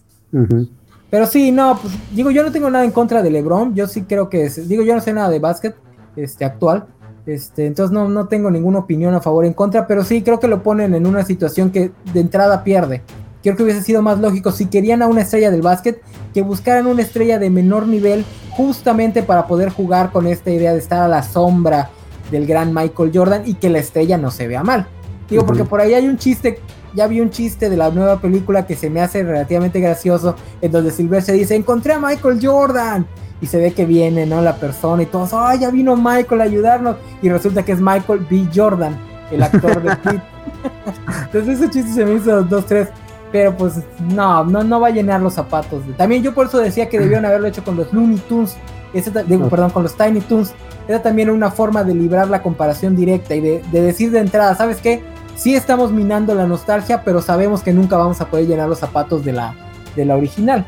[1.10, 3.76] Pero sí, no, pues digo, yo no tengo nada en contra de LeBron.
[3.76, 5.76] Yo sí creo que, es- digo, yo no sé nada de básquet
[6.15, 6.86] este, actual.
[7.26, 10.40] Este, entonces no, no tengo ninguna opinión a favor o en contra, pero sí creo
[10.40, 13.02] que lo ponen en una situación que de entrada pierde.
[13.41, 16.02] Creo que hubiese sido más lógico si querían a una estrella del básquet
[16.34, 20.80] que buscaran una estrella de menor nivel justamente para poder jugar con esta idea de
[20.80, 21.90] estar a la sombra
[22.34, 24.88] del gran Michael Jordan y que la estrella no se vea mal.
[25.30, 26.60] Digo, porque por ahí hay un chiste,
[26.93, 30.72] ya vi un chiste de la nueva película que se me hace relativamente gracioso, en
[30.72, 33.05] donde Silvestre dice, encontré a Michael Jordan.
[33.39, 34.41] Y se ve que viene, ¿no?
[34.41, 36.95] La persona y todos, ay, ya vino Michael a ayudarnos.
[37.22, 38.47] Y resulta que es Michael B.
[38.53, 38.97] Jordan,
[39.31, 40.22] el actor de Creed.
[41.26, 42.88] Entonces ese chiste se me hizo dos, tres.
[43.34, 43.73] Pero pues
[44.14, 45.84] no, no, no va a llenar los zapatos.
[45.97, 48.55] También yo por eso decía que debieron haberlo hecho con los Looney Tunes.
[48.93, 50.53] Ese digo, perdón, con los Tiny Toons.
[50.88, 54.55] Era también una forma de librar la comparación directa y de, de decir de entrada,
[54.55, 55.01] ¿sabes qué?
[55.35, 59.23] Sí estamos minando la nostalgia, pero sabemos que nunca vamos a poder llenar los zapatos
[59.26, 59.55] de la,
[59.95, 60.65] de la original.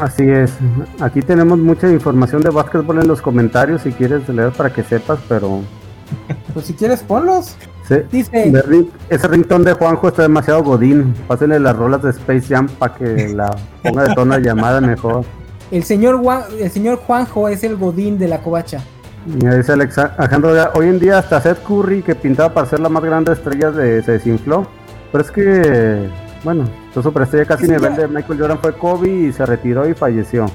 [0.00, 0.52] Así es.
[1.00, 5.18] Aquí tenemos mucha información de básquetbol en los comentarios si quieres leer para que sepas,
[5.28, 5.60] pero
[6.54, 7.56] Pues si quieres, ponlos.
[7.88, 11.14] sí, Dice, de ring- ese ringtone de Juanjo está demasiado godín.
[11.28, 15.24] Pásenle las rolas de Space Jam para que la ponga de tono de llamada mejor.
[15.70, 18.80] El señor, Juan- el señor Juanjo es el godín de la covacha.
[19.26, 23.02] Mira, dice Alejandro, hoy en día hasta Seth Curry, que pintaba para ser la más
[23.04, 24.66] grande estrella, de, se desinfló.
[25.12, 26.08] Pero es que,
[26.42, 26.64] bueno,
[26.94, 27.98] su superestrella casi nivel ya.
[28.02, 30.46] de Michael Jordan fue Kobe y se retiró y falleció.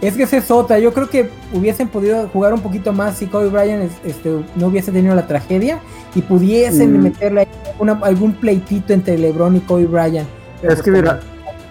[0.00, 0.78] Es que esa es otra.
[0.78, 4.66] Yo creo que hubiesen podido jugar un poquito más si Kobe Bryant es- este, no
[4.68, 5.78] hubiese tenido la tragedia
[6.14, 7.02] y pudiesen Mm.
[7.02, 7.48] meterle ahí
[7.78, 10.28] una- algún pleitito entre LeBron y Kobe Bryant.
[10.60, 11.20] Pero Es que pues, mira,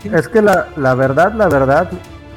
[0.03, 1.89] como- Es que la, la verdad, la verdad,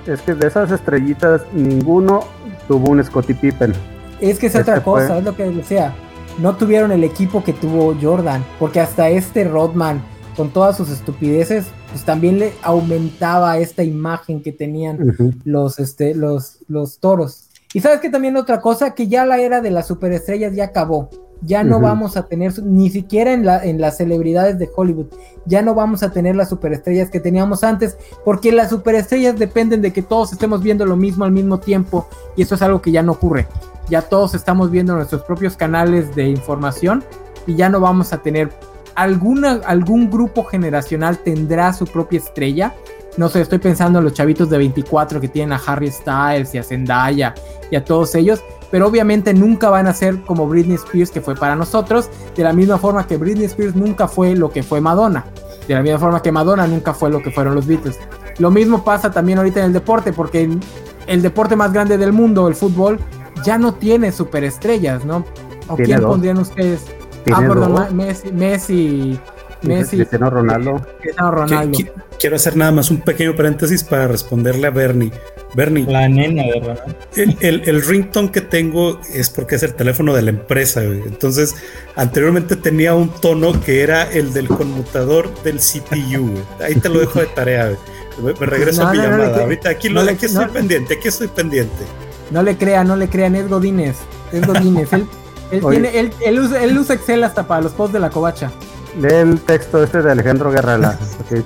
[0.06, 2.20] es que de esas estrellitas ninguno
[2.68, 3.72] tuvo un Scottie Pippen.
[4.20, 5.94] Es que es Este otra cosa, fue- es lo que decía.
[6.38, 10.02] No tuvieron el equipo que tuvo Jordan, porque hasta este Rodman,
[10.36, 15.14] con todas sus estupideces, pues también le aumentaba esta imagen que tenían
[15.44, 17.44] los, este, los, los toros.
[17.72, 21.08] Y sabes que también otra cosa, que ya la era de las superestrellas ya acabó.
[21.42, 25.06] Ya no vamos a tener, ni siquiera en, la, en las celebridades de Hollywood,
[25.44, 29.92] ya no vamos a tener las superestrellas que teníamos antes, porque las superestrellas dependen de
[29.92, 33.02] que todos estemos viendo lo mismo al mismo tiempo, y eso es algo que ya
[33.02, 33.46] no ocurre.
[33.88, 37.04] Ya todos estamos viendo nuestros propios canales de información
[37.46, 38.50] y ya no vamos a tener
[38.96, 42.74] alguna, algún grupo generacional tendrá su propia estrella.
[43.16, 46.58] No sé, estoy pensando en los chavitos de 24 que tienen a Harry Styles y
[46.58, 47.34] a Zendaya
[47.70, 51.34] y a todos ellos, pero obviamente nunca van a ser como Britney Spears que fue
[51.34, 55.24] para nosotros, de la misma forma que Britney Spears nunca fue lo que fue Madonna,
[55.68, 57.98] de la misma forma que Madonna nunca fue lo que fueron los Beatles.
[58.38, 60.48] Lo mismo pasa también ahorita en el deporte, porque
[61.06, 62.98] el, deporte más grande del mundo, el fútbol,
[63.44, 65.24] ya no tiene superestrellas, ¿no?
[65.68, 66.10] ¿O Tiene quién dos.
[66.10, 66.82] pondrían ustedes?
[67.32, 69.18] Ah, perdón, Messi, Messi,
[69.62, 70.80] Messi, Cristiano Ronaldo.
[71.18, 71.78] Ronaldo.
[71.78, 71.90] qui-
[72.20, 75.12] Quiero hacer nada más un pequeño paréntesis para responderle a Bernie.
[75.56, 76.84] Bernie, La nena de Ronaldo.
[77.16, 80.82] el, el, el ringtone que tengo es porque es el teléfono de la empresa.
[80.84, 81.00] güey.
[81.06, 81.54] Entonces,
[81.96, 86.30] anteriormente tenía un tono que era el del conmutador del CPU.
[86.30, 86.42] güey.
[86.60, 87.70] Ahí te lo dejo de tarea.
[88.18, 88.34] güey.
[88.34, 89.42] Me, me regreso No, a mi no, no le llamada.
[89.44, 91.84] Ahorita aquí, lo, estoy no- pendiente, aquí estoy pendiente.
[92.30, 93.96] No le crean, no le crean, es Godínez.
[94.32, 94.92] Es Godínez.
[94.92, 95.06] él,
[95.52, 98.50] él, tiene, él, él usa, él usa Excel hasta para los posts de la covacha.
[99.00, 100.50] Lee el texto este de Alejandro
[101.28, 101.36] sí.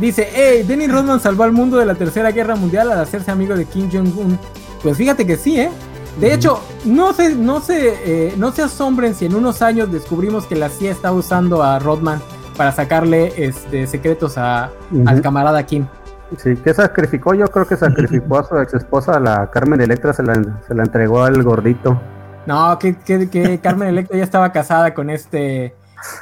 [0.00, 3.54] Dice, hey, Dennis Rodman salvó al mundo de la Tercera Guerra Mundial al hacerse amigo
[3.54, 4.38] de Kim Jong-un.
[4.82, 5.70] Pues fíjate que sí, ¿eh?
[6.18, 10.46] De hecho, no se, no, se, eh, no se asombren si en unos años descubrimos
[10.46, 12.20] que la CIA está usando a Rodman
[12.56, 14.70] para sacarle este, secretos a,
[15.04, 15.86] al camarada Kim.
[16.38, 17.34] Sí, ¿qué sacrificó?
[17.34, 20.34] Yo creo que sacrificó a su ex esposa, la Carmen Electra, se la,
[20.66, 22.00] se la entregó al gordito.
[22.46, 25.74] No, que, que, que Carmen Electra ya estaba casada con este,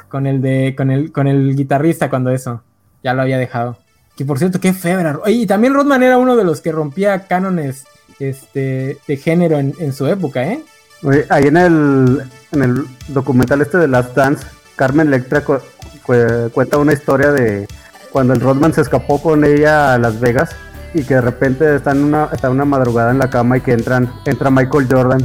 [0.09, 2.61] con el de, con el, con el guitarrista cuando eso,
[3.03, 3.77] ya lo había dejado.
[4.15, 5.17] Que por cierto, qué feo era.
[5.27, 7.85] Y también Rodman era uno de los que rompía cánones
[8.19, 10.61] este, de género en, en su época, ¿eh?
[11.03, 14.45] Oye, ahí en el, en el documental este de Last Dance,
[14.75, 15.59] Carmen Electra cu-
[16.03, 17.65] cu- cuenta una historia de
[18.11, 20.49] cuando el Rodman se escapó con ella a Las Vegas
[20.93, 23.71] y que de repente está en una, está una madrugada en la cama y que
[23.71, 25.21] entran, entra Michael Jordan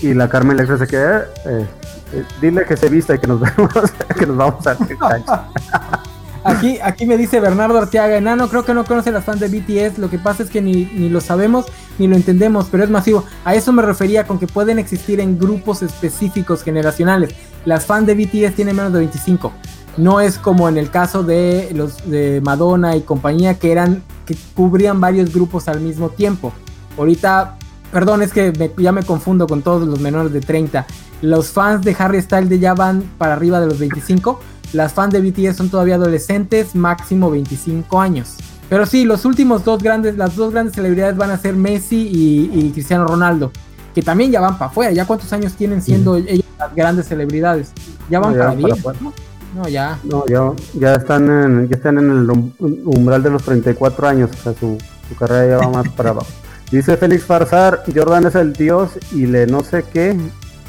[0.00, 1.66] y la Carmen Electra se queda, eh,
[2.14, 3.72] eh, dile que se vista y que nos vemos,
[4.18, 4.76] que nos vamos a
[6.48, 9.98] Aquí, aquí me dice Bernardo Arteaga, enano, creo que no conoce las fans de BTS,
[9.98, 11.66] lo que pasa es que ni, ni lo sabemos
[11.98, 13.24] ni lo entendemos, pero es masivo.
[13.44, 17.34] A eso me refería con que pueden existir en grupos específicos generacionales.
[17.64, 19.52] Las fans de BTS tienen menos de 25.
[19.96, 24.36] No es como en el caso de los de Madonna y compañía que eran que
[24.54, 26.52] cubrían varios grupos al mismo tiempo.
[26.96, 27.56] Ahorita,
[27.92, 30.86] perdón, es que me- ya me confundo con todos los menores de 30.
[31.20, 34.38] Los fans de Harry Styles ya van para arriba de los 25.
[34.72, 38.34] Las fans de BTS son todavía adolescentes, máximo 25 años.
[38.68, 42.50] Pero sí, los últimos dos grandes, las dos grandes celebridades van a ser Messi y,
[42.52, 43.50] y Cristiano Ronaldo,
[43.94, 44.92] que también ya van para afuera.
[44.92, 47.72] ¿Ya cuántos años tienen siendo ellos las grandes celebridades?
[48.10, 48.78] Ya van No, ya para van para 10.
[48.80, 48.98] afuera.
[49.02, 49.12] ¿no?
[49.54, 49.98] No, ya.
[50.04, 52.52] No, ya, ya están en, ya están en el um-
[52.84, 54.76] umbral de los 34 años, o sea, su,
[55.08, 56.26] su carrera ya va más para abajo.
[56.70, 60.14] Dice Félix Farsar, Jordan es el dios y le no sé qué,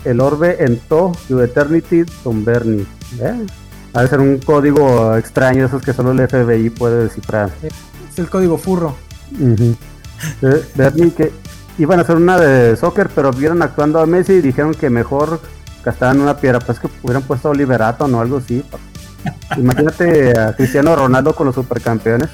[0.05, 2.85] el orbe en To, You Eternity, Don Bernie.
[3.19, 3.45] ¿Eh?
[3.93, 7.49] Ha de ser un código extraño, esos que solo el FBI puede descifrar.
[7.63, 8.95] Es el código furro.
[10.75, 11.31] Bernie que
[11.77, 15.39] iban a hacer una de soccer, pero vieron actuando a Messi y dijeron que mejor
[15.83, 18.63] gastaban una piedra, pues que hubieran puesto a Liberato o algo así.
[19.57, 22.29] Imagínate a Cristiano Ronaldo con los supercampeones.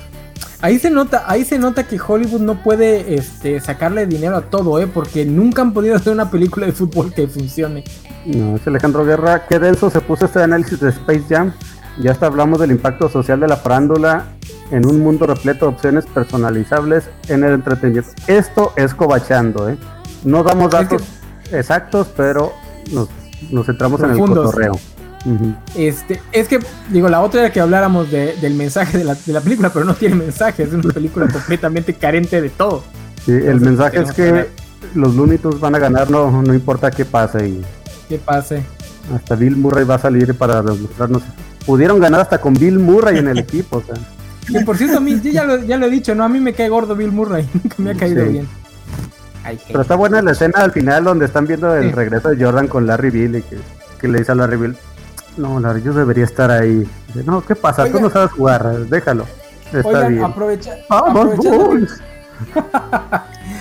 [0.62, 4.80] Ahí se nota, ahí se nota que Hollywood no puede este, sacarle dinero a todo,
[4.80, 4.88] ¿eh?
[4.88, 7.84] Porque nunca han podido hacer una película de fútbol que funcione.
[8.26, 9.46] No, es Alejandro Guerra.
[9.48, 11.52] Qué denso se puso este análisis de Space Jam.
[12.00, 14.26] Ya hasta hablamos del impacto social de la farándula
[14.72, 18.10] en un mundo repleto de opciones personalizables en el entretenimiento.
[18.28, 19.78] Esto es cobachando, ¿eh?
[20.24, 21.08] No damos Es que- datos
[21.52, 22.52] exactos, pero
[22.92, 23.08] nos,
[23.52, 24.74] nos centramos en el cotorreo.
[24.74, 25.54] Ujú.
[25.76, 29.34] Este, es que, digo, la otra era que habláramos de- del mensaje de la, de
[29.34, 32.84] la película, pero no tiene mensaje, es una película completamente carente de todo.
[33.26, 34.50] Sí, el Entonces, mensaje es que
[34.94, 37.48] los Looney Tunes van a ganar, no, no importa qué pase.
[37.48, 37.66] Y
[38.10, 38.64] ¿Qué pase?
[39.14, 41.22] hasta Bill Murray va a salir para demostrarnos.
[41.66, 43.78] Pudieron ganar hasta con Bill Murray en el equipo.
[43.78, 43.96] O sea.
[44.52, 46.24] Que por cierto, a mí, yo ya lo, ya lo he dicho, ¿no?
[46.24, 48.32] A mí me cae gordo Bill Murray, nunca me ha caído Sí.
[48.32, 48.48] bien.
[49.68, 51.92] Pero está buena la escena al final donde están viendo el Sí.
[51.92, 53.58] regreso de Jordan con Larry Bill y que,
[54.00, 54.76] que le dice a Larry Bill,
[55.38, 56.88] no, Larry, yo debería estar ahí.
[57.08, 57.86] Dice, no, ¿qué pasa?
[57.92, 59.26] Tú no sabes jugar, déjalo.
[59.72, 60.24] Está Oigan, bien.
[60.24, 61.86] aprovecha, Vamos, aprovechando,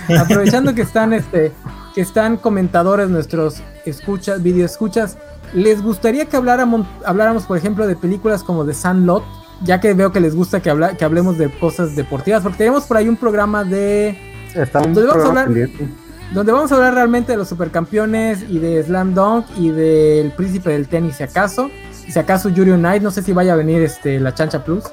[0.07, 1.51] que, aprovechando que están este
[1.95, 5.17] que están comentadores nuestros escuchas, video escuchas,
[5.53, 9.23] ¿les gustaría que habláramos, habláramos, por ejemplo, de películas como The Sandlot?
[9.63, 12.83] Ya que veo que les gusta que, habla, que hablemos de cosas deportivas, porque tenemos
[12.83, 14.17] por ahí un programa de
[14.53, 15.93] Está un Entonces vamos a programa hablar- pendiente.
[16.33, 20.71] donde vamos a hablar realmente de los supercampeones y de Slam Dunk y del príncipe
[20.71, 21.69] del tenis, si acaso.
[22.09, 24.83] Si acaso Yuri Ice, no sé si vaya a venir este, la Chancha Plus,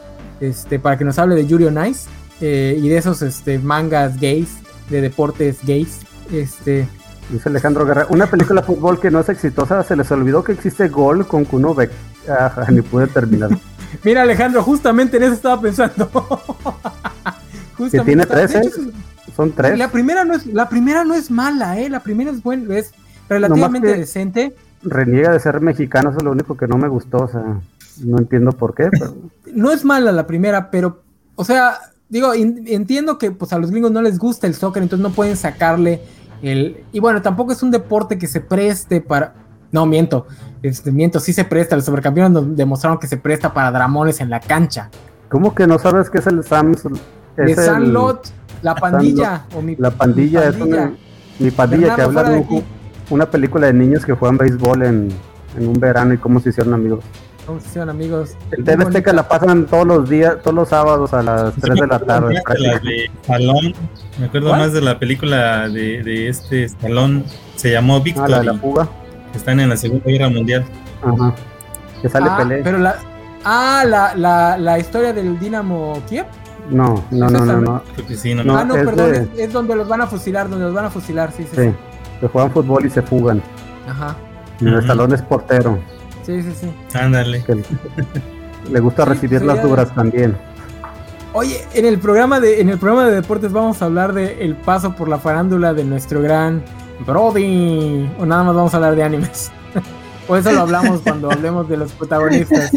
[0.40, 2.08] este, para que nos hable de Yuri on Ice
[2.40, 4.48] eh, y de esos este, mangas gays,
[4.88, 5.98] de deportes gays.
[6.31, 6.89] Este,
[7.31, 10.53] Dice Alejandro Guerra, una película de fútbol que no es exitosa, se les olvidó que
[10.53, 11.90] existe Gol con Kuno Beck.
[12.28, 13.51] Ah, ni pude terminar.
[14.05, 16.11] mira Alejandro, justamente en eso estaba pensando.
[17.90, 18.70] Que tiene tres, ¿eh?
[19.35, 19.77] Son tres.
[19.77, 21.89] La primera no es, la primera no es mala, eh.
[21.89, 22.93] La primera es buena, es
[23.28, 24.55] relativamente decente.
[24.82, 27.24] Reniega de ser mexicano, eso es lo único que no me gustó.
[27.24, 27.43] O sea,
[28.05, 29.16] no entiendo por qué, pero
[29.53, 31.03] no es mala la primera, pero,
[31.35, 31.81] o sea,
[32.12, 35.36] digo, entiendo que pues a los gringos no les gusta el soccer, entonces no pueden
[35.36, 36.02] sacarle
[36.43, 36.84] el...
[36.93, 39.34] Y bueno, tampoco es un deporte que se preste para...
[39.72, 40.26] No, miento,
[40.62, 44.28] este, miento, sí se presta, los supercampeones nos demostraron que se presta para dramones en
[44.28, 44.90] la cancha.
[45.30, 46.82] ¿cómo que no sabes qué es el Sams?
[47.36, 48.28] De Es el- Sandlot,
[48.60, 50.93] la pandilla, o mi, La pandilla, mi es una,
[51.39, 52.62] mi pandilla que habla de un
[53.09, 55.09] una película de niños que juegan béisbol en,
[55.56, 57.02] en un verano y cómo se hicieron amigos.
[57.52, 58.30] ¿Cómo se llaman, amigos?
[58.50, 61.86] El TV Azteca la pasan todos los días, todos los sábados a las 3 de
[61.86, 62.34] la tarde.
[62.58, 63.74] La de Stallone.
[64.18, 64.60] Me acuerdo ¿Cuál?
[64.60, 67.24] más de la película de, de este Stallone.
[67.56, 68.32] Se llamó Ah, la Victory.
[68.38, 68.88] de la fuga.
[69.32, 70.64] que Están en la Segunda Guerra Mundial.
[71.02, 71.34] Ajá.
[72.00, 72.60] Que sale Ah, Pelé.
[72.64, 72.96] pero la...
[73.44, 76.24] Ah, la, la, la historia del Dinamo Kiev.
[76.70, 77.82] No, no, no, no, no.
[77.96, 80.00] Creo que sí, no, No, ah, no, es perdón, de- es, es donde los van
[80.00, 81.62] a fusilar, donde los van a fusilar, sí, sí, sí.
[81.68, 81.74] Sí.
[82.20, 83.42] Que juegan fútbol y se fugan.
[83.86, 84.16] Ajá.
[84.58, 84.78] Y el.
[84.78, 85.78] Stallone es portero.
[86.23, 86.73] Sí, sí, sí.
[86.99, 87.43] Ándale.
[87.44, 87.62] Que
[88.70, 90.36] le gusta recibir las duras también.
[91.35, 94.55] Oye, en el programa de en el programa de deportes vamos a hablar de el
[94.55, 96.62] paso por la farándula de nuestro gran
[97.07, 98.09] Brody.
[98.19, 99.51] O nada más vamos a hablar de animes.
[100.28, 102.70] Por eso lo hablamos cuando hablemos de los protagonistas.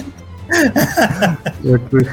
[1.64, 2.10] Yo, creo-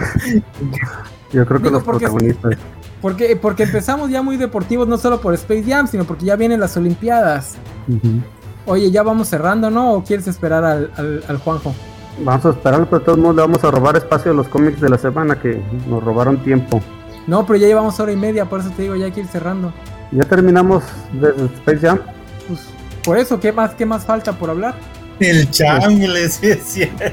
[1.33, 2.59] yo creo que Digo, los porque- protagonistas.
[3.01, 6.61] Porque, porque empezamos ya muy deportivos, no solo por Space Jam, sino porque ya vienen
[6.61, 7.57] las Olimpiadas.
[7.89, 8.21] Ujú.
[8.67, 9.95] Oye, ya vamos cerrando, ¿no?
[9.95, 11.75] ¿O quieres esperar al, al, al Juanjo?
[12.21, 14.81] Vamos a esperar, pero de todos modos le vamos a robar espacio a los cómics
[14.81, 16.81] de la semana que nos robaron tiempo.
[17.27, 19.27] No, pero ya llevamos hora y media, por eso te digo, ya hay que ir
[19.29, 19.73] cerrando.
[20.11, 22.01] Ya terminamos de Space Jam.
[22.47, 22.61] Pues
[23.05, 24.75] por eso, ¿qué más, qué más falta por hablar?
[25.21, 27.05] El chamble, sí es cierto.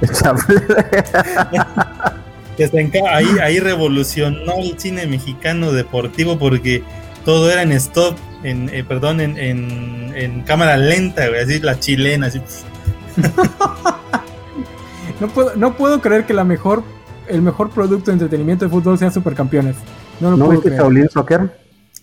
[2.58, 6.82] En ca- ahí, ahí revolucionó el cine mexicano deportivo porque
[7.24, 8.16] todo era en stop,
[8.46, 12.40] en, eh, perdón, en, en, en cámara lenta, güey, así la chilena, así.
[15.20, 16.82] No puedo, no puedo creer que la mejor,
[17.28, 19.76] el mejor producto de entretenimiento de fútbol sea Supercampeones.
[20.20, 20.82] No lo ¿No puedo viste creer.
[20.82, 21.40] Shaolin Soccer?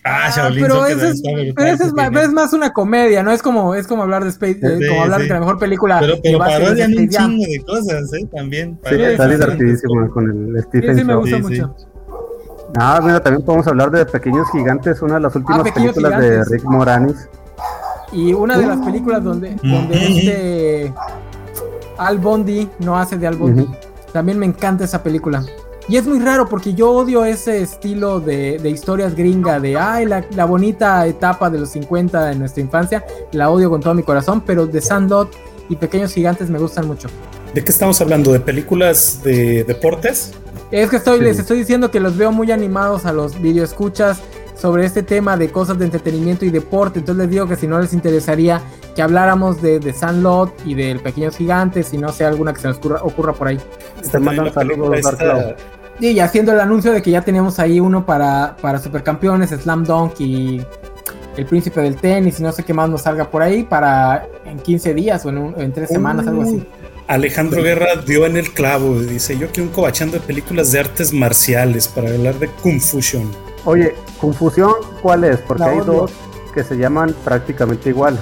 [0.04, 1.22] Ah, Ah, Shaolin pero Soccer eso es,
[1.54, 3.30] pero eso es, sí, más, es más una comedia, ¿no?
[3.30, 5.28] Es como, es como hablar de Space, eh, Sí, como hablar sí.
[5.28, 6.00] de la mejor película.
[6.00, 8.26] Pero, pero parodian un chingo de cosas, ¿eh?
[8.34, 8.78] También.
[8.84, 9.36] Sí, está sí, sí.
[9.38, 11.20] divertidísimo con el Sí, Stephen sí, me Chow.
[11.20, 11.76] gusta Sí, mucho.
[12.76, 16.44] Ah, mira, también podemos hablar de Pequeños Gigantes, una de las últimas Pequeños películas de.
[16.44, 17.28] Rick Moranis.
[18.12, 20.04] Y una de las películas donde, donde Ujú.
[20.18, 20.94] este
[21.98, 23.68] Al Bondi no hace de Al Bondi.
[24.12, 25.44] También me encanta esa película.
[25.88, 30.06] Y es muy raro porque yo odio ese estilo de, de historias gringa, de ay,
[30.06, 33.04] la, la bonita etapa de los 50 de nuestra infancia.
[33.32, 35.30] La odio con todo mi corazón, pero de Sandlot
[35.68, 37.08] y Pequeños Gigantes me gustan mucho.
[37.52, 38.32] ¿De qué estamos hablando?
[38.32, 40.32] ¿De películas de deportes?
[40.82, 41.24] Es que estoy, Sí.
[41.24, 44.20] les estoy diciendo que los veo muy animados a los videoescuchas
[44.56, 46.98] sobre este tema de cosas de entretenimiento y deporte.
[47.00, 48.60] Entonces les digo que si no les interesaría
[48.94, 52.68] que habláramos de, de Sandlot y del Pequeños Gigantes, y no sé alguna que se
[52.68, 53.58] nos ocurra, ocurra por ahí.
[54.10, 55.42] Te mandan saludos, Dark Cloud.
[56.00, 60.18] Y haciendo el anuncio de que ya teníamos ahí uno para, para Supercampeones, Slam Dunk
[60.20, 60.60] y
[61.36, 64.58] El Príncipe del Tenis y no sé qué más nos salga por ahí para en
[64.58, 66.66] 15 días o en, un- en 3 semanas, algo así.
[67.06, 68.98] Alejandro Guerra dio en el clavo.
[69.00, 73.30] Dice: Yo quiero un cobachando de películas de artes marciales para hablar de Kung Fusion.
[73.64, 74.72] Oye, confusión,
[75.02, 75.38] ¿cuál es?
[75.38, 76.10] Porque La hay dos
[76.54, 78.18] que se llaman prácticamente igual.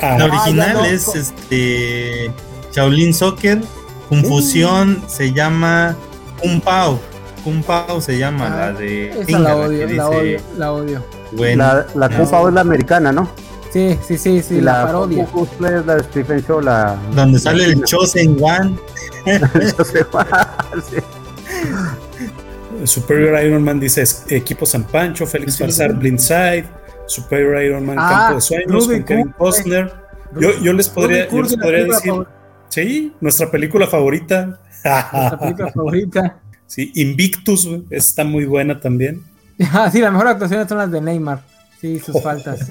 [0.00, 2.30] Ah, La original no, es este
[2.72, 3.60] Shaolin Soccer.
[4.08, 5.96] Confusión se llama
[6.40, 6.98] Kung Pao.
[7.42, 9.10] Kung Pao se llama Ah, la de.
[9.10, 11.04] Esa Kinga, la la odio, que la dice, odio, la odio.
[11.32, 12.08] bueno, la la.
[12.16, 13.28] Kung Pao es la americana, ¿no?
[13.74, 15.28] Sí, sí, sí, sí, la, la parodia.
[15.58, 16.96] La de Stephen Show, la...
[17.12, 18.78] donde sale el Chosen One.
[20.88, 20.96] Sí.
[22.84, 26.66] Superior Iron Man dice: Equipo San Pancho, Félix Farsar, Blindside.
[27.06, 29.92] Superior Iron Man, Ah, Campo de Sueños, Ruby con Kevin Costner.
[30.38, 32.12] Yo, yo les podría, yo les podría decir:
[32.68, 34.60] Sí, nuestra película favorita.
[34.84, 36.40] Nuestra película favorita.
[36.66, 39.24] Sí, Invictus está muy buena también.
[39.72, 41.42] Ah, sí, las mejores actuaciones son las de Neymar.
[41.80, 42.70] Sí, sus faltas.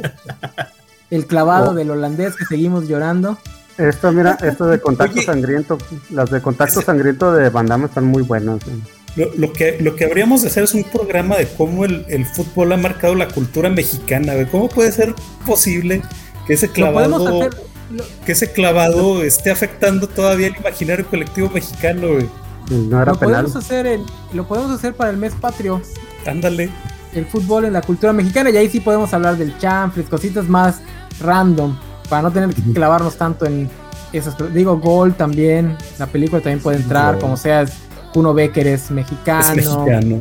[1.13, 1.73] El clavado Oh.
[1.73, 3.37] del holandés que seguimos llorando.
[3.77, 5.25] Esto, mira, esto de Contacto Oye.
[5.25, 5.77] Sangriento,
[6.09, 8.59] las de Contacto Ese- Sangriento de Van Damme están muy buenas.
[8.67, 8.79] ¿eh?
[9.15, 12.25] Lo, lo que, lo que habríamos de hacer es un programa de cómo el, el
[12.25, 14.33] fútbol ha marcado la cultura mexicana.
[14.49, 15.13] ¿Cómo puede ser
[15.45, 16.01] posible
[16.47, 17.61] que ese clavado, podemos hacer.
[17.91, 22.07] lo- que ese clavado esté afectando todavía el imaginario colectivo mexicano?
[22.13, 22.29] güey?
[22.71, 23.43] No era lo penal.
[23.45, 23.99] podemos hacer
[24.33, 25.79] lo podemos hacer para el mes patrio.
[26.25, 26.71] Ándale.
[27.13, 28.49] El fútbol en la cultura mexicana.
[28.49, 30.77] Y ahí sí podemos hablar del chamfles, cositas más
[31.19, 31.75] random.
[32.09, 33.69] Para no tener que clavarnos tanto en
[34.11, 34.35] esos.
[34.35, 35.77] pero Digo, Gol también.
[35.97, 37.19] La película también puede entrar.
[37.19, 37.65] Como sea,
[38.13, 39.41] Kuno Becker es mexicano.
[39.41, 40.19] Es mexicano.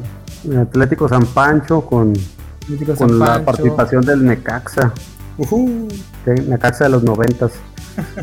[0.60, 2.12] Atlético San Pancho con,
[2.64, 3.44] Atlético San con la Pancho.
[3.44, 4.92] participación del Necaxa.
[6.26, 7.52] Necaxa de los noventas.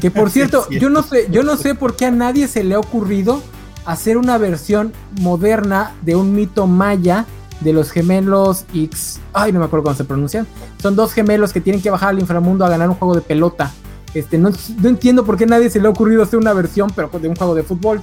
[0.02, 2.64] Que por cierto, Sí, yo no sé, yo no sé por qué a nadie se
[2.64, 3.41] le ha ocurrido
[3.86, 7.26] hacer una versión moderna de un mito maya
[7.61, 9.19] de los gemelos X.
[9.34, 10.48] Ay, no me acuerdo cómo se pronuncian.
[10.81, 13.72] Son dos gemelos que tienen que bajar al inframundo a ganar un juego de pelota.
[14.14, 14.49] Este, no,
[14.81, 17.27] no entiendo por qué a nadie se le ha ocurrido hacer una versión, pero de
[17.27, 18.02] un juego de fútbol.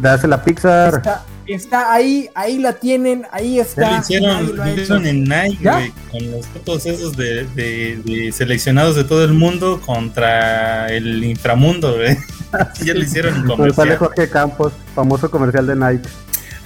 [0.00, 0.94] Dásela a Pixar.
[0.94, 3.90] Está, está ahí, ahí la tienen, ahí está.
[3.90, 4.82] lo hicieron, lo ha lo hecho.
[4.82, 5.72] hicieron en Nike, ¿Ya?
[5.78, 11.24] güey, con los fotos esos de, de- de seleccionados de todo el mundo contra el
[11.24, 12.16] inframundo, güey.
[12.84, 13.96] ya lo hicieron en sale comercial.
[13.98, 16.08] Jorge Campos, famoso comercial de Nike.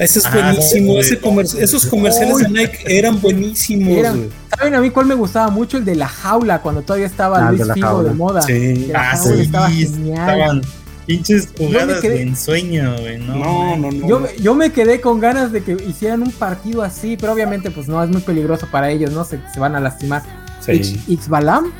[0.00, 0.98] Ese es Ah, buenísimo.
[0.98, 3.96] ese comer- esos comerciales de Nike eran buenísimos.
[3.98, 4.28] Eran-.
[4.56, 5.76] ¿Saben a mí cuál me gustaba mucho?
[5.76, 8.08] El de la jaula, cuando todavía estaba Ah, Luis de Figo jaula.
[8.08, 8.42] de moda.
[8.42, 8.52] Sí.
[8.52, 10.18] Que la Ah, jaula sí, estaba genial.
[10.30, 10.62] estaban
[11.06, 13.18] pinches jugadas quedé- de ensueño, güey.
[13.18, 14.08] No, No, no, no.
[14.08, 17.86] Yo, yo me quedé con ganas de que hicieran un partido así, pero obviamente pues
[17.88, 19.24] no, es muy peligroso para ellos, ¿no?
[19.24, 20.22] Se, se van a lastimar.
[20.64, 20.72] Sí.
[20.72, 21.72] Ix- Ixbalam,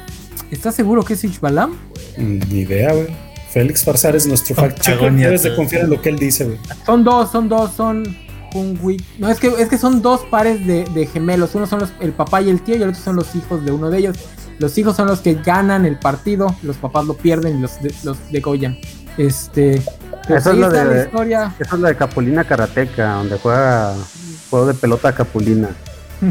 [0.51, 1.71] ¿estás seguro que es Ixbalam?
[2.19, 3.07] Mm, Ni idea, güey.
[3.53, 5.13] Félix Farsar es nuestro fact checker.
[5.13, 6.59] Debes de confiar en lo que él dice, güey.
[6.87, 8.05] Son dos, son dos, son
[8.53, 11.55] Jungwi- No, es que, es que son dos pares de, de gemelos.
[11.55, 13.73] Uno son los, el papá y el tío y el otro son los hijos de
[13.73, 14.17] uno de ellos.
[14.59, 17.95] Los hijos son los que ganan el partido, los papás lo pierden y los, de-
[18.05, 18.79] los degollan.
[19.19, 19.83] Este.
[20.29, 21.55] pues Esa es de- la historia.
[21.59, 23.95] Esa es la de Capulina Karateca, donde juega
[24.51, 25.71] juego de pelota Capulina.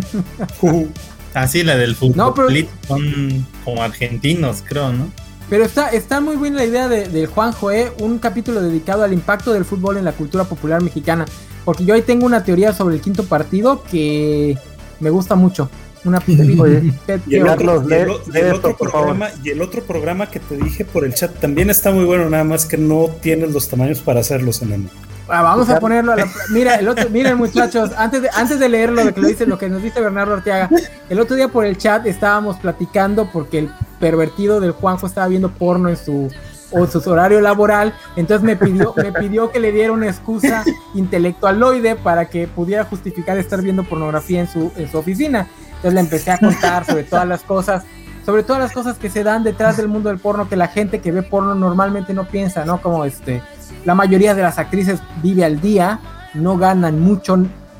[1.34, 2.18] Ah, sí, la del fútbol.
[2.18, 2.50] No, pero-
[2.88, 5.10] Son como argentinos, creo, ¿no?
[5.50, 7.92] Pero está, está muy buena la idea de, del Juanjo, ¿eh?
[8.00, 11.26] un capítulo dedicado al impacto del fútbol en la cultura popular mexicana.
[11.66, 14.58] Porque yo ahí tengo una teoría sobre el quinto partido que
[15.00, 15.70] me gusta mucho.
[16.06, 16.22] Una
[16.60, 20.30] Oye, pet Y el, otro, y el y el otro programa, y el otro programa
[20.30, 23.52] que te dije por el chat también está muy bueno, nada más que no tienes
[23.52, 24.90] los tamaños para hacerlos, enano.
[25.28, 26.28] Ah, vamos a ponerlo a la...
[26.52, 29.58] Mira, el otro, miren muchachos, antes de, antes de leer lo que, lo, dice, lo
[29.58, 30.70] que nos dice Bernardo Arteaga,
[31.10, 35.50] el otro día por el chat estábamos platicando porque el pervertido del Juanjo estaba viendo
[35.50, 36.32] porno en su,
[36.72, 40.64] o su horario laboral, entonces me pidió, me pidió que le diera una excusa
[40.94, 45.48] intelectualoide para que pudiera justificar estar viendo pornografía en su, en su oficina.
[45.68, 47.84] Entonces le empecé a contar sobre todas las cosas,
[48.26, 51.00] sobre todas las cosas que se dan detrás del mundo del porno que la gente
[51.00, 52.82] que ve porno normalmente no piensa, ¿no?
[52.82, 53.42] Como este,
[53.86, 56.02] la mayoría de las actrices vive al día,
[56.34, 57.38] no ganan mucho,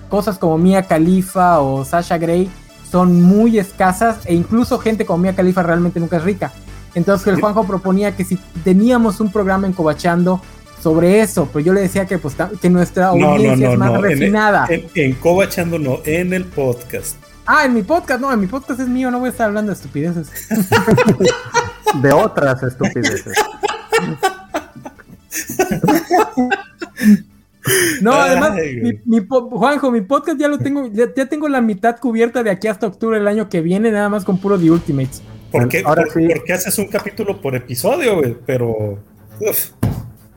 [0.10, 2.50] cosas como Mia Khalifa o Sasha Grey
[2.92, 6.52] son muy escasas e incluso gente como Mia Khalifa realmente nunca es rica.
[6.96, 10.42] Entonces el Juanjo proponía que si teníamos un programa en Cobachando
[10.82, 13.80] sobre eso, pero yo le decía que pues que nuestra No, no, audiencia no, es
[13.80, 13.96] más no.
[13.98, 14.66] En, refinada.
[14.70, 17.18] en, en Cobachando no, en el podcast.
[17.46, 19.72] Ah, en mi podcast, no, en mi podcast es mío, no voy a estar hablando
[19.72, 20.30] de estupideces.
[22.02, 23.34] De otras estupideces.
[28.02, 31.98] No, además, mi, mi Juanjo, mi podcast ya lo tengo, ya, ya tengo la mitad
[32.00, 35.22] cubierta de aquí hasta octubre del año que viene, nada más con puro The Ultimates.
[35.52, 36.28] ¿Por qué, Ahora por- sí.
[36.28, 38.38] por qué haces un capítulo por episodio, güey?
[38.46, 39.00] Pero.
[39.40, 39.70] uf,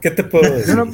[0.00, 0.76] ¿Qué te puedo Yo decir?
[0.76, 0.90] no,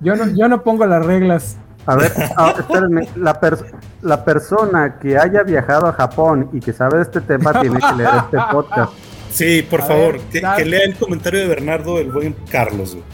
[0.00, 1.56] yo no, yo no pongo las reglas.
[1.84, 3.64] A ver, ah, espérenme, la, pers-
[4.02, 7.96] la persona que haya viajado a Japón y que sabe de este tema tiene que
[7.96, 8.92] leer este podcast.
[9.30, 12.92] Sí, por A favor, ver, que, que lea el comentario de Bernardo, el buen Carlos,
[12.94, 13.04] güey.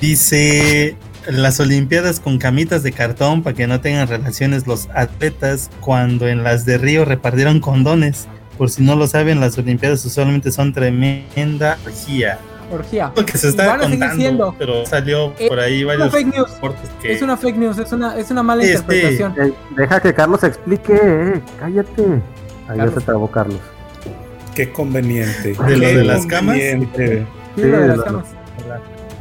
[0.00, 0.96] Dice
[1.28, 6.42] las Olimpiadas con camitas de cartón para que no tengan relaciones los atletas cuando en
[6.44, 8.28] las de Río repartieron condones.
[8.58, 12.38] Por si no lo saben, las Olimpiadas usualmente son tremenda orgía.
[12.72, 13.12] Orgía.
[13.14, 16.50] Lo que se está contando, pero salió por ahí una varios fake news.
[16.54, 19.34] reportes que Es una fake news, es una, es una mala Este- interpretación.
[19.38, 22.02] Eh, deja que Carlos explique, eh, cállate.
[22.02, 22.94] Ahí ya Carlos.
[22.94, 23.60] se trabó Carlos.
[24.54, 25.54] Qué conveniente.
[25.66, 26.54] ¿De lo de las camas?
[26.56, 27.18] conveniente.
[27.56, 28.24] Sí, sí, lo de las camas.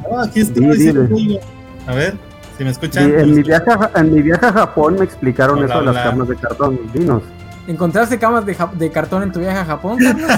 [0.10, 1.40] No, aquí estoy.
[1.88, 2.16] A ver,
[2.58, 3.04] si me escuchan.
[3.06, 5.86] en, ¿me mi viaje a, en mi viaje a Japón me explicaron Hola, eso de
[5.94, 6.80] las camas de cartón.
[6.94, 7.24] Dinos.
[7.68, 10.30] ¿Encontraste camas de, ja- de cartón en tu viaje a Japón, Carlos?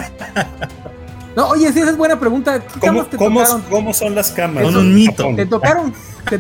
[1.36, 2.60] No, oye, sí, esa es buena pregunta.
[2.62, 3.62] ¿Qué ¿Cómo, camas te cómo, tocaron?
[3.70, 4.64] cómo son las camas?
[4.64, 5.34] Son un mito.
[5.36, 5.94] ¿Te tocaron,
[6.30, 6.40] te,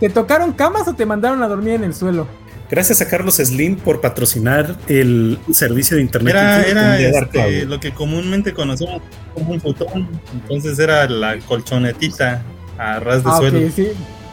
[0.00, 2.26] te tocaron camas o te mandaron a dormir en el suelo?
[2.68, 6.34] Gracias a Carlos Slim por patrocinar el servicio de internet.
[6.34, 9.00] Era, este, lo que comúnmente conocemos
[9.34, 10.08] como un futón.
[10.32, 12.42] Entonces era la colchonetita
[12.78, 13.58] a ras de Ah, suelo.
[13.60, 13.88] ok, sí.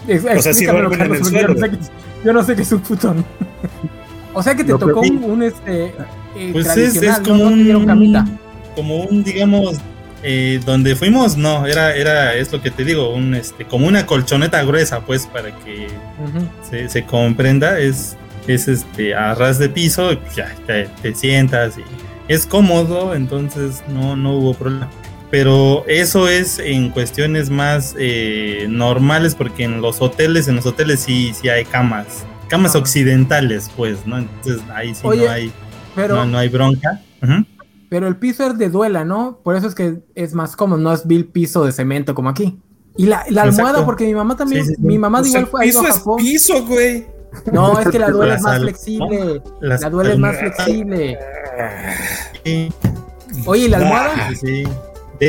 [0.08, 1.78] Ex- O sea, en el yo no, sé que,
[2.26, 3.26] yo no sé qué es un futón.
[4.34, 5.86] o sea que te Lo que- tocó un, un, este
[6.36, 8.26] eh, Pues es, tradicional, es como No un, camita.
[8.76, 9.78] como un, digamos,
[10.24, 14.06] eh, donde fuimos, no, era, era, es lo que te digo, un, este, como una
[14.06, 15.88] colchoneta gruesa, pues, para que
[16.70, 18.16] se, se comprenda, es,
[18.48, 21.82] es este, a ras de piso, pues ya te, te sientas y
[22.30, 24.90] es cómodo, entonces no, no hubo problema.
[25.34, 31.00] Pero eso es en cuestiones más eh, normales, porque en los hoteles, en los hoteles
[31.00, 32.06] sí, sí hay camas,
[32.50, 32.78] camas Ah.
[32.78, 34.20] occidentales, pues, ¿no?
[34.20, 35.52] Entonces ahí sí Oye, no hay,
[35.96, 37.02] Pero, no, no hay bronca.
[37.90, 39.40] Pero el piso es de duela, ¿no?
[39.44, 42.60] Por eso es que es más cómodo, no es vil piso de cemento como aquí.
[42.96, 43.86] Y la, la almohada, Exacto.
[43.88, 44.82] porque mi mamá también, Sí, sí, sí.
[44.86, 46.18] mi mamá igual fue piso a es Japón.
[46.18, 47.08] piso, güey.
[47.52, 49.42] No, es que la duela La es más sal- flexible.
[49.62, 51.18] Las La duela es más flexible.
[52.46, 52.72] Sí,
[53.48, 54.30] Oye, ¿y la almohada?
[54.30, 54.64] sí, sí.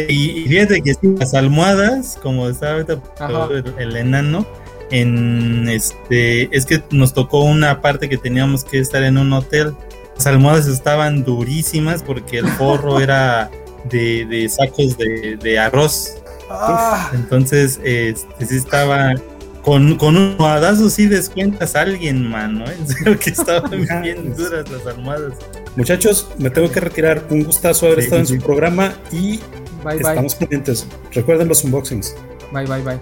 [0.08, 4.46] Y, y fíjate que sí, las almohadas, como estaba el, el enano,
[4.90, 9.74] en este, es que nos tocó una parte que teníamos que estar en un hotel.
[10.16, 13.50] Las almohadas estaban durísimas porque el forro era
[13.90, 16.14] de, de sacos de, de arroz.
[16.50, 19.14] Ah, Entonces, este, sí estaba
[19.62, 22.64] con, con un almohadazo, sí descuentas a alguien, mano.
[22.66, 22.76] ¿eh?
[22.78, 23.70] En serio que estaban
[24.02, 25.32] bien duras las almohadas.
[25.74, 27.24] Muchachos, me tengo que retirar.
[27.30, 28.36] Un gustazo haber Sí, estado en sí.
[28.38, 29.40] su programa y
[29.84, 30.08] bye, bye.
[30.10, 30.86] estamos pendientes.
[31.12, 32.14] Recuerden los unboxings.
[32.52, 33.00] Bye, bye, bye.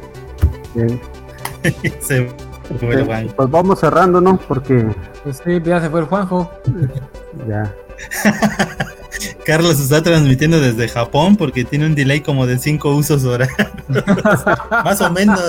[0.74, 1.00] Bien.
[2.00, 2.28] Se
[2.78, 3.32] fue Juan.
[3.36, 4.38] Pues vamos cerrando, ¿no?
[4.38, 4.86] Porque
[5.24, 6.50] Pues sí, ya se fue el Juanjo.
[7.48, 7.72] ya.
[9.44, 13.56] Carlos está transmitiendo desde Japón porque tiene un delay como de 5 usos horarios.
[14.70, 15.40] Más o menos.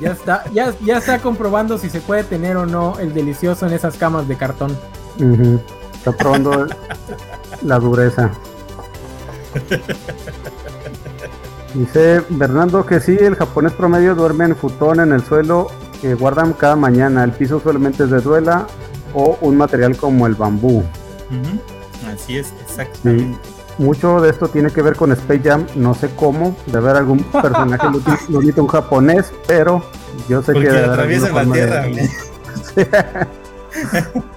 [0.00, 3.74] Ya está, ya, ya está comprobando si se puede tener o no el delicioso en
[3.74, 4.76] esas camas de cartón.
[5.94, 6.66] Está probando
[7.62, 8.30] la dureza.
[11.74, 15.68] Dice Bernardo que sí, el japonés promedio duerme en futón en el suelo
[16.02, 17.24] que guardan cada mañana.
[17.24, 18.66] El piso solamente es de duela
[19.14, 20.84] o un material como el bambú.
[22.12, 23.38] Así es, exactamente.
[23.78, 27.20] Mucho de esto tiene que ver con Space Jam, no sé cómo, de haber algún
[27.24, 27.86] personaje
[28.28, 29.82] imita un japonés, pero
[30.28, 31.82] yo sé Porque que atraviesan la tierra.
[31.82, 32.10] de-.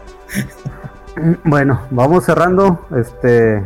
[1.43, 2.85] Bueno, vamos cerrando.
[2.95, 3.65] Este,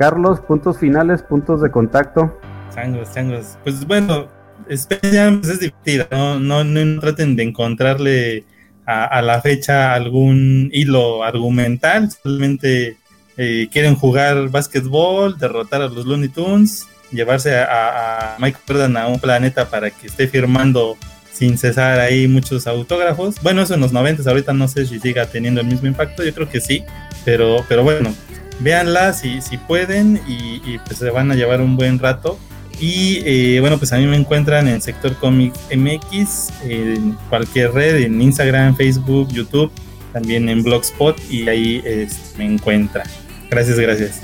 [0.00, 2.40] Carlos, puntos finales, puntos de contacto.
[2.74, 3.58] Changos, changos.
[3.62, 4.28] Pues bueno,
[4.66, 6.40] Space pues, es divertida, ¿no?
[6.40, 8.46] No, no traten de encontrarle
[8.86, 12.96] a, la fecha algún hilo argumental, solamente
[13.36, 18.96] eh, quieren jugar básquetbol, derrotar a los Looney Tunes, llevarse a, a- a Michael Jordan
[18.96, 20.96] a un planeta para que esté firmando
[21.32, 23.36] sin cesar ahí muchos autógrafos.
[23.42, 26.34] Bueno, eso en los 90, ahorita no sé si siga teniendo el mismo impacto, yo
[26.34, 26.84] creo que sí,
[27.24, 28.14] pero, pero bueno,
[28.60, 32.38] véanla si, si pueden y, pues se van a llevar un buen rato.
[32.78, 37.96] Y eh, bueno, pues a mí me encuentran en Sector Comic MX, en cualquier red,
[37.96, 39.70] en Instagram, Facebook, YouTube,
[40.14, 43.06] también en Blogspot y ahí este, me encuentran.
[43.50, 44.22] Gracias, gracias.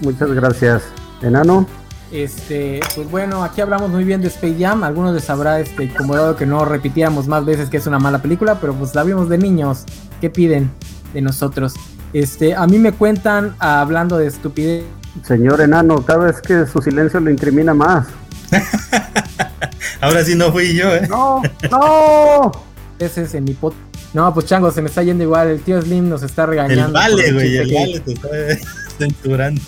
[0.00, 0.82] Muchas gracias.
[1.22, 1.68] Enano,
[2.14, 4.84] Este, pues bueno, aquí hablamos muy bien de Space Jam.
[4.84, 8.60] Algunos les habrá este, incomodado que no repitiéramos más veces que es una mala película,
[8.60, 9.82] pero pues la vimos de niños.
[10.20, 10.70] ¿Qué piden
[11.12, 11.74] de nosotros?
[12.12, 14.84] Este, a mí me cuentan ah, hablando de estupidez.
[15.26, 18.06] señor Enano, cada vez que su silencio lo incrimina más.
[20.00, 21.08] Ahora sí no fui yo, ¿eh?
[21.08, 21.42] ¡No!
[21.68, 22.52] ¡No!
[23.00, 23.74] veces en mi pod.
[24.12, 25.48] No, pues chango, se me está yendo igual.
[25.48, 26.86] El tío Slim nos está regañando.
[26.86, 28.28] El vale, güey, el que- vale te está
[28.98, 29.60] censurando.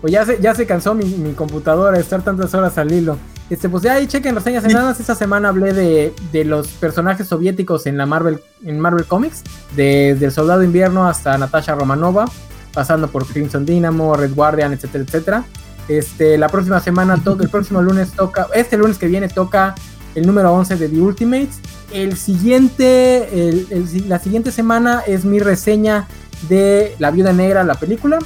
[0.00, 3.18] Pues ya se, ya se cansó mi, mi computadora de estar tantas horas al hilo.
[3.50, 5.00] Este, pues ya ahí chequen reseñas enanas.
[5.00, 9.42] Esta semana hablé de, de los personajes soviéticos en la Marvel, en Marvel Comics.
[9.74, 12.26] Desde el Soldado Invierno hasta Natasha Romanova.
[12.74, 15.44] Pasando por Crimson Dynamo, Red Guardian, etcétera, etcétera.
[15.88, 19.74] Este, la próxima semana, todo, el próximo lunes toca, este lunes que viene toca
[20.14, 21.58] el número 11 de The Ultimates.
[21.92, 26.06] El siguiente, el- el- la siguiente semana es mi reseña
[26.48, 28.18] de La Viuda Negra, la película.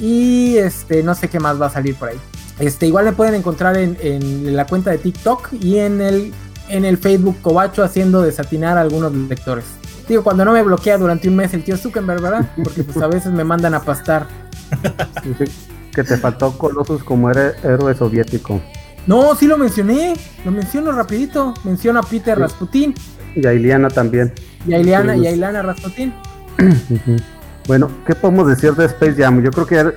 [0.00, 2.16] Y este, no sé qué más va a salir por ahí.
[2.58, 6.32] Este, igual me pueden encontrar en, en la cuenta de TikTok y en el,
[6.68, 9.64] en el Facebook Cobacho haciendo desatinar a algunos lectores.
[10.08, 12.50] Digo, cuando no me bloquea durante un mes el tío Zuckerberg, ¿verdad?
[12.62, 14.26] Porque pues a veces me mandan a pastar.
[15.94, 18.60] Que te faltó Colossus como héroe, héroe soviético.
[19.08, 20.14] No, sí lo mencioné.
[20.44, 21.52] Lo menciono rapidito.
[21.64, 22.40] Menciono a Peter Sí.
[22.42, 22.94] Rasputin
[23.34, 24.32] Y a Iliana también.
[24.68, 25.36] y a Ileana, Sí, y a pues.
[25.36, 26.14] Ilana Rasputin.
[27.70, 29.44] Bueno, ¿qué podemos decir de Space Jam?
[29.44, 29.94] Yo creo que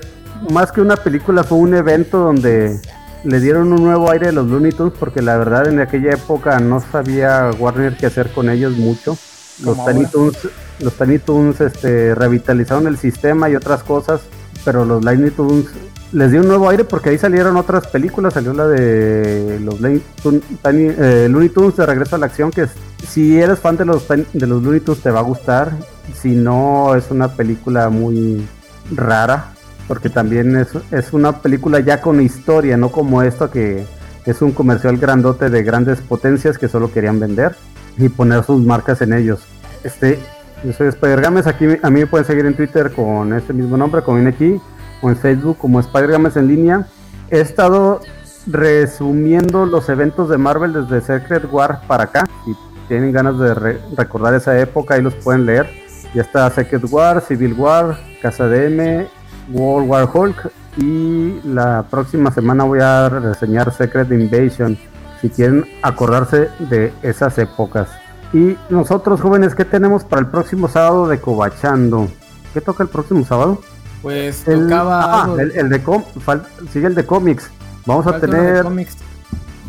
[0.52, 2.80] más que una película fue un evento donde
[3.24, 6.60] le dieron un nuevo aire a los Looney Tunes porque la verdad en aquella época
[6.60, 9.18] no sabía Warner qué hacer con ellos mucho.
[9.64, 10.06] Los Tiny.
[10.06, 10.38] Toons,
[10.82, 14.22] los Tiny Toons este, revitalizaron el sistema y otras cosas,
[14.64, 15.66] pero los Looney Tunes
[16.14, 20.02] les dio un nuevo aire porque ahí salieron otras películas, salió la de los Looney
[20.24, 22.68] eh, Tunes de regreso a la acción, que
[23.08, 25.72] si eres fan de los, de los Looney Tunes te va a gustar,
[26.14, 28.48] si no es una película muy
[28.96, 29.54] rara,
[29.88, 33.84] porque también es, es una película ya con historia, no como esto que
[34.26, 37.56] es un comercial grandote de grandes potencias que solo querían vender
[37.98, 39.42] y poner sus marcas en ellos.
[39.84, 40.20] Este,
[40.64, 43.76] yo soy Spider Games, aquí a mí me pueden seguir en Twitter con este mismo
[43.78, 44.62] nombre, como aquí,
[45.04, 46.88] o en Facebook como Spider Games en línea.
[47.30, 48.00] He estado
[48.48, 52.26] resumiendo los eventos de Marvel desde Secret War para acá.
[52.46, 52.56] Si
[52.88, 55.70] tienen ganas de re- recordar esa época, ahí los pueden leer.
[56.16, 59.08] Ya está Secret War, Civil War, Casa de M,
[59.52, 64.78] World War Hulk y la próxima semana voy a reseñar Secret Invasion
[65.22, 67.90] si quieren acordarse de esas épocas.
[68.34, 72.08] Y nosotros jóvenes, ¿qué tenemos para el próximo sábado de Cobachando?
[72.54, 73.60] ¿Qué toca el próximo sábado?
[74.04, 75.40] Pues El, tocaba ah, algo.
[75.40, 77.50] el, el de com- fal- sigue el de cómics.
[77.88, 78.66] Vamos a falta tener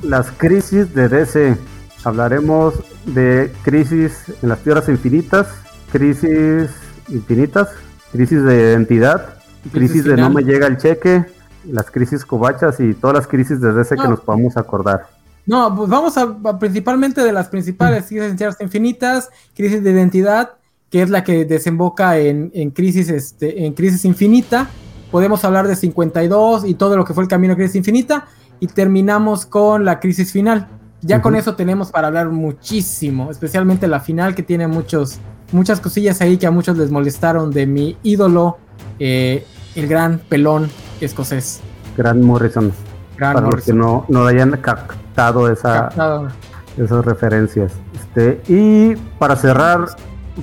[0.02, 1.56] las crisis de DC.
[2.04, 2.74] Hablaremos
[3.06, 4.12] de crisis
[4.42, 5.46] en las tierras infinitas,
[5.90, 6.68] crisis
[7.08, 7.68] infinitas,
[8.12, 9.36] crisis de identidad,
[9.72, 11.24] crisis, Crisis de no me llega el cheque,
[11.70, 14.10] las crisis cobachas y todas las crisis de DC que No.
[14.10, 15.06] nos podamos acordar.
[15.46, 19.90] No, pues vamos a, a principalmente de las principales crisis en tierras infinitas, crisis de
[19.92, 20.50] identidad,
[20.94, 24.70] que es la que desemboca en, en crisis este, en crisis infinita.
[25.10, 28.26] Podemos hablar de 52 y todo lo que fue el camino a crisis infinita
[28.60, 30.68] y terminamos con la crisis final.
[31.00, 35.18] Ya con eso tenemos para hablar muchísimo, especialmente la final que tiene muchos
[35.50, 38.58] muchas cosillas ahí que a muchos les molestaron de mi ídolo,
[39.00, 39.44] eh,
[39.74, 41.60] el gran pelón escocés.
[41.96, 42.70] Gran Morrison,
[43.16, 43.78] Gran para los que Morrison.
[43.78, 46.28] no, no hayan captado esa, Captado.
[46.78, 47.72] esas referencias.
[47.94, 49.86] Este, y para cerrar,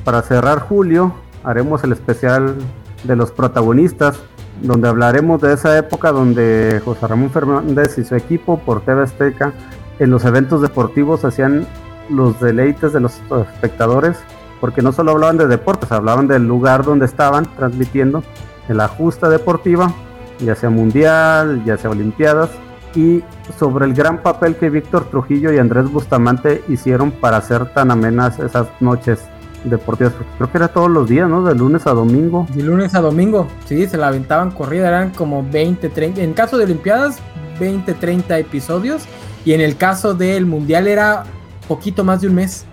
[0.04, 1.14] para cerrar julio,
[1.44, 2.56] haremos el especial
[3.04, 4.20] de los protagonistas,
[4.62, 9.54] donde hablaremos de esa época donde José Ramón Fernández y su equipo por TV Azteca
[10.00, 11.66] en los eventos deportivos hacían
[12.10, 13.20] los deleites de los
[13.54, 14.18] espectadores,
[14.60, 18.24] porque no solo hablaban de deportes, hablaban del lugar donde estaban transmitiendo,
[18.68, 19.92] de la justa deportiva,
[20.40, 22.50] ya sea mundial, ya sea olimpiadas,
[22.96, 23.24] y
[23.58, 28.40] sobre el gran papel que Víctor Trujillo y Andrés Bustamante hicieron para hacer tan amenas
[28.40, 29.22] esas noches.
[29.64, 30.14] Deportivas.
[30.38, 31.44] Creo que era todos los días, ¿no?
[31.44, 32.48] De lunes a domingo.
[32.54, 36.22] De lunes a domingo, sí, se la aventaban corrida, eran como 20, 30.
[36.22, 37.20] En caso de Olimpiadas,
[37.60, 39.04] 20, 30 episodios.
[39.46, 41.24] Y en el caso del Mundial era
[41.68, 42.66] poquito más de un mes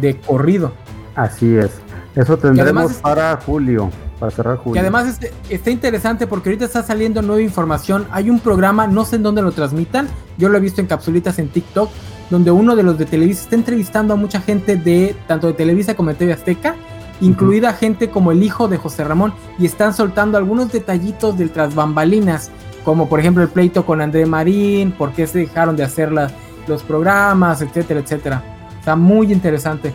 [0.00, 0.72] de corrido.
[1.16, 1.70] Así es.
[2.14, 3.90] Eso tendremos es- para julio,
[4.20, 4.74] para cerrar julio.
[4.74, 8.06] Que además este- está interesante porque ahorita está saliendo nueva información.
[8.10, 11.38] Hay un programa, no sé en dónde lo transmitan, yo lo he visto en capsulitas
[11.38, 11.90] en TikTok,
[12.30, 15.94] donde uno de los de Televisa está entrevistando a mucha gente de tanto de Televisa
[15.94, 16.74] como de TV Azteca,
[17.20, 21.74] incluida gente como el hijo de José Ramón, y están soltando algunos detallitos del tras
[21.74, 22.50] bambalinas,
[22.84, 26.30] como por ejemplo el pleito con André Marín, por qué se dejaron de hacer la-
[26.66, 28.42] los programas, etcétera, etcétera.
[28.78, 29.92] Está muy interesante.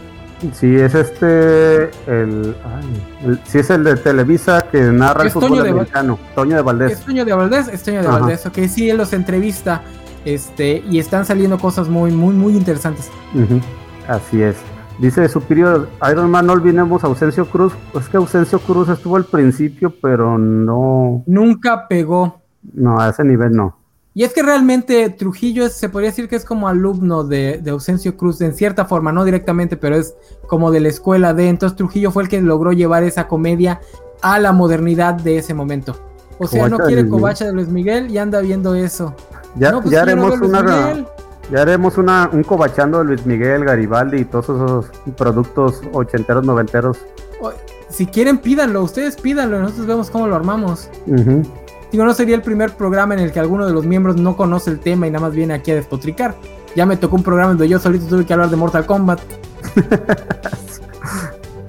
[0.53, 5.49] Sí, es este, el, ay, el- sí es el de Televisa que narra el fútbol
[5.51, 6.91] Toño de americano, Toño de Valdés.
[6.93, 8.19] Es Toño de Valdés, es Toño de Ajá.
[8.19, 9.81] Valdés, ok, sí, él los entrevista,
[10.25, 13.09] este, y están saliendo cosas muy, muy, muy interesantes.
[13.33, 13.59] Ujú,
[14.07, 14.55] Así es.
[14.99, 17.73] Dice Superior Iron Man, no olvidemos a Ausencio Cruz.
[17.91, 22.41] Pues que Ausencio Cruz estuvo al principio, pero no, Nunca pegó.
[22.73, 23.77] no, a ese nivel no.
[24.15, 27.71] Y es que realmente Trujillo es- se podría decir que es como alumno de, de
[27.71, 30.13] Ausencio Cruz, en cierta forma, no directamente, pero es
[30.47, 31.49] como de la escuela de.
[31.49, 33.81] Entonces Trujillo fue el que logró llevar esa comedia
[34.21, 35.95] a la modernidad de ese momento.
[36.37, 39.15] O sea, no Covacha quiere covacha de Luis Miguel y anda viendo eso.
[39.55, 41.05] Ya, No, pues ya haremos una,
[41.51, 44.85] ya haremos una, un cobachando de Luis Miguel, Garibaldi y todos esos
[45.15, 46.97] productos ochenteros, noventeros.
[47.89, 50.89] Si quieren, pídanlo, ustedes pídanlo, nosotros vemos cómo lo armamos.
[51.05, 51.43] Ujú.
[51.91, 54.71] Digo, no sería el primer programa en el que alguno de los miembros no conoce
[54.71, 56.35] el tema y nada más viene aquí a despotricar.
[56.75, 59.19] Ya me tocó un programa donde yo solito tuve que hablar de Mortal Kombat.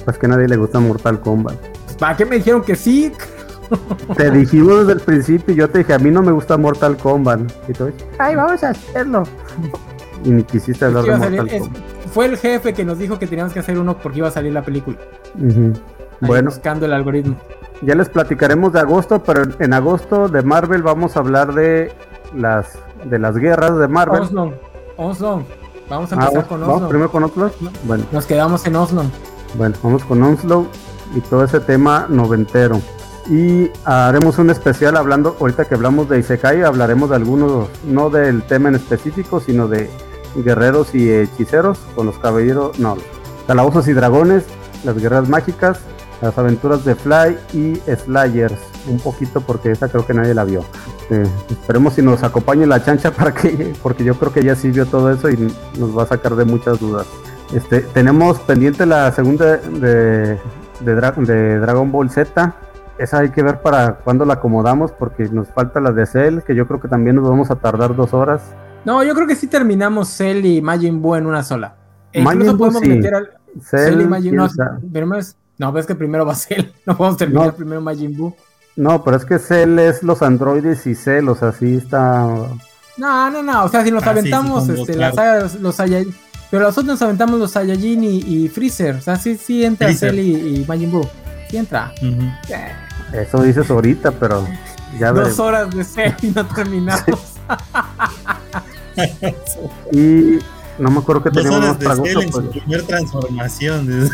[0.05, 1.57] Pues que a nadie le gusta Mortal Kombat.
[1.99, 3.11] ¿Para qué me dijeron que sí?
[4.17, 6.97] Te dijimos desde el principio y yo te dije, a mí no me gusta Mortal
[6.97, 7.41] Kombat.
[7.69, 9.25] Y tú, ay, vamos a hacerlo.
[10.25, 11.83] Y ni quisiste hablar de salir- Mortal es- Kombat.
[12.13, 14.53] fue el jefe que nos dijo que teníamos que hacer uno porque iba a salir
[14.53, 14.97] la película.
[16.21, 17.37] Bueno, Buscando el algoritmo.
[17.83, 21.93] ya les platicaremos de agosto, pero en agosto de Marvel vamos a hablar de
[22.35, 24.23] las de las guerras de Marvel.
[24.23, 24.55] Oslo.
[24.97, 25.43] Oslo.
[25.91, 26.89] Vamos a Ah, empezar con ¿vamos Oslo.
[26.89, 27.51] primero con Oslo?
[27.85, 29.03] Bueno, Nos quedamos en Oslo.
[29.59, 30.67] bueno, vamos con Onslow
[31.15, 32.81] y todo ese tema noventero.
[33.31, 38.43] Y haremos un especial hablando, ahorita que hablamos de Isekai, hablaremos de algunos, no del
[38.43, 39.89] tema en específico, sino de
[40.37, 42.97] guerreros y hechiceros con los caballeros, no,
[43.47, 44.45] calabozos y dragones,
[44.85, 45.79] las guerras mágicas,
[46.21, 50.63] las aventuras de Fly y Slayers, un poquito porque esa creo que nadie la vio.
[51.11, 54.71] Eh, esperemos si nos acompañe la chancha para que, porque yo creo que ella sí
[54.71, 57.07] vio todo eso y nos va a sacar de muchas dudas.
[57.55, 60.39] Este, tenemos pendiente la segunda de,
[60.81, 62.55] de, Dra- de Dragon Ball Z.
[62.99, 66.55] Esa hay que ver para cuándo la acomodamos porque nos falta la de Cell, que
[66.55, 68.43] yo creo que también nos vamos a tardar dos horas.
[68.85, 71.75] No, yo creo que sí terminamos Cell y Majin Buu en una sola.
[72.13, 72.89] E Majin incluso Buu podemos sí.
[72.89, 73.31] meter al
[73.61, 74.49] Cell, Cell y Majin no,
[74.93, 76.67] primero es- no, ves que primero va Cell.
[76.87, 77.55] No podemos terminar No.
[77.55, 78.35] primero Majin Buu.
[78.77, 82.27] No, pero es que Cell es los androides y Cell, o sea, sí está...
[82.97, 83.65] No, no, no.
[83.65, 85.15] O sea, si nos Ah, sí, sí, aventamos este, la claro.
[85.17, 86.15] saga de los, los Saiyajin.
[86.51, 88.97] Pero nosotros nos aventamos los Saiyajin y, y Freezer.
[88.97, 90.11] O sea, sí, sí entra Freezer.
[90.11, 91.05] Cell y, y Majin Buu.
[91.51, 91.93] Sí entra.
[92.03, 92.73] Eh,
[93.15, 94.47] Eso dices ahorita, pero
[94.99, 95.39] ya Dos veremos.
[95.39, 97.05] horas de Cell y no terminamos.
[99.93, 100.39] Y
[100.79, 103.93] no me acuerdo que Dos teníamos horas de en su primer transformación.
[103.93, 104.09] en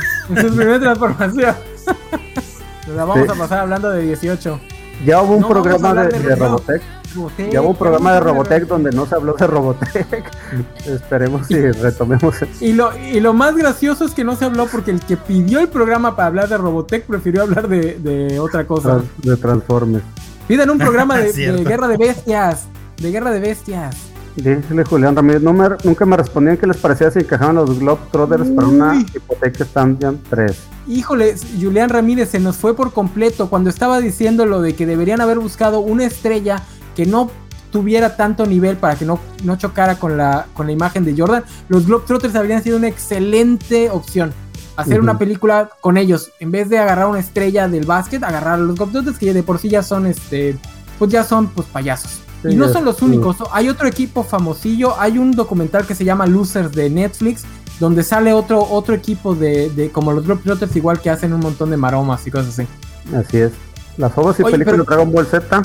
[0.49, 1.55] su primera transformación.
[2.87, 3.33] Nos la vamos Sí.
[3.33, 4.61] a pasar hablando de 18.
[5.05, 6.83] Ya hubo un No, programa de, de de Robotech.
[7.15, 7.51] Robotech.
[7.53, 10.07] Ya hubo un programa de Robotech donde no se habló de Robotech.
[10.87, 12.37] Esperemos si retomemos.
[12.61, 15.61] Y lo, y lo más gracioso es que no se habló porque el que pidió
[15.61, 18.99] el programa para hablar de Robotech prefirió hablar de, de otra cosa.
[18.99, 20.05] Trans- de Transformers.
[20.47, 21.33] Pidan un programa de,
[21.67, 22.67] guerra de bestias.
[22.99, 23.97] De guerra de bestias.
[24.37, 28.49] Dígale Julián Ramírez, no me- nunca me respondían qué les parecía si encajaban los Globetrotters
[28.51, 30.57] para una hipoteca Stanbian 3.
[30.91, 35.21] Híjole, Julián Ramírez se nos fue por completo cuando estaba diciendo lo de que deberían
[35.21, 36.65] haber buscado una estrella
[36.97, 37.31] que no
[37.71, 41.45] tuviera tanto nivel para que no, no chocara con la, con la imagen de Jordan.
[41.69, 44.35] Los Globetrotters habrían sido una excelente opción.
[44.75, 46.33] Hacer una película con ellos.
[46.41, 49.61] En vez de agarrar una estrella del básquet, agarrar a los Globetrotters que de por
[49.61, 50.59] sí ya son este.
[50.99, 52.21] Pues ya son pues payasos.
[52.43, 53.37] Sí, y no son los únicos.
[53.53, 54.99] Hay otro equipo famosillo.
[54.99, 57.45] Hay un documental que se llama Losers de Netflix.
[57.81, 61.71] Donde sale otro, otro equipo de, de como los Globetrotters, igual que hacen un montón
[61.71, 62.69] de maromas y cosas así.
[63.17, 63.53] Así es.
[63.97, 65.63] Las obras y Oye, películas pero- de Dragon Ball Z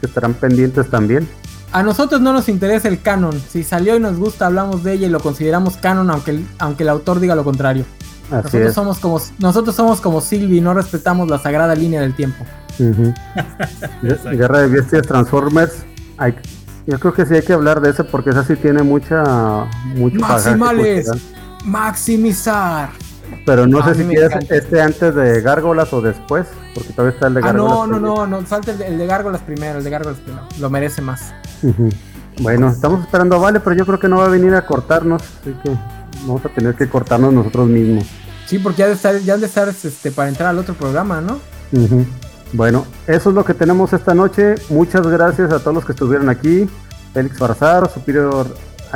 [0.00, 1.28] que estarán pendientes también.
[1.72, 3.38] A nosotros no nos interesa el canon.
[3.50, 6.84] Si salió y nos gusta, hablamos de ella y lo consideramos canon, aunque el, aunque
[6.84, 7.84] el autor diga lo contrario.
[8.26, 8.74] Así Nosotros es.
[8.74, 12.44] somos como nosotros somos como Sylvie, no respetamos la sagrada línea del tiempo.
[14.02, 14.30] Exacto.
[14.36, 15.84] Guerra de Bestias Transformers.
[16.18, 16.34] Hay-
[16.86, 20.20] yo creo que sí hay que hablar de eso porque esa sí tiene mucha mucho
[20.20, 21.08] Maximales,
[21.64, 22.90] maximizar.
[23.44, 24.54] Pero no A sé si quieres encanta.
[24.54, 27.74] este antes de Gárgolas o después, porque todavía está el de Ah, Gárgolas.
[27.74, 30.44] no, no, no, no, salte el de, el de Gárgolas primero, el de Gárgolas primero.
[30.60, 31.32] Lo merece más.
[32.40, 35.22] Bueno, estamos esperando a Vale, pero yo creo que no va a venir a cortarnos,
[35.22, 35.70] así que
[36.26, 38.04] vamos a tener que cortarnos nosotros mismos.
[38.46, 41.40] Sí, porque ya de estar, ya de estar este, para entrar al otro programa, ¿no?
[41.72, 42.04] Ujú.
[42.52, 44.54] Bueno, eso es lo que tenemos esta noche.
[44.70, 46.68] Muchas gracias a todos los que estuvieron aquí.
[47.12, 48.46] Félix Farzar, Superior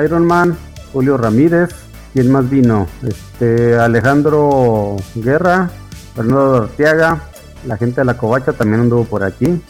[0.03, 0.57] Iron Man,
[0.93, 1.71] Julio Ramírez.
[2.13, 2.87] ¿Quién más vino?
[3.03, 5.71] Este Alejandro Guerra,
[6.15, 7.23] Fernando Arteaga,
[7.67, 9.63] la gente de la Covacha también anduvo por aquí.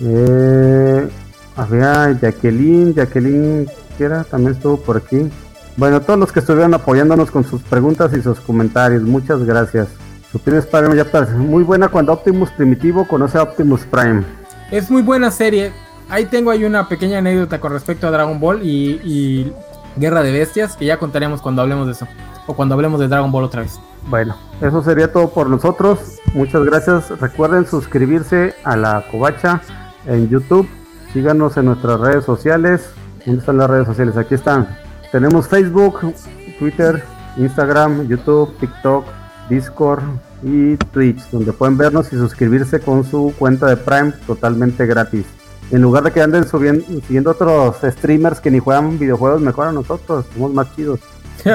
[0.00, 1.08] Eh,
[1.56, 4.24] había Jacqueline, Jacqueline, ¿qué era?
[4.24, 5.30] También estuvo por aquí.
[5.76, 9.88] Bueno, todos los que estuvieron apoyándonos con sus preguntas y sus comentarios, muchas gracias.
[10.32, 14.22] Superior Spider-Man ya está muy buena cuando Optimus Primitivo conoce a Optimus Prime.
[14.70, 15.72] Es muy buena serie.
[16.10, 19.52] Ahí tengo ahí una pequeña anécdota con respecto a Dragon Ball y, y
[19.96, 22.06] Guerra de Bestias, que ya contaremos cuando hablemos de eso.
[22.46, 23.78] O cuando hablemos de Dragon Ball otra vez.
[24.06, 26.18] Bueno, eso sería todo por nosotros.
[26.34, 27.10] Muchas gracias.
[27.20, 29.60] Recuerden suscribirse a la Covacha
[30.06, 30.68] en YouTube.
[31.12, 32.90] Síganos en nuestras redes sociales.
[33.24, 34.16] ¿Dónde están las redes sociales?
[34.16, 34.68] Aquí están.
[35.10, 36.14] Tenemos Facebook,
[36.58, 37.02] Twitter,
[37.36, 39.04] Instagram, YouTube, TikTok,
[39.48, 40.02] Discord
[40.42, 45.26] y Twitch, donde pueden vernos y suscribirse con su cuenta de Prime totalmente gratis.
[45.70, 49.72] En lugar de que anden subiendo, siguiendo otros streamers que ni juegan videojuegos, mejor a
[49.72, 51.00] nosotros, somos más chidos.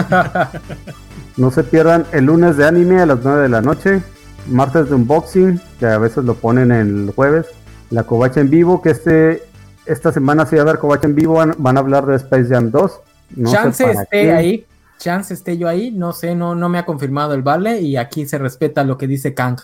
[1.36, 4.04] No se pierdan el lunes de anime a las 9 de la noche,
[4.48, 7.48] martes de unboxing, que a veces lo ponen el jueves,
[7.90, 9.42] la covacha en vivo, que este
[9.86, 12.46] esta semana sí va a haber covacha en vivo, van, van a hablar de Space
[12.50, 13.00] Jam 2.
[13.36, 14.66] No chance esté ahí.
[15.04, 15.92] Chance esté yo ahí.
[15.92, 17.82] No sé, no, no me ha confirmado el vale.
[17.82, 19.58] Y aquí se respeta lo que dice Kang.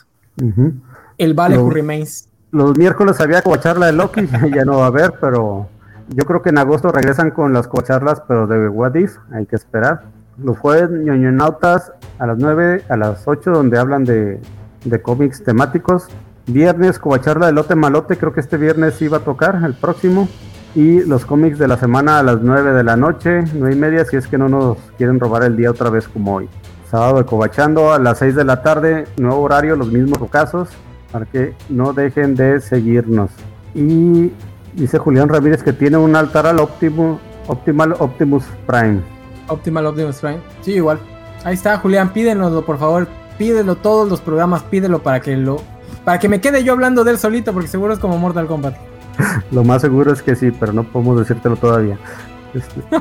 [1.17, 2.27] El vale Lo- who remains.
[2.51, 5.69] Los miércoles había covacharla de Loki, ya no va a haber, pero
[6.09, 9.55] yo creo que en agosto regresan con las covacharlas, pero de What If, hay que
[9.55, 10.05] esperar.
[10.43, 14.41] Los jueves ñoñonautas a las 9, a las 8, donde hablan de,
[14.83, 16.07] de cómics temáticos.
[16.47, 20.27] Viernes, covacharla de Lote Malote, creo que este viernes iba a tocar, el próximo.
[20.75, 24.05] Y los cómics de la semana a las 9 de la noche, 9 y media,
[24.05, 26.49] si es que no nos quieren robar el día otra vez como hoy.
[26.89, 30.69] Sábado de Covachando a las 6 de la tarde, nuevo horario, los mismos casos,
[31.11, 33.31] para que no dejen de seguirnos.
[33.73, 34.31] Y
[34.73, 39.01] dice Julián Ramírez que tiene un altar al Optimus, Optimal Optimus Prime.
[39.47, 40.39] Optimal Optimus Prime.
[40.61, 40.99] Sí, igual.
[41.43, 42.13] Ahí está, Julián.
[42.13, 43.07] Pídenoslo, por favor.
[43.37, 44.63] Pídelo todos los programas.
[44.63, 45.61] Pídelo para que lo.
[46.05, 48.75] Para que me quede yo hablando de él solito, porque seguro es como Mortal Kombat.
[49.51, 51.97] Lo más seguro es que sí, pero no podemos decírtelo todavía.
[52.53, 52.81] Este,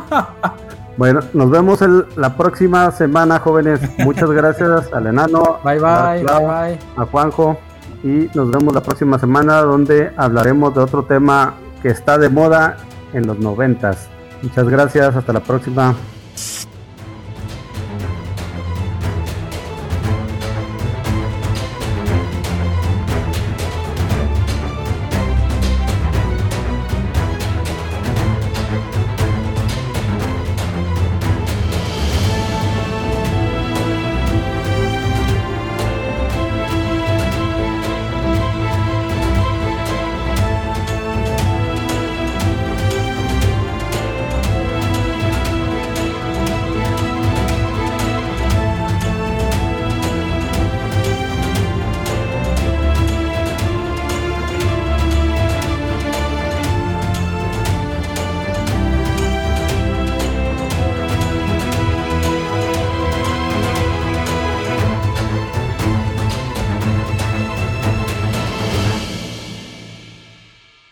[0.96, 3.80] Bueno, nos vemos el- la próxima semana, jóvenes.
[3.98, 6.78] Muchas gracias al enano, Bye, a bye, Clau, bye, bye.
[6.96, 7.56] a Juanjo
[8.02, 12.76] y nos vemos la próxima semana donde hablaremos de otro tema que está de moda
[13.12, 14.08] en los noventas.
[14.42, 15.94] Muchas gracias, hasta la próxima.